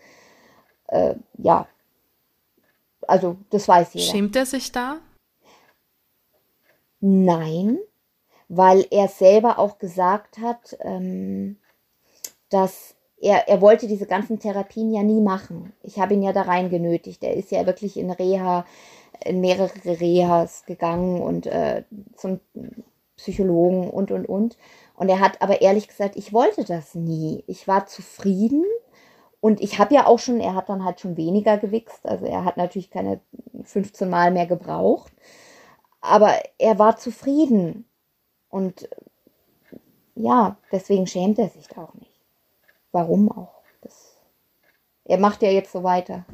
Äh, 0.88 1.16
ja, 1.38 1.68
also 3.08 3.38
das 3.50 3.68
weiß 3.68 3.94
jeder. 3.94 4.12
Schämt 4.12 4.36
er 4.36 4.46
sich 4.46 4.72
da? 4.72 5.00
Nein, 7.00 7.80
weil 8.48 8.86
er 8.92 9.08
selber 9.08 9.58
auch 9.58 9.80
gesagt 9.80 10.38
hat, 10.38 10.78
ähm, 10.82 11.58
dass 12.50 12.96
er, 13.18 13.48
er 13.48 13.62
wollte 13.62 13.88
diese 13.88 14.06
ganzen 14.06 14.40
Therapien 14.40 14.92
ja 14.92 15.04
nie 15.04 15.22
machen. 15.22 15.74
Ich 15.84 16.00
habe 16.00 16.14
ihn 16.14 16.24
ja 16.24 16.34
da 16.34 16.44
rein 16.44 16.70
genötigt. 16.70 17.24
Er 17.24 17.36
ist 17.36 17.52
ja 17.52 17.66
wirklich 17.66 17.98
in 17.98 18.12
Reha, 18.12 18.66
in 19.24 19.42
mehrere 19.42 20.00
Rehas 20.00 20.66
gegangen 20.66 21.22
und 21.22 21.46
äh, 21.46 21.84
zum 22.16 22.40
Psychologen 23.16 23.90
und, 23.90 24.12
und, 24.12 24.28
und. 24.28 24.58
Und 24.96 25.10
er 25.10 25.20
hat 25.20 25.42
aber 25.42 25.62
ehrlich 25.62 25.88
gesagt, 25.88 26.16
ich 26.16 26.34
wollte 26.34 26.64
das 26.64 26.96
nie. 26.96 27.44
Ich 27.48 27.68
war 27.68 27.86
zufrieden 27.86 28.66
und 29.42 29.60
ich 29.60 29.80
habe 29.80 29.94
ja 29.94 30.08
auch 30.08 30.20
schon, 30.20 30.40
er 30.40 30.56
hat 30.56 30.70
dann 30.70 30.86
halt 30.86 31.02
schon 31.02 31.18
weniger 31.18 31.58
gewichst. 31.58 32.06
Also 32.06 32.26
er 32.26 32.46
hat 32.46 32.58
natürlich 32.58 32.90
keine 32.90 33.20
15 33.64 34.10
Mal 34.10 34.32
mehr 34.32 34.46
gebraucht 34.46 35.12
aber 36.02 36.34
er 36.58 36.80
war 36.80 36.98
zufrieden. 36.98 37.86
Und 38.50 38.90
ja, 40.16 40.58
deswegen 40.72 41.08
schämt 41.08 41.40
er 41.40 41.50
sich 41.50 41.66
auch 41.78 41.94
nicht. 41.94 42.20
Warum 42.92 43.32
auch? 43.32 43.62
Das, 43.82 44.18
er 45.06 45.20
macht 45.20 45.42
ja 45.42 45.50
jetzt 45.50 45.72
so 45.72 45.84
weiter. 45.84 46.26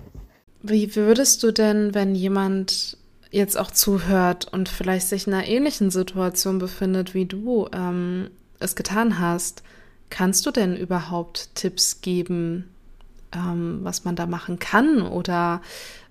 Wie 0.64 0.96
würdest 0.96 1.44
du 1.44 1.52
denn, 1.52 1.94
wenn 1.94 2.16
jemand 2.16 2.98
jetzt 3.30 3.58
auch 3.58 3.70
zuhört 3.70 4.52
und 4.52 4.70
vielleicht 4.70 5.08
sich 5.08 5.28
in 5.28 5.34
einer 5.34 5.48
ähnlichen 5.48 5.92
Situation 5.92 6.58
befindet 6.58 7.14
wie 7.14 7.26
du 7.26 7.68
ähm, 7.74 8.32
es 8.60 8.76
getan 8.76 9.20
hast, 9.20 9.62
kannst 10.10 10.46
du 10.46 10.52
denn 10.52 10.76
überhaupt 10.76 11.54
Tipps 11.54 12.02
geben, 12.02 12.74
ähm, 13.34 13.80
was 13.84 14.06
man 14.06 14.16
da 14.16 14.26
machen 14.26 14.60
kann 14.60 15.02
oder 15.02 15.62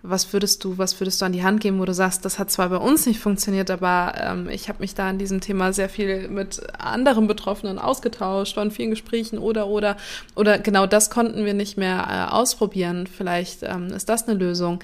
was 0.02 0.32
würdest 0.32 0.62
du, 0.62 0.78
was 0.78 1.00
würdest 1.00 1.20
du 1.20 1.24
an 1.24 1.32
die 1.32 1.42
Hand 1.42 1.60
geben, 1.60 1.80
wo 1.80 1.84
du 1.84 1.94
sagst, 1.94 2.24
das 2.24 2.38
hat 2.38 2.50
zwar 2.50 2.68
bei 2.68 2.76
uns 2.76 3.06
nicht 3.06 3.18
funktioniert, 3.18 3.70
aber 3.70 4.14
ähm, 4.16 4.48
ich 4.48 4.68
habe 4.68 4.80
mich 4.80 4.94
da 4.94 5.10
in 5.10 5.18
diesem 5.18 5.40
Thema 5.40 5.72
sehr 5.72 5.88
viel 5.88 6.28
mit 6.28 6.62
anderen 6.78 7.26
Betroffenen 7.26 7.78
ausgetauscht, 7.78 8.56
in 8.56 8.70
vielen 8.70 8.90
Gesprächen 8.90 9.38
oder 9.38 9.66
oder 9.66 9.96
oder 10.36 10.58
genau 10.58 10.86
das 10.86 11.10
konnten 11.10 11.44
wir 11.44 11.54
nicht 11.54 11.76
mehr 11.76 12.06
äh, 12.08 12.32
ausprobieren. 12.32 13.06
Vielleicht 13.06 13.62
ähm, 13.62 13.88
ist 13.88 14.08
das 14.08 14.28
eine 14.28 14.38
Lösung. 14.38 14.80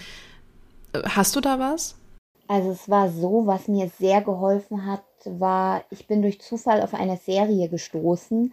Hast 1.04 1.36
du 1.36 1.40
da 1.40 1.58
was? 1.58 1.94
Also 2.48 2.70
es 2.70 2.88
war 2.88 3.08
so, 3.10 3.46
was 3.46 3.68
mir 3.68 3.90
sehr 3.98 4.20
geholfen 4.20 4.86
hat, 4.86 5.04
war, 5.24 5.84
ich 5.90 6.06
bin 6.06 6.20
durch 6.20 6.40
Zufall 6.40 6.82
auf 6.82 6.94
eine 6.94 7.16
Serie 7.16 7.68
gestoßen 7.68 8.52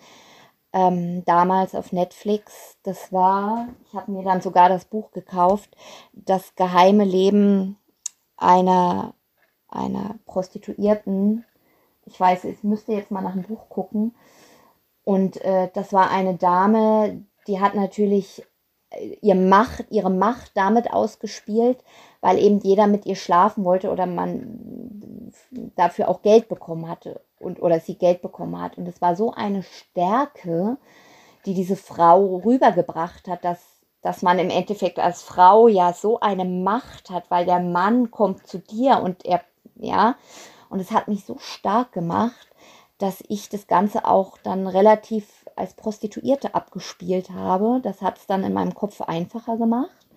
ähm, 0.73 1.23
damals 1.25 1.75
auf 1.75 1.91
Netflix. 1.91 2.77
Das 2.83 3.11
war, 3.11 3.69
ich 3.85 3.93
habe 3.93 4.11
mir 4.11 4.23
dann 4.23 4.41
sogar 4.41 4.69
das 4.69 4.85
Buch 4.85 5.11
gekauft, 5.11 5.75
Das 6.13 6.55
geheime 6.55 7.05
Leben 7.05 7.77
einer, 8.37 9.13
einer 9.67 10.15
Prostituierten. 10.25 11.45
Ich 12.05 12.19
weiß, 12.19 12.45
ich 12.45 12.63
müsste 12.63 12.93
jetzt 12.93 13.11
mal 13.11 13.21
nach 13.21 13.33
dem 13.33 13.43
Buch 13.43 13.69
gucken. 13.69 14.15
Und 15.03 15.41
äh, 15.41 15.69
das 15.73 15.91
war 15.93 16.11
eine 16.11 16.35
Dame, 16.35 17.25
die 17.47 17.59
hat 17.59 17.73
natürlich 17.73 18.45
ihr 19.21 19.35
Macht, 19.35 19.85
ihre 19.91 20.09
Macht 20.09 20.51
damit 20.55 20.91
ausgespielt, 20.91 21.83
weil 22.21 22.39
eben 22.39 22.59
jeder 22.59 22.87
mit 22.87 23.05
ihr 23.05 23.15
schlafen 23.15 23.63
wollte 23.63 23.91
oder 23.91 24.05
man 24.05 25.31
dafür 25.75 26.09
auch 26.09 26.21
Geld 26.21 26.49
bekommen 26.49 26.89
hatte 26.89 27.21
und 27.39 27.61
oder 27.61 27.79
sie 27.79 27.95
Geld 27.95 28.21
bekommen 28.21 28.59
hat. 28.59 28.77
Und 28.77 28.87
es 28.87 29.01
war 29.01 29.15
so 29.15 29.31
eine 29.31 29.63
Stärke, 29.63 30.77
die 31.45 31.53
diese 31.53 31.75
Frau 31.75 32.37
rübergebracht 32.37 33.27
hat, 33.27 33.45
dass, 33.45 33.59
dass 34.01 34.21
man 34.21 34.39
im 34.39 34.49
Endeffekt 34.49 34.99
als 34.99 35.21
Frau 35.21 35.67
ja 35.67 35.93
so 35.93 36.19
eine 36.19 36.45
Macht 36.45 37.09
hat, 37.09 37.29
weil 37.29 37.45
der 37.45 37.59
Mann 37.59 38.11
kommt 38.11 38.47
zu 38.47 38.59
dir 38.59 39.01
und 39.01 39.25
er, 39.25 39.41
ja, 39.75 40.15
und 40.69 40.79
es 40.79 40.91
hat 40.91 41.07
mich 41.07 41.25
so 41.25 41.37
stark 41.37 41.91
gemacht, 41.91 42.47
dass 42.97 43.23
ich 43.29 43.49
das 43.49 43.67
Ganze 43.67 44.05
auch 44.05 44.37
dann 44.39 44.67
relativ 44.67 45.38
als 45.59 45.73
Prostituierte 45.73 46.55
abgespielt 46.55 47.29
habe. 47.29 47.79
Das 47.83 48.01
hat 48.01 48.17
es 48.17 48.25
dann 48.25 48.43
in 48.43 48.53
meinem 48.53 48.73
Kopf 48.73 49.01
einfacher 49.01 49.57
gemacht, 49.57 50.07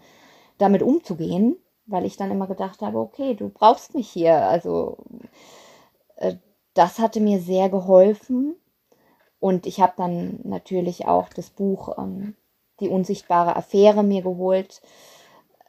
damit 0.59 0.83
umzugehen, 0.83 1.57
weil 1.87 2.05
ich 2.07 2.17
dann 2.17 2.31
immer 2.31 2.47
gedacht 2.47 2.81
habe, 2.81 2.99
okay, 2.99 3.35
du 3.35 3.49
brauchst 3.49 3.95
mich 3.95 4.09
hier. 4.09 4.47
Also 4.47 4.99
äh, 6.17 6.37
das 6.75 6.99
hatte 6.99 7.21
mir 7.21 7.41
sehr 7.41 7.69
geholfen. 7.69 8.57
Und 9.41 9.67
ich 9.67 9.81
habe 9.81 9.95
dann 9.97 10.39
natürlich 10.45 11.07
auch 11.07 11.29
das 11.31 11.51
Buch 11.51 11.99
ähm, 11.99 12.37
Die 12.81 12.89
unsichtbare 12.89 13.57
Affäre 13.57 14.03
mir 14.03 14.23
geholt. 14.23 14.81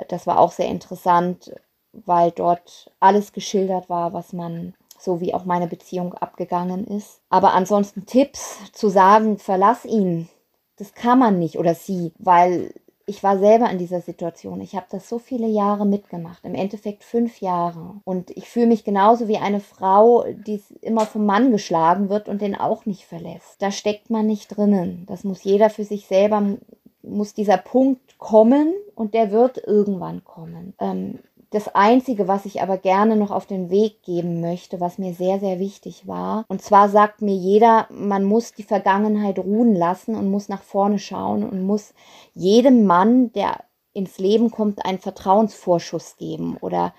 Das 0.09 0.27
war 0.27 0.39
auch 0.39 0.51
sehr 0.51 0.67
interessant, 0.67 1.53
weil 1.91 2.31
dort 2.31 2.91
alles 2.99 3.33
geschildert 3.33 3.89
war, 3.89 4.13
was 4.13 4.33
man 4.33 4.73
so 5.03 5.21
wie 5.21 5.33
auch 5.33 5.45
meine 5.45 5.67
Beziehung 5.67 6.13
abgegangen 6.13 6.85
ist. 6.85 7.21
Aber 7.29 7.53
ansonsten 7.53 8.05
Tipps 8.05 8.57
zu 8.71 8.89
sagen, 8.89 9.37
verlass 9.37 9.85
ihn, 9.85 10.29
das 10.77 10.93
kann 10.93 11.19
man 11.19 11.39
nicht 11.39 11.57
oder 11.57 11.75
sie, 11.75 12.13
weil 12.17 12.73
ich 13.05 13.21
war 13.21 13.37
selber 13.37 13.69
in 13.69 13.77
dieser 13.77 14.01
Situation. 14.01 14.61
Ich 14.61 14.75
habe 14.75 14.85
das 14.89 15.09
so 15.09 15.19
viele 15.19 15.47
Jahre 15.47 15.85
mitgemacht, 15.85 16.43
im 16.45 16.55
Endeffekt 16.55 17.03
fünf 17.03 17.41
Jahre. 17.41 17.95
Und 18.05 18.29
ich 18.31 18.49
fühle 18.49 18.67
mich 18.67 18.83
genauso 18.85 19.27
wie 19.27 19.37
eine 19.37 19.59
Frau, 19.59 20.23
die 20.23 20.61
immer 20.81 21.05
vom 21.05 21.25
Mann 21.25 21.51
geschlagen 21.51 22.09
wird 22.09 22.29
und 22.29 22.41
den 22.41 22.55
auch 22.55 22.85
nicht 22.85 23.03
verlässt. 23.03 23.61
Da 23.61 23.71
steckt 23.71 24.09
man 24.09 24.25
nicht 24.25 24.55
drinnen. 24.55 25.05
Das 25.07 25.23
muss 25.23 25.43
jeder 25.43 25.69
für 25.69 25.83
sich 25.83 26.07
selber, 26.07 26.57
muss 27.01 27.33
dieser 27.33 27.57
Punkt 27.57 28.17
kommen 28.17 28.73
und 28.95 29.13
der 29.13 29.31
wird 29.31 29.57
irgendwann 29.57 30.23
kommen. 30.23 30.73
Ähm, 30.79 31.19
das 31.53 31.73
Einzige, 31.75 32.27
was 32.27 32.45
ich 32.45 32.61
aber 32.61 32.77
gerne 32.77 33.15
noch 33.15 33.29
auf 33.29 33.45
den 33.45 33.69
Weg 33.69 34.01
geben 34.01 34.41
möchte, 34.41 34.79
was 34.79 34.97
mir 34.97 35.13
sehr, 35.13 35.39
sehr 35.39 35.59
wichtig 35.59 36.07
war, 36.07 36.45
und 36.47 36.61
zwar 36.61 36.89
sagt 36.89 37.21
mir 37.21 37.35
jeder, 37.35 37.87
man 37.91 38.23
muss 38.23 38.53
die 38.53 38.63
Vergangenheit 38.63 39.37
ruhen 39.37 39.75
lassen 39.75 40.15
und 40.15 40.31
muss 40.31 40.49
nach 40.49 40.63
vorne 40.63 40.97
schauen 40.97 41.47
und 41.47 41.63
muss 41.63 41.93
jedem 42.33 42.85
Mann, 42.85 43.31
der 43.33 43.63
ins 43.93 44.17
Leben 44.17 44.49
kommt, 44.49 44.83
einen 44.83 44.97
Vertrauensvorschuss 44.97 46.17
geben 46.17 46.57
oder, 46.59 46.93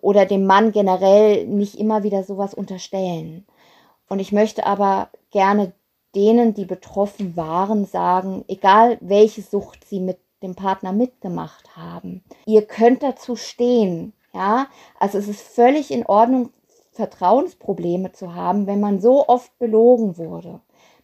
oder 0.00 0.24
dem 0.24 0.46
Mann 0.46 0.70
generell 0.70 1.46
nicht 1.46 1.74
immer 1.78 2.04
wieder 2.04 2.22
sowas 2.22 2.54
unterstellen. 2.54 3.44
Und 4.08 4.20
ich 4.20 4.30
möchte 4.30 4.64
aber 4.64 5.08
gerne 5.32 5.72
denen, 6.14 6.54
die 6.54 6.64
betroffen 6.64 7.36
waren, 7.36 7.84
sagen, 7.84 8.44
egal 8.46 8.98
welche 9.00 9.42
Sucht 9.42 9.84
sie 9.84 10.00
mit 10.00 10.18
dem 10.42 10.54
Partner 10.54 10.92
mitgemacht 10.92 11.76
haben. 11.76 12.22
Ihr 12.46 12.66
könnt 12.66 13.02
dazu 13.02 13.36
stehen, 13.36 14.12
ja. 14.32 14.68
Also 14.98 15.18
es 15.18 15.28
ist 15.28 15.42
völlig 15.42 15.90
in 15.90 16.06
Ordnung, 16.06 16.50
Vertrauensprobleme 16.92 18.12
zu 18.12 18.34
haben, 18.34 18.66
wenn 18.66 18.80
man 18.80 19.00
so 19.00 19.28
oft 19.28 19.56
belogen 19.58 20.18
wurde. 20.18 20.60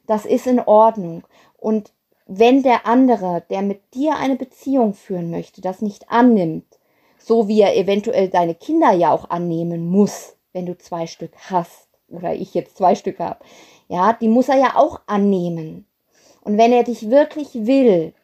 Das 0.06 0.26
ist 0.26 0.46
in 0.46 0.60
Ordnung. 0.60 1.22
Und 1.56 1.92
wenn 2.26 2.62
der 2.62 2.86
andere, 2.86 3.44
der 3.50 3.62
mit 3.62 3.94
dir 3.94 4.16
eine 4.16 4.36
Beziehung 4.36 4.94
führen 4.94 5.30
möchte, 5.30 5.60
das 5.60 5.82
nicht 5.82 6.10
annimmt, 6.10 6.66
so 7.18 7.48
wie 7.48 7.60
er 7.60 7.76
eventuell 7.76 8.28
deine 8.28 8.54
Kinder 8.54 8.92
ja 8.92 9.12
auch 9.12 9.30
annehmen 9.30 9.86
muss, 9.86 10.36
wenn 10.52 10.66
du 10.66 10.76
zwei 10.76 11.06
Stück 11.06 11.32
hast 11.50 11.88
oder 12.08 12.34
ich 12.34 12.54
jetzt 12.54 12.76
zwei 12.76 12.94
Stück 12.94 13.18
habe, 13.18 13.44
ja, 13.88 14.12
die 14.14 14.28
muss 14.28 14.48
er 14.48 14.56
ja 14.56 14.76
auch 14.76 15.00
annehmen. 15.06 15.86
Und 16.42 16.58
wenn 16.58 16.72
er 16.72 16.84
dich 16.84 17.10
wirklich 17.10 17.66
will, 17.66 18.14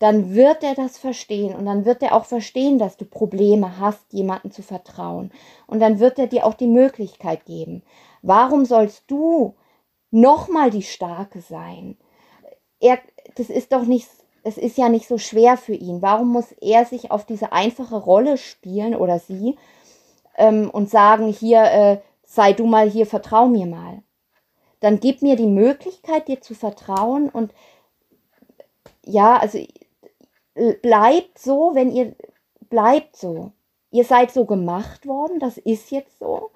dann 0.00 0.34
wird 0.34 0.64
er 0.64 0.74
das 0.74 0.96
verstehen 0.96 1.54
und 1.54 1.66
dann 1.66 1.84
wird 1.84 2.02
er 2.02 2.16
auch 2.16 2.24
verstehen, 2.24 2.78
dass 2.78 2.96
du 2.96 3.04
Probleme 3.04 3.78
hast, 3.78 4.14
jemanden 4.14 4.50
zu 4.50 4.62
vertrauen. 4.62 5.30
Und 5.66 5.80
dann 5.80 6.00
wird 6.00 6.18
er 6.18 6.26
dir 6.26 6.46
auch 6.46 6.54
die 6.54 6.66
Möglichkeit 6.66 7.44
geben. 7.44 7.82
Warum 8.22 8.64
sollst 8.64 9.10
du 9.10 9.54
nochmal 10.10 10.70
die 10.70 10.82
Starke 10.82 11.42
sein? 11.42 11.98
Er, 12.80 12.98
das 13.34 13.50
ist 13.50 13.74
doch 13.74 13.84
nicht, 13.84 14.08
es 14.42 14.56
ist 14.56 14.78
ja 14.78 14.88
nicht 14.88 15.06
so 15.06 15.18
schwer 15.18 15.58
für 15.58 15.74
ihn. 15.74 16.00
Warum 16.00 16.28
muss 16.28 16.50
er 16.62 16.86
sich 16.86 17.10
auf 17.10 17.26
diese 17.26 17.52
einfache 17.52 17.98
Rolle 17.98 18.38
spielen 18.38 18.94
oder 18.94 19.18
sie 19.18 19.58
ähm, 20.38 20.70
und 20.70 20.88
sagen, 20.88 21.28
hier, 21.28 21.62
äh, 21.62 21.98
sei 22.24 22.54
du 22.54 22.64
mal 22.64 22.88
hier, 22.88 23.04
vertrau 23.04 23.48
mir 23.48 23.66
mal. 23.66 24.02
Dann 24.80 24.98
gib 24.98 25.20
mir 25.20 25.36
die 25.36 25.46
Möglichkeit, 25.46 26.26
dir 26.26 26.40
zu 26.40 26.54
vertrauen 26.54 27.28
und 27.28 27.52
ja, 29.04 29.36
also 29.36 29.58
bleibt 30.82 31.38
so, 31.38 31.72
wenn 31.74 31.90
ihr 31.90 32.14
bleibt 32.68 33.16
so. 33.16 33.52
Ihr 33.90 34.04
seid 34.04 34.30
so 34.30 34.44
gemacht 34.44 35.06
worden, 35.06 35.40
das 35.40 35.58
ist 35.58 35.90
jetzt 35.90 36.18
so. 36.18 36.50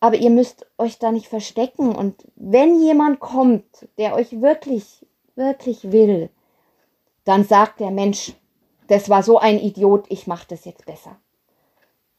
Aber 0.00 0.16
ihr 0.16 0.30
müsst 0.30 0.66
euch 0.76 0.98
da 0.98 1.10
nicht 1.10 1.28
verstecken. 1.28 1.94
Und 1.94 2.26
wenn 2.36 2.80
jemand 2.80 3.20
kommt, 3.20 3.88
der 3.96 4.14
euch 4.14 4.40
wirklich, 4.42 5.06
wirklich 5.34 5.90
will, 5.90 6.28
dann 7.24 7.44
sagt 7.44 7.80
der 7.80 7.90
Mensch, 7.90 8.34
das 8.88 9.08
war 9.08 9.22
so 9.22 9.38
ein 9.38 9.58
Idiot, 9.58 10.06
ich 10.08 10.26
mache 10.26 10.46
das 10.48 10.64
jetzt 10.64 10.86
besser. 10.86 11.16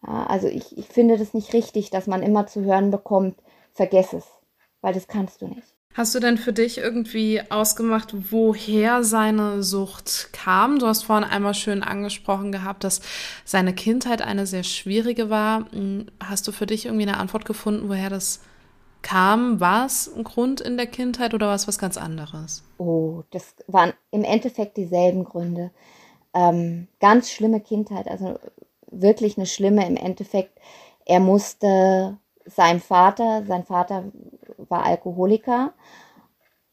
Ja, 0.05 0.25
also 0.25 0.47
ich, 0.47 0.77
ich 0.77 0.87
finde 0.87 1.17
das 1.17 1.33
nicht 1.33 1.53
richtig, 1.53 1.89
dass 1.91 2.07
man 2.07 2.23
immer 2.23 2.47
zu 2.47 2.63
hören 2.63 2.91
bekommt, 2.91 3.41
vergess 3.73 4.13
es, 4.13 4.25
weil 4.81 4.93
das 4.93 5.07
kannst 5.07 5.41
du 5.41 5.47
nicht. 5.47 5.76
Hast 5.97 6.13
du 6.13 6.19
denn 6.19 6.37
für 6.37 6.53
dich 6.53 6.77
irgendwie 6.77 7.41
ausgemacht, 7.49 8.13
woher 8.31 9.03
seine 9.03 9.63
Sucht 9.63 10.29
kam? 10.31 10.77
Du 10.77 10.85
hast 10.85 11.01
vorhin 11.01 11.27
einmal 11.27 11.55
schön 11.55 11.81
angesprochen 11.81 12.51
gehabt, 12.51 12.83
dass 12.83 13.01
seine 13.45 13.73
Kindheit 13.73 14.21
eine 14.21 14.45
sehr 14.45 14.61
schwierige 14.61 15.31
war. 15.31 15.65
Hm, 15.71 16.05
hast 16.23 16.47
du 16.47 16.51
für 16.51 16.67
dich 16.67 16.85
irgendwie 16.85 17.07
eine 17.07 17.17
Antwort 17.17 17.45
gefunden, 17.45 17.89
woher 17.89 18.11
das 18.11 18.41
kam? 19.01 19.59
War 19.59 19.87
es 19.87 20.07
ein 20.15 20.23
Grund 20.23 20.61
in 20.61 20.77
der 20.77 20.85
Kindheit 20.85 21.33
oder 21.33 21.47
war 21.47 21.55
es 21.55 21.67
was 21.67 21.79
ganz 21.79 21.97
anderes? 21.97 22.63
Oh, 22.77 23.23
das 23.31 23.55
waren 23.65 23.91
im 24.11 24.23
Endeffekt 24.23 24.77
dieselben 24.77 25.23
Gründe. 25.23 25.71
Ähm, 26.35 26.89
ganz 26.99 27.31
schlimme 27.31 27.59
Kindheit, 27.59 28.07
also 28.07 28.37
wirklich 28.91 29.35
eine 29.35 29.47
schlimme 29.47 29.87
im 29.87 29.97
Endeffekt. 29.97 30.59
Er 31.05 31.21
musste 31.21 32.19
sein 32.45 32.81
Vater, 32.81 33.43
sein 33.47 33.65
Vater 33.65 34.11
war 34.57 34.83
Alkoholiker. 34.85 35.73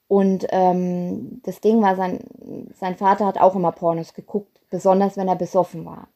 Und 0.09 0.47
ähm, 0.51 1.41
das 1.45 1.61
Ding 1.61 1.83
war, 1.83 1.97
sein, 1.97 2.21
sein 2.75 2.97
Vater 2.97 3.27
hat 3.27 3.39
auch 3.39 3.55
immer 3.55 3.73
Pornos 3.73 4.15
geguckt, 4.15 4.61
besonders 4.71 5.17
wenn 5.17 5.29
er 5.29 5.37
besoffen 5.37 5.85
war. 5.85 6.09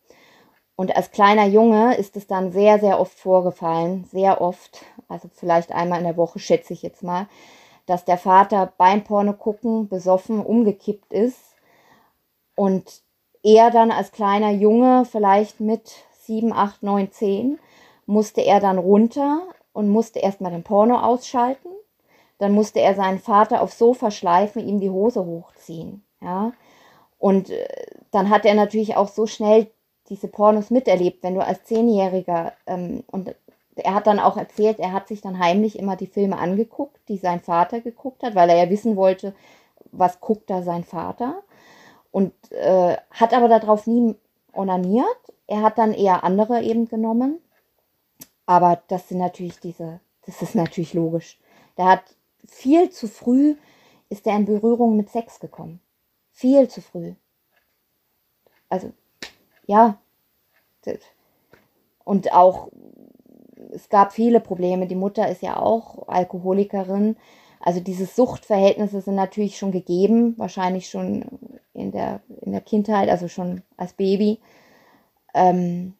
Und 0.76 0.94
als 0.94 1.10
kleiner 1.10 1.46
Junge 1.46 1.96
ist 1.96 2.16
es 2.16 2.28
dann 2.28 2.52
sehr, 2.52 2.78
sehr 2.78 3.00
oft 3.00 3.18
vorgefallen, 3.18 4.04
sehr 4.12 4.40
oft, 4.40 4.84
also 5.08 5.28
vielleicht 5.34 5.72
einmal 5.72 5.98
in 5.98 6.04
der 6.04 6.16
Woche, 6.16 6.38
schätze 6.38 6.72
ich 6.72 6.82
jetzt 6.82 7.02
mal, 7.02 7.26
dass 7.86 8.04
der 8.04 8.18
Vater 8.18 8.72
beim 8.76 9.02
Porno 9.02 9.32
gucken 9.32 9.88
besoffen 9.88 10.40
umgekippt 10.40 11.12
ist 11.12 11.40
und 12.54 13.02
er 13.42 13.70
dann 13.70 13.90
als 13.90 14.12
kleiner 14.12 14.52
Junge, 14.52 15.04
vielleicht 15.04 15.58
mit 15.58 15.90
sieben, 16.20 16.52
acht, 16.52 16.82
neun, 16.82 17.10
zehn, 17.10 17.58
musste 18.06 18.42
er 18.42 18.60
dann 18.60 18.78
runter 18.78 19.42
und 19.78 19.88
musste 19.90 20.18
erstmal 20.18 20.50
den 20.50 20.64
Porno 20.64 20.98
ausschalten. 20.98 21.68
Dann 22.38 22.50
musste 22.50 22.80
er 22.80 22.96
seinen 22.96 23.20
Vater 23.20 23.62
aufs 23.62 23.78
Sofa 23.78 24.10
schleifen, 24.10 24.66
ihm 24.66 24.80
die 24.80 24.90
Hose 24.90 25.24
hochziehen. 25.24 26.02
Ja. 26.20 26.52
Und 27.16 27.50
äh, 27.50 27.68
dann 28.10 28.28
hat 28.28 28.44
er 28.44 28.54
natürlich 28.54 28.96
auch 28.96 29.06
so 29.06 29.28
schnell 29.28 29.68
diese 30.08 30.26
Pornos 30.26 30.70
miterlebt, 30.70 31.22
wenn 31.22 31.36
du 31.36 31.44
als 31.44 31.62
Zehnjähriger 31.62 32.54
ähm, 32.66 33.04
und 33.12 33.36
er 33.76 33.94
hat 33.94 34.08
dann 34.08 34.18
auch 34.18 34.36
erzählt, 34.36 34.80
er 34.80 34.92
hat 34.92 35.06
sich 35.06 35.20
dann 35.20 35.38
heimlich 35.38 35.78
immer 35.78 35.94
die 35.94 36.08
Filme 36.08 36.38
angeguckt, 36.38 36.98
die 37.08 37.16
sein 37.16 37.38
Vater 37.38 37.80
geguckt 37.80 38.24
hat, 38.24 38.34
weil 38.34 38.50
er 38.50 38.56
ja 38.56 38.70
wissen 38.70 38.96
wollte, 38.96 39.32
was 39.92 40.20
guckt 40.20 40.50
da 40.50 40.62
sein 40.62 40.82
Vater. 40.82 41.42
Und 42.10 42.32
äh, 42.50 42.96
hat 43.12 43.32
aber 43.32 43.46
darauf 43.46 43.86
nie 43.86 44.16
onaniert. 44.52 45.06
Er 45.46 45.62
hat 45.62 45.78
dann 45.78 45.94
eher 45.94 46.24
andere 46.24 46.62
eben 46.62 46.88
genommen. 46.88 47.38
Aber 48.48 48.82
das 48.88 49.10
sind 49.10 49.18
natürlich 49.18 49.60
diese, 49.60 50.00
das 50.24 50.40
ist 50.40 50.54
natürlich 50.54 50.94
logisch. 50.94 51.38
Der 51.76 51.84
hat 51.84 52.02
viel 52.46 52.88
zu 52.88 53.06
früh 53.06 53.56
ist 54.08 54.26
er 54.26 54.36
in 54.36 54.46
Berührung 54.46 54.96
mit 54.96 55.10
Sex 55.10 55.38
gekommen. 55.38 55.80
Viel 56.32 56.66
zu 56.66 56.80
früh. 56.80 57.12
Also, 58.70 58.90
ja. 59.66 59.98
Und 62.04 62.32
auch, 62.32 62.70
es 63.70 63.90
gab 63.90 64.14
viele 64.14 64.40
Probleme. 64.40 64.86
Die 64.86 64.94
Mutter 64.94 65.28
ist 65.28 65.42
ja 65.42 65.58
auch 65.58 66.08
Alkoholikerin. 66.08 67.18
Also 67.60 67.80
diese 67.80 68.06
Suchtverhältnisse 68.06 69.02
sind 69.02 69.16
natürlich 69.16 69.58
schon 69.58 69.72
gegeben, 69.72 70.38
wahrscheinlich 70.38 70.88
schon 70.88 71.26
in 71.74 71.92
der, 71.92 72.22
in 72.40 72.52
der 72.52 72.62
Kindheit, 72.62 73.10
also 73.10 73.28
schon 73.28 73.60
als 73.76 73.92
Baby. 73.92 74.40
Ähm, 75.34 75.97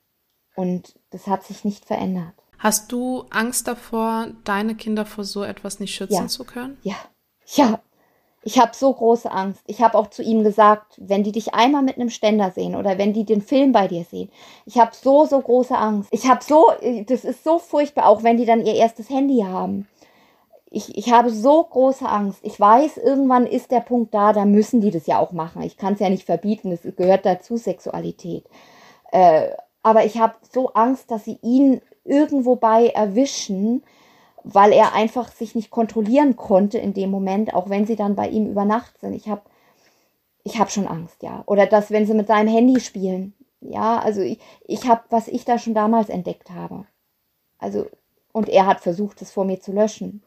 und 0.59 0.99
das 1.11 1.29
hat 1.29 1.45
sich 1.45 1.65
nicht 1.65 1.85
verändert. 1.85 2.35
Hast 2.59 2.91
du 2.91 3.25
Angst 3.31 3.69
davor, 3.69 4.27
deine 4.43 4.75
Kinder 4.75 5.07
vor 5.07 5.23
so 5.23 5.45
etwas 5.45 5.79
nicht 5.79 5.95
schützen 5.95 6.23
ja. 6.23 6.27
zu 6.27 6.43
können? 6.43 6.77
Ja, 6.83 6.97
ja. 7.55 7.79
Ich 8.43 8.59
habe 8.59 8.73
so 8.75 8.93
große 8.93 9.31
Angst. 9.31 9.63
Ich 9.67 9.83
habe 9.83 9.97
auch 9.97 10.09
zu 10.09 10.23
ihm 10.23 10.43
gesagt, 10.43 10.95
wenn 10.97 11.23
die 11.23 11.31
dich 11.31 11.55
einmal 11.55 11.83
mit 11.83 11.97
einem 11.97 12.11
Ständer 12.11 12.51
sehen 12.51 12.75
oder 12.75 12.99
wenn 12.99 13.13
die 13.13 13.25
den 13.25 13.41
Film 13.41 13.71
bei 13.71 13.87
dir 13.87 14.05
sehen, 14.05 14.31
ich 14.65 14.79
habe 14.79 14.91
so, 14.95 15.27
so 15.27 15.41
große 15.41 15.77
Angst. 15.77 16.09
Ich 16.13 16.29
habe 16.29 16.43
so, 16.43 16.67
das 17.07 17.25
ist 17.25 17.45
so 17.45 17.61
furchtbar, 17.61 18.07
auch 18.07 18.25
wenn 18.25 18.37
die 18.37 18.47
dann 18.47 18.67
ihr 18.67 18.75
erstes 18.75 19.11
Handy 19.11 19.45
haben. 19.47 19.87
Ich, 20.71 20.97
ich 20.99 21.13
habe 21.13 21.31
so 21.31 21.63
große 21.63 22.09
Angst. 22.09 22.41
Ich 22.43 22.59
weiß, 22.59 22.97
irgendwann 22.97 23.47
ist 23.47 23.71
der 23.71 23.81
Punkt 23.81 24.13
da, 24.13 24.33
da 24.33 24.45
müssen 24.45 24.81
die 24.81 24.91
das 24.91 25.07
ja 25.07 25.21
auch 25.21 25.31
machen. 25.31 25.63
Ich 25.63 25.77
kann 25.77 25.95
es 25.95 26.01
ja 26.01 26.11
nicht 26.11 26.25
verbieten, 26.25 26.73
es 26.73 26.83
gehört 26.97 27.27
dazu, 27.27 27.57
Sexualität. 27.57 28.45
Äh, 29.13 29.51
aber 29.89 30.05
ich 30.05 30.19
habe 30.19 30.35
so 30.53 30.75
Angst, 30.75 31.11
dass 31.11 31.25
sie 31.25 31.39
ihn 31.41 31.81
irgendwo 32.05 32.57
bei 32.57 32.89
erwischen, 32.89 33.83
weil 34.45 34.73
er 34.73 34.93
einfach 34.93 35.33
sich 35.33 35.55
nicht 35.55 35.71
kontrollieren 35.71 36.37
konnte 36.37 36.77
in 36.77 36.93
dem 36.93 37.11
Moment, 37.11 37.55
auch 37.55 37.71
wenn 37.71 37.87
sie 37.87 37.97
dann 37.97 38.15
bei 38.15 38.29
ihm 38.29 38.51
über 38.51 38.67
Nacht 38.67 39.01
sind. 39.01 39.15
Ich 39.15 39.31
habe 39.31 39.41
ich 40.45 40.59
hab 40.59 40.71
schon 40.71 40.87
Angst, 40.87 41.23
ja. 41.23 41.43
Oder 41.47 41.65
dass, 41.65 41.91
wenn 41.91 42.07
sie 42.07 42.13
mit 42.13 42.27
seinem 42.27 42.49
Handy 42.49 42.81
spielen. 42.81 43.33
Ja, 43.63 43.99
also 43.99 44.21
ich, 44.21 44.39
ich 44.67 44.87
habe, 44.87 45.05
was 45.09 45.27
ich 45.27 45.47
da 45.47 45.59
schon 45.59 45.73
damals 45.73 46.11
entdeckt 46.11 46.51
habe. 46.51 46.85
Also, 47.59 47.87
und 48.33 48.51
er 48.51 48.67
hat 48.67 48.81
versucht, 48.81 49.23
es 49.23 49.31
vor 49.31 49.47
mir 49.47 49.59
zu 49.59 49.73
löschen. 49.73 50.23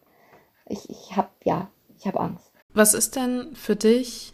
Ich, 0.67 0.89
ich 0.89 1.15
habe, 1.15 1.29
ja, 1.43 1.69
ich 1.99 2.07
habe 2.07 2.19
Angst. 2.19 2.51
Was 2.73 2.95
ist 2.95 3.15
denn 3.15 3.55
für 3.55 3.75
dich 3.75 4.33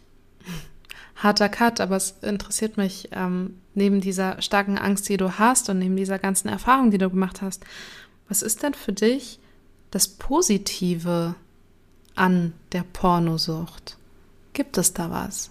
harter 1.18 1.48
Cut, 1.48 1.80
aber 1.80 1.96
es 1.96 2.16
interessiert 2.22 2.76
mich, 2.76 3.08
ähm, 3.12 3.60
neben 3.74 4.00
dieser 4.00 4.40
starken 4.40 4.78
Angst, 4.78 5.08
die 5.08 5.16
du 5.16 5.38
hast 5.38 5.68
und 5.68 5.78
neben 5.78 5.96
dieser 5.96 6.18
ganzen 6.18 6.48
Erfahrung, 6.48 6.90
die 6.90 6.98
du 6.98 7.10
gemacht 7.10 7.42
hast, 7.42 7.64
was 8.28 8.42
ist 8.42 8.62
denn 8.62 8.74
für 8.74 8.92
dich 8.92 9.40
das 9.90 10.08
Positive 10.08 11.34
an 12.14 12.52
der 12.72 12.84
Pornosucht? 12.92 13.96
Gibt 14.52 14.78
es 14.78 14.94
da 14.94 15.10
was? 15.10 15.50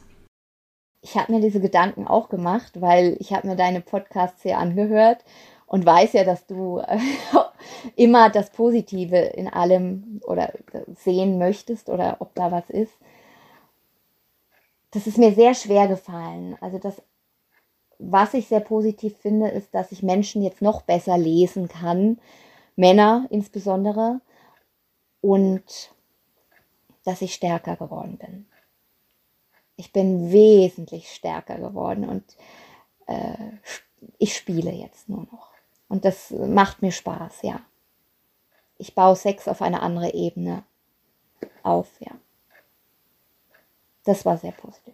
Ich 1.01 1.15
habe 1.15 1.31
mir 1.31 1.41
diese 1.41 1.59
Gedanken 1.59 2.07
auch 2.07 2.29
gemacht, 2.29 2.81
weil 2.81 3.15
ich 3.19 3.33
habe 3.33 3.47
mir 3.47 3.55
deine 3.55 3.81
Podcasts 3.81 4.41
hier 4.43 4.57
angehört 4.57 5.23
und 5.65 5.85
weiß 5.85 6.13
ja, 6.13 6.23
dass 6.23 6.45
du 6.47 6.79
äh, 6.79 6.99
immer 7.95 8.29
das 8.29 8.51
Positive 8.51 9.17
in 9.17 9.47
allem 9.47 10.21
oder 10.25 10.53
sehen 10.95 11.37
möchtest 11.37 11.89
oder 11.89 12.17
ob 12.19 12.33
da 12.35 12.51
was 12.51 12.69
ist 12.69 12.93
das 14.91 15.07
ist 15.07 15.17
mir 15.17 15.33
sehr 15.33 15.53
schwer 15.53 15.87
gefallen. 15.87 16.57
Also 16.61 16.79
das, 16.79 17.01
was 17.99 18.33
ich 18.33 18.47
sehr 18.47 18.59
positiv 18.59 19.17
finde, 19.17 19.49
ist, 19.49 19.73
dass 19.73 19.91
ich 19.91 20.03
Menschen 20.03 20.41
jetzt 20.41 20.61
noch 20.61 20.81
besser 20.81 21.17
lesen 21.17 21.67
kann, 21.67 22.19
Männer 22.75 23.27
insbesondere, 23.29 24.21
und 25.21 25.91
dass 27.03 27.21
ich 27.21 27.33
stärker 27.33 27.75
geworden 27.75 28.17
bin. 28.17 28.47
Ich 29.75 29.91
bin 29.91 30.31
wesentlich 30.31 31.11
stärker 31.11 31.57
geworden 31.57 32.07
und 32.07 32.23
äh, 33.07 33.51
ich 34.17 34.35
spiele 34.35 34.71
jetzt 34.71 35.09
nur 35.09 35.27
noch. 35.31 35.51
Und 35.87 36.05
das 36.05 36.31
macht 36.31 36.81
mir 36.81 36.91
Spaß, 36.91 37.41
ja. 37.43 37.61
Ich 38.77 38.93
baue 38.93 39.15
Sex 39.15 39.47
auf 39.47 39.61
eine 39.61 39.81
andere 39.81 40.13
Ebene 40.13 40.63
auf, 41.63 41.89
ja. 41.99 42.11
Das 44.07 44.25
war 44.25 44.37
sehr 44.37 44.53
positiv. 44.53 44.93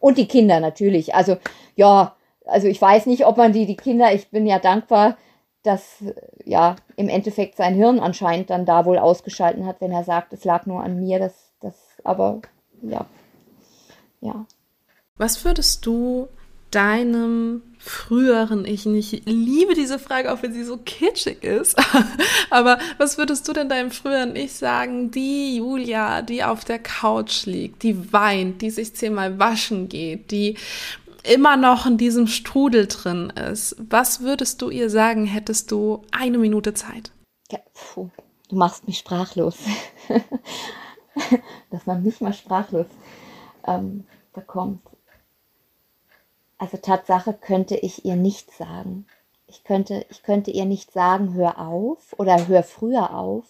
Und 0.00 0.18
die 0.18 0.28
Kinder 0.28 0.60
natürlich. 0.60 1.14
Also 1.14 1.38
ja, 1.76 2.14
also 2.44 2.68
ich 2.68 2.80
weiß 2.80 3.06
nicht, 3.06 3.26
ob 3.26 3.38
man 3.38 3.52
die, 3.52 3.64
die 3.64 3.76
Kinder, 3.76 4.12
ich 4.12 4.28
bin 4.28 4.46
ja 4.46 4.58
dankbar, 4.58 5.16
dass 5.62 6.04
ja 6.44 6.76
im 6.96 7.08
Endeffekt 7.08 7.56
sein 7.56 7.74
Hirn 7.74 7.98
anscheinend 7.98 8.50
dann 8.50 8.66
da 8.66 8.84
wohl 8.84 8.98
ausgeschalten 8.98 9.64
hat, 9.64 9.80
wenn 9.80 9.92
er 9.92 10.04
sagt, 10.04 10.34
es 10.34 10.44
lag 10.44 10.66
nur 10.66 10.82
an 10.82 11.00
mir. 11.00 11.18
Das, 11.18 11.32
das, 11.60 11.74
aber 12.04 12.42
ja, 12.82 13.06
ja. 14.20 14.44
Was 15.16 15.44
würdest 15.44 15.86
du 15.86 16.28
deinem 16.70 17.73
früheren 17.84 18.64
Ich 18.64 18.86
nicht? 18.86 19.12
Ich 19.12 19.22
liebe 19.26 19.74
diese 19.74 19.98
Frage, 19.98 20.32
auch 20.32 20.42
wenn 20.42 20.54
sie 20.54 20.64
so 20.64 20.78
kitschig 20.78 21.44
ist. 21.44 21.76
Aber 22.50 22.78
was 22.96 23.18
würdest 23.18 23.46
du 23.46 23.52
denn 23.52 23.68
deinem 23.68 23.90
früheren 23.90 24.34
Ich 24.36 24.54
sagen? 24.54 25.10
Die 25.10 25.56
Julia, 25.56 26.22
die 26.22 26.42
auf 26.42 26.64
der 26.64 26.78
Couch 26.78 27.44
liegt, 27.44 27.82
die 27.82 28.12
weint, 28.12 28.62
die 28.62 28.70
sich 28.70 28.94
zehnmal 28.94 29.38
waschen 29.38 29.90
geht, 29.90 30.30
die 30.30 30.56
immer 31.24 31.58
noch 31.58 31.84
in 31.84 31.98
diesem 31.98 32.26
Strudel 32.26 32.86
drin 32.86 33.30
ist. 33.30 33.76
Was 33.78 34.20
würdest 34.20 34.62
du 34.62 34.70
ihr 34.70 34.88
sagen, 34.88 35.26
hättest 35.26 35.70
du 35.70 36.02
eine 36.10 36.38
Minute 36.38 36.72
Zeit? 36.72 37.12
Ja, 37.50 37.58
puh, 37.74 38.08
du 38.48 38.56
machst 38.56 38.86
mich 38.86 38.98
sprachlos. 38.98 39.58
Dass 41.70 41.84
man 41.84 42.02
mich 42.02 42.20
mal 42.22 42.32
sprachlos 42.32 42.86
ähm, 43.66 44.04
bekommt. 44.32 44.80
Also 46.58 46.76
Tatsache 46.76 47.34
könnte 47.34 47.76
ich 47.76 48.04
ihr 48.04 48.16
nicht 48.16 48.50
sagen. 48.52 49.06
Ich 49.46 49.64
könnte, 49.64 50.06
ich 50.10 50.22
könnte 50.22 50.50
ihr 50.50 50.64
nicht 50.64 50.92
sagen, 50.92 51.34
hör 51.34 51.58
auf 51.58 52.14
oder 52.18 52.48
hör 52.48 52.62
früher 52.62 53.14
auf, 53.14 53.44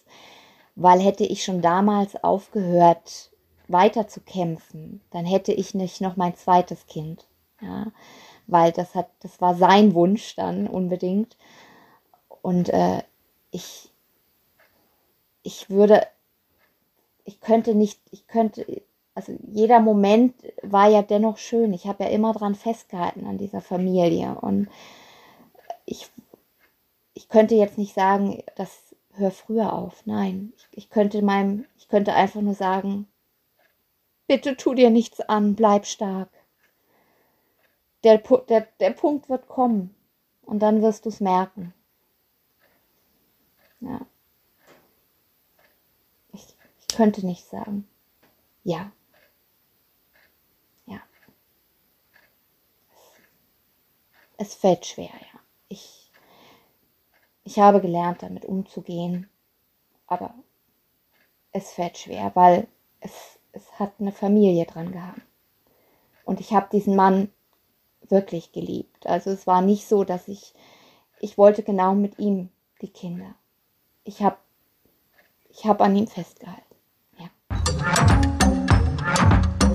weil 0.75 1.01
hätte 1.01 1.25
ich 1.25 1.45
schon 1.45 1.63
damals 1.63 2.23
aufgehört, 2.23 3.31
weiter 3.69 4.09
zu 4.09 4.21
kämpfen, 4.21 5.01
dann 5.11 5.25
hätte 5.25 5.53
ich 5.53 5.75
nicht 5.75 6.01
noch 6.01 6.17
mein 6.17 6.37
zweites 6.37 6.87
Kind. 6.87 7.27
Ja, 7.61 7.87
weil 8.47 8.73
das 8.73 8.95
hat, 8.95 9.09
das 9.21 9.41
war 9.41 9.55
sein 9.55 9.95
Wunsch 9.95 10.35
dann 10.37 10.67
unbedingt. 10.67 11.37
Und 12.43 12.69
äh, 12.69 13.03
ich, 13.51 13.91
ich 15.43 15.71
würde, 15.71 16.07
ich 17.25 17.41
könnte 17.41 17.75
nicht, 17.75 18.01
ich 18.11 18.27
könnte, 18.27 18.83
also 19.15 19.37
jeder 19.53 19.81
Moment 19.81 20.35
war 20.63 20.89
ja 20.89 21.03
dennoch 21.03 21.39
schön. 21.39 21.73
Ich 21.73 21.87
habe 21.87 22.05
ja 22.05 22.11
immer 22.11 22.33
dran 22.33 22.55
festgehalten 22.55 23.27
an 23.27 23.39
dieser 23.39 23.61
Familie. 23.61 24.35
Und 24.35 24.69
ich, 25.85 26.11
ich 27.15 27.29
könnte 27.29 27.55
jetzt 27.55 27.79
nicht 27.79 27.95
sagen, 27.95 28.43
das 28.57 28.95
hör 29.13 29.31
früher 29.31 29.73
auf. 29.73 30.05
Nein, 30.05 30.53
ich, 30.57 30.67
ich 30.73 30.91
könnte 30.91 31.23
meinem, 31.23 31.65
ich 31.77 31.89
könnte 31.89 32.13
einfach 32.15 32.41
nur 32.41 32.55
sagen, 32.55 33.07
bitte 34.27 34.57
tu 34.57 34.75
dir 34.75 34.91
nichts 34.91 35.21
an, 35.21 35.55
bleib 35.55 35.87
stark. 35.87 36.31
Der, 38.03 38.19
der, 38.19 38.67
der 38.81 38.91
Punkt 38.91 39.29
wird 39.29 39.49
kommen 39.49 39.95
und 40.43 40.59
dann 40.59 40.83
wirst 40.83 41.05
du 41.05 41.09
es 41.09 41.21
merken. 41.21 41.73
Ja. 43.81 44.01
Ich, 46.33 46.57
ich 46.81 46.97
könnte 46.97 47.25
nicht 47.25 47.47
sagen. 47.47 47.87
Ja. 48.65 48.91
Es 54.45 54.55
fällt 54.55 54.85
schwer, 54.85 55.07
ja. 55.07 55.41
Ich, 55.69 56.11
ich 57.45 57.59
habe 57.59 57.81
gelernt, 57.81 58.23
damit 58.23 58.45
umzugehen, 58.45 59.29
aber 60.07 60.35
es 61.53 61.73
fällt 61.73 61.97
schwer, 61.97 62.31
weil 62.35 62.69
es, 63.01 63.39
es 63.53 63.79
hat 63.79 63.95
eine 63.99 64.13
Familie 64.13 64.67
dran 64.67 64.93
gehabt. 64.93 65.21
Und 66.25 66.41
ich 66.41 66.53
habe 66.53 66.69
diesen 66.71 66.95
Mann 66.95 67.31
wirklich 68.09 68.53
geliebt. 68.53 69.07
Also 69.07 69.31
es 69.31 69.47
war 69.47 69.63
nicht 69.63 69.87
so, 69.87 70.05
dass 70.05 70.29
ich, 70.29 70.55
ich 71.21 71.39
wollte 71.39 71.63
genau 71.63 71.95
mit 71.95 72.19
ihm 72.19 72.51
die 72.83 72.89
Kinder. 72.89 73.35
Ich 74.05 74.23
habe 74.23 74.37
ich 75.49 75.65
hab 75.67 75.81
an 75.81 75.97
ihm 75.97 76.07
festgehalten. 76.07 76.75
Ja. 77.19 78.14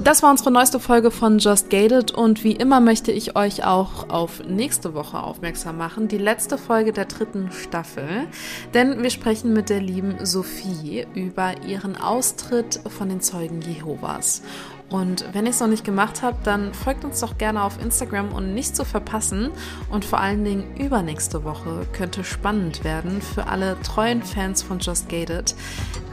Das 0.09 0.23
war 0.23 0.31
unsere 0.31 0.49
neueste 0.49 0.79
Folge 0.79 1.11
von 1.11 1.37
Just 1.37 1.69
Gated 1.69 2.09
und 2.09 2.43
wie 2.43 2.53
immer 2.53 2.79
möchte 2.79 3.11
ich 3.11 3.35
euch 3.35 3.63
auch 3.63 4.09
auf 4.09 4.41
nächste 4.43 4.95
Woche 4.95 5.21
aufmerksam 5.21 5.77
machen, 5.77 6.07
die 6.07 6.17
letzte 6.17 6.57
Folge 6.57 6.91
der 6.91 7.05
dritten 7.05 7.51
Staffel, 7.51 8.25
denn 8.73 9.03
wir 9.03 9.11
sprechen 9.11 9.53
mit 9.53 9.69
der 9.69 9.81
lieben 9.81 10.25
Sophie 10.25 11.05
über 11.13 11.61
ihren 11.61 11.95
Austritt 11.95 12.79
von 12.87 13.09
den 13.09 13.21
Zeugen 13.21 13.61
Jehovas. 13.61 14.41
Und 14.89 15.25
wenn 15.33 15.45
ihr 15.45 15.51
es 15.51 15.59
noch 15.59 15.67
nicht 15.67 15.85
gemacht 15.85 16.23
habt, 16.23 16.47
dann 16.47 16.73
folgt 16.73 17.05
uns 17.05 17.19
doch 17.19 17.37
gerne 17.37 17.61
auf 17.61 17.79
Instagram 17.79 18.33
und 18.33 18.55
nicht 18.55 18.75
zu 18.75 18.85
verpassen. 18.85 19.51
Und 19.91 20.05
vor 20.05 20.19
allen 20.19 20.43
Dingen 20.43 20.75
übernächste 20.75 21.43
Woche 21.43 21.85
könnte 21.93 22.23
spannend 22.23 22.83
werden 22.83 23.21
für 23.21 23.45
alle 23.45 23.79
treuen 23.83 24.23
Fans 24.23 24.63
von 24.63 24.79
Just 24.79 25.07
Gated, 25.07 25.53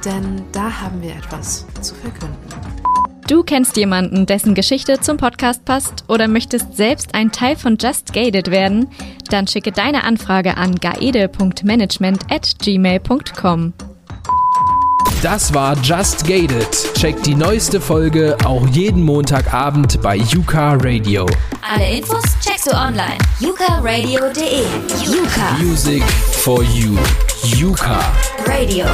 denn 0.04 0.44
da 0.52 0.82
haben 0.82 1.00
wir 1.00 1.16
etwas 1.16 1.64
zu 1.80 1.94
verkünden. 1.94 2.36
Du 3.26 3.42
kennst 3.42 3.76
jemanden, 3.76 4.24
dessen 4.24 4.54
Geschichte 4.54 5.00
zum 5.00 5.16
Podcast 5.16 5.64
passt 5.64 6.04
oder 6.06 6.28
möchtest 6.28 6.76
selbst 6.76 7.14
ein 7.16 7.32
Teil 7.32 7.56
von 7.56 7.76
Just 7.76 8.12
Gated 8.12 8.52
werden? 8.52 8.88
Dann 9.30 9.48
schicke 9.48 9.72
deine 9.72 10.04
Anfrage 10.04 10.56
an 10.56 10.76
gaede.management 10.76 12.30
at 12.30 12.54
gmail.com. 12.60 13.72
Das 15.22 15.52
war 15.52 15.76
Just 15.82 16.24
Gated. 16.28 16.68
Check 16.94 17.20
die 17.24 17.34
neueste 17.34 17.80
Folge 17.80 18.36
auch 18.44 18.64
jeden 18.68 19.02
Montagabend 19.02 20.00
bei 20.02 20.18
Yuka 20.18 20.74
Radio. 20.74 21.26
Alle 21.68 21.96
Infos 21.98 22.22
checkst 22.44 22.70
du 22.70 22.76
online. 22.76 23.18
yukaradio.de 23.40 24.62
Yuka 25.04 25.58
Music 25.60 26.04
for 26.04 26.62
you. 26.62 26.96
Yuka. 27.56 27.98
Radio. 28.46 28.86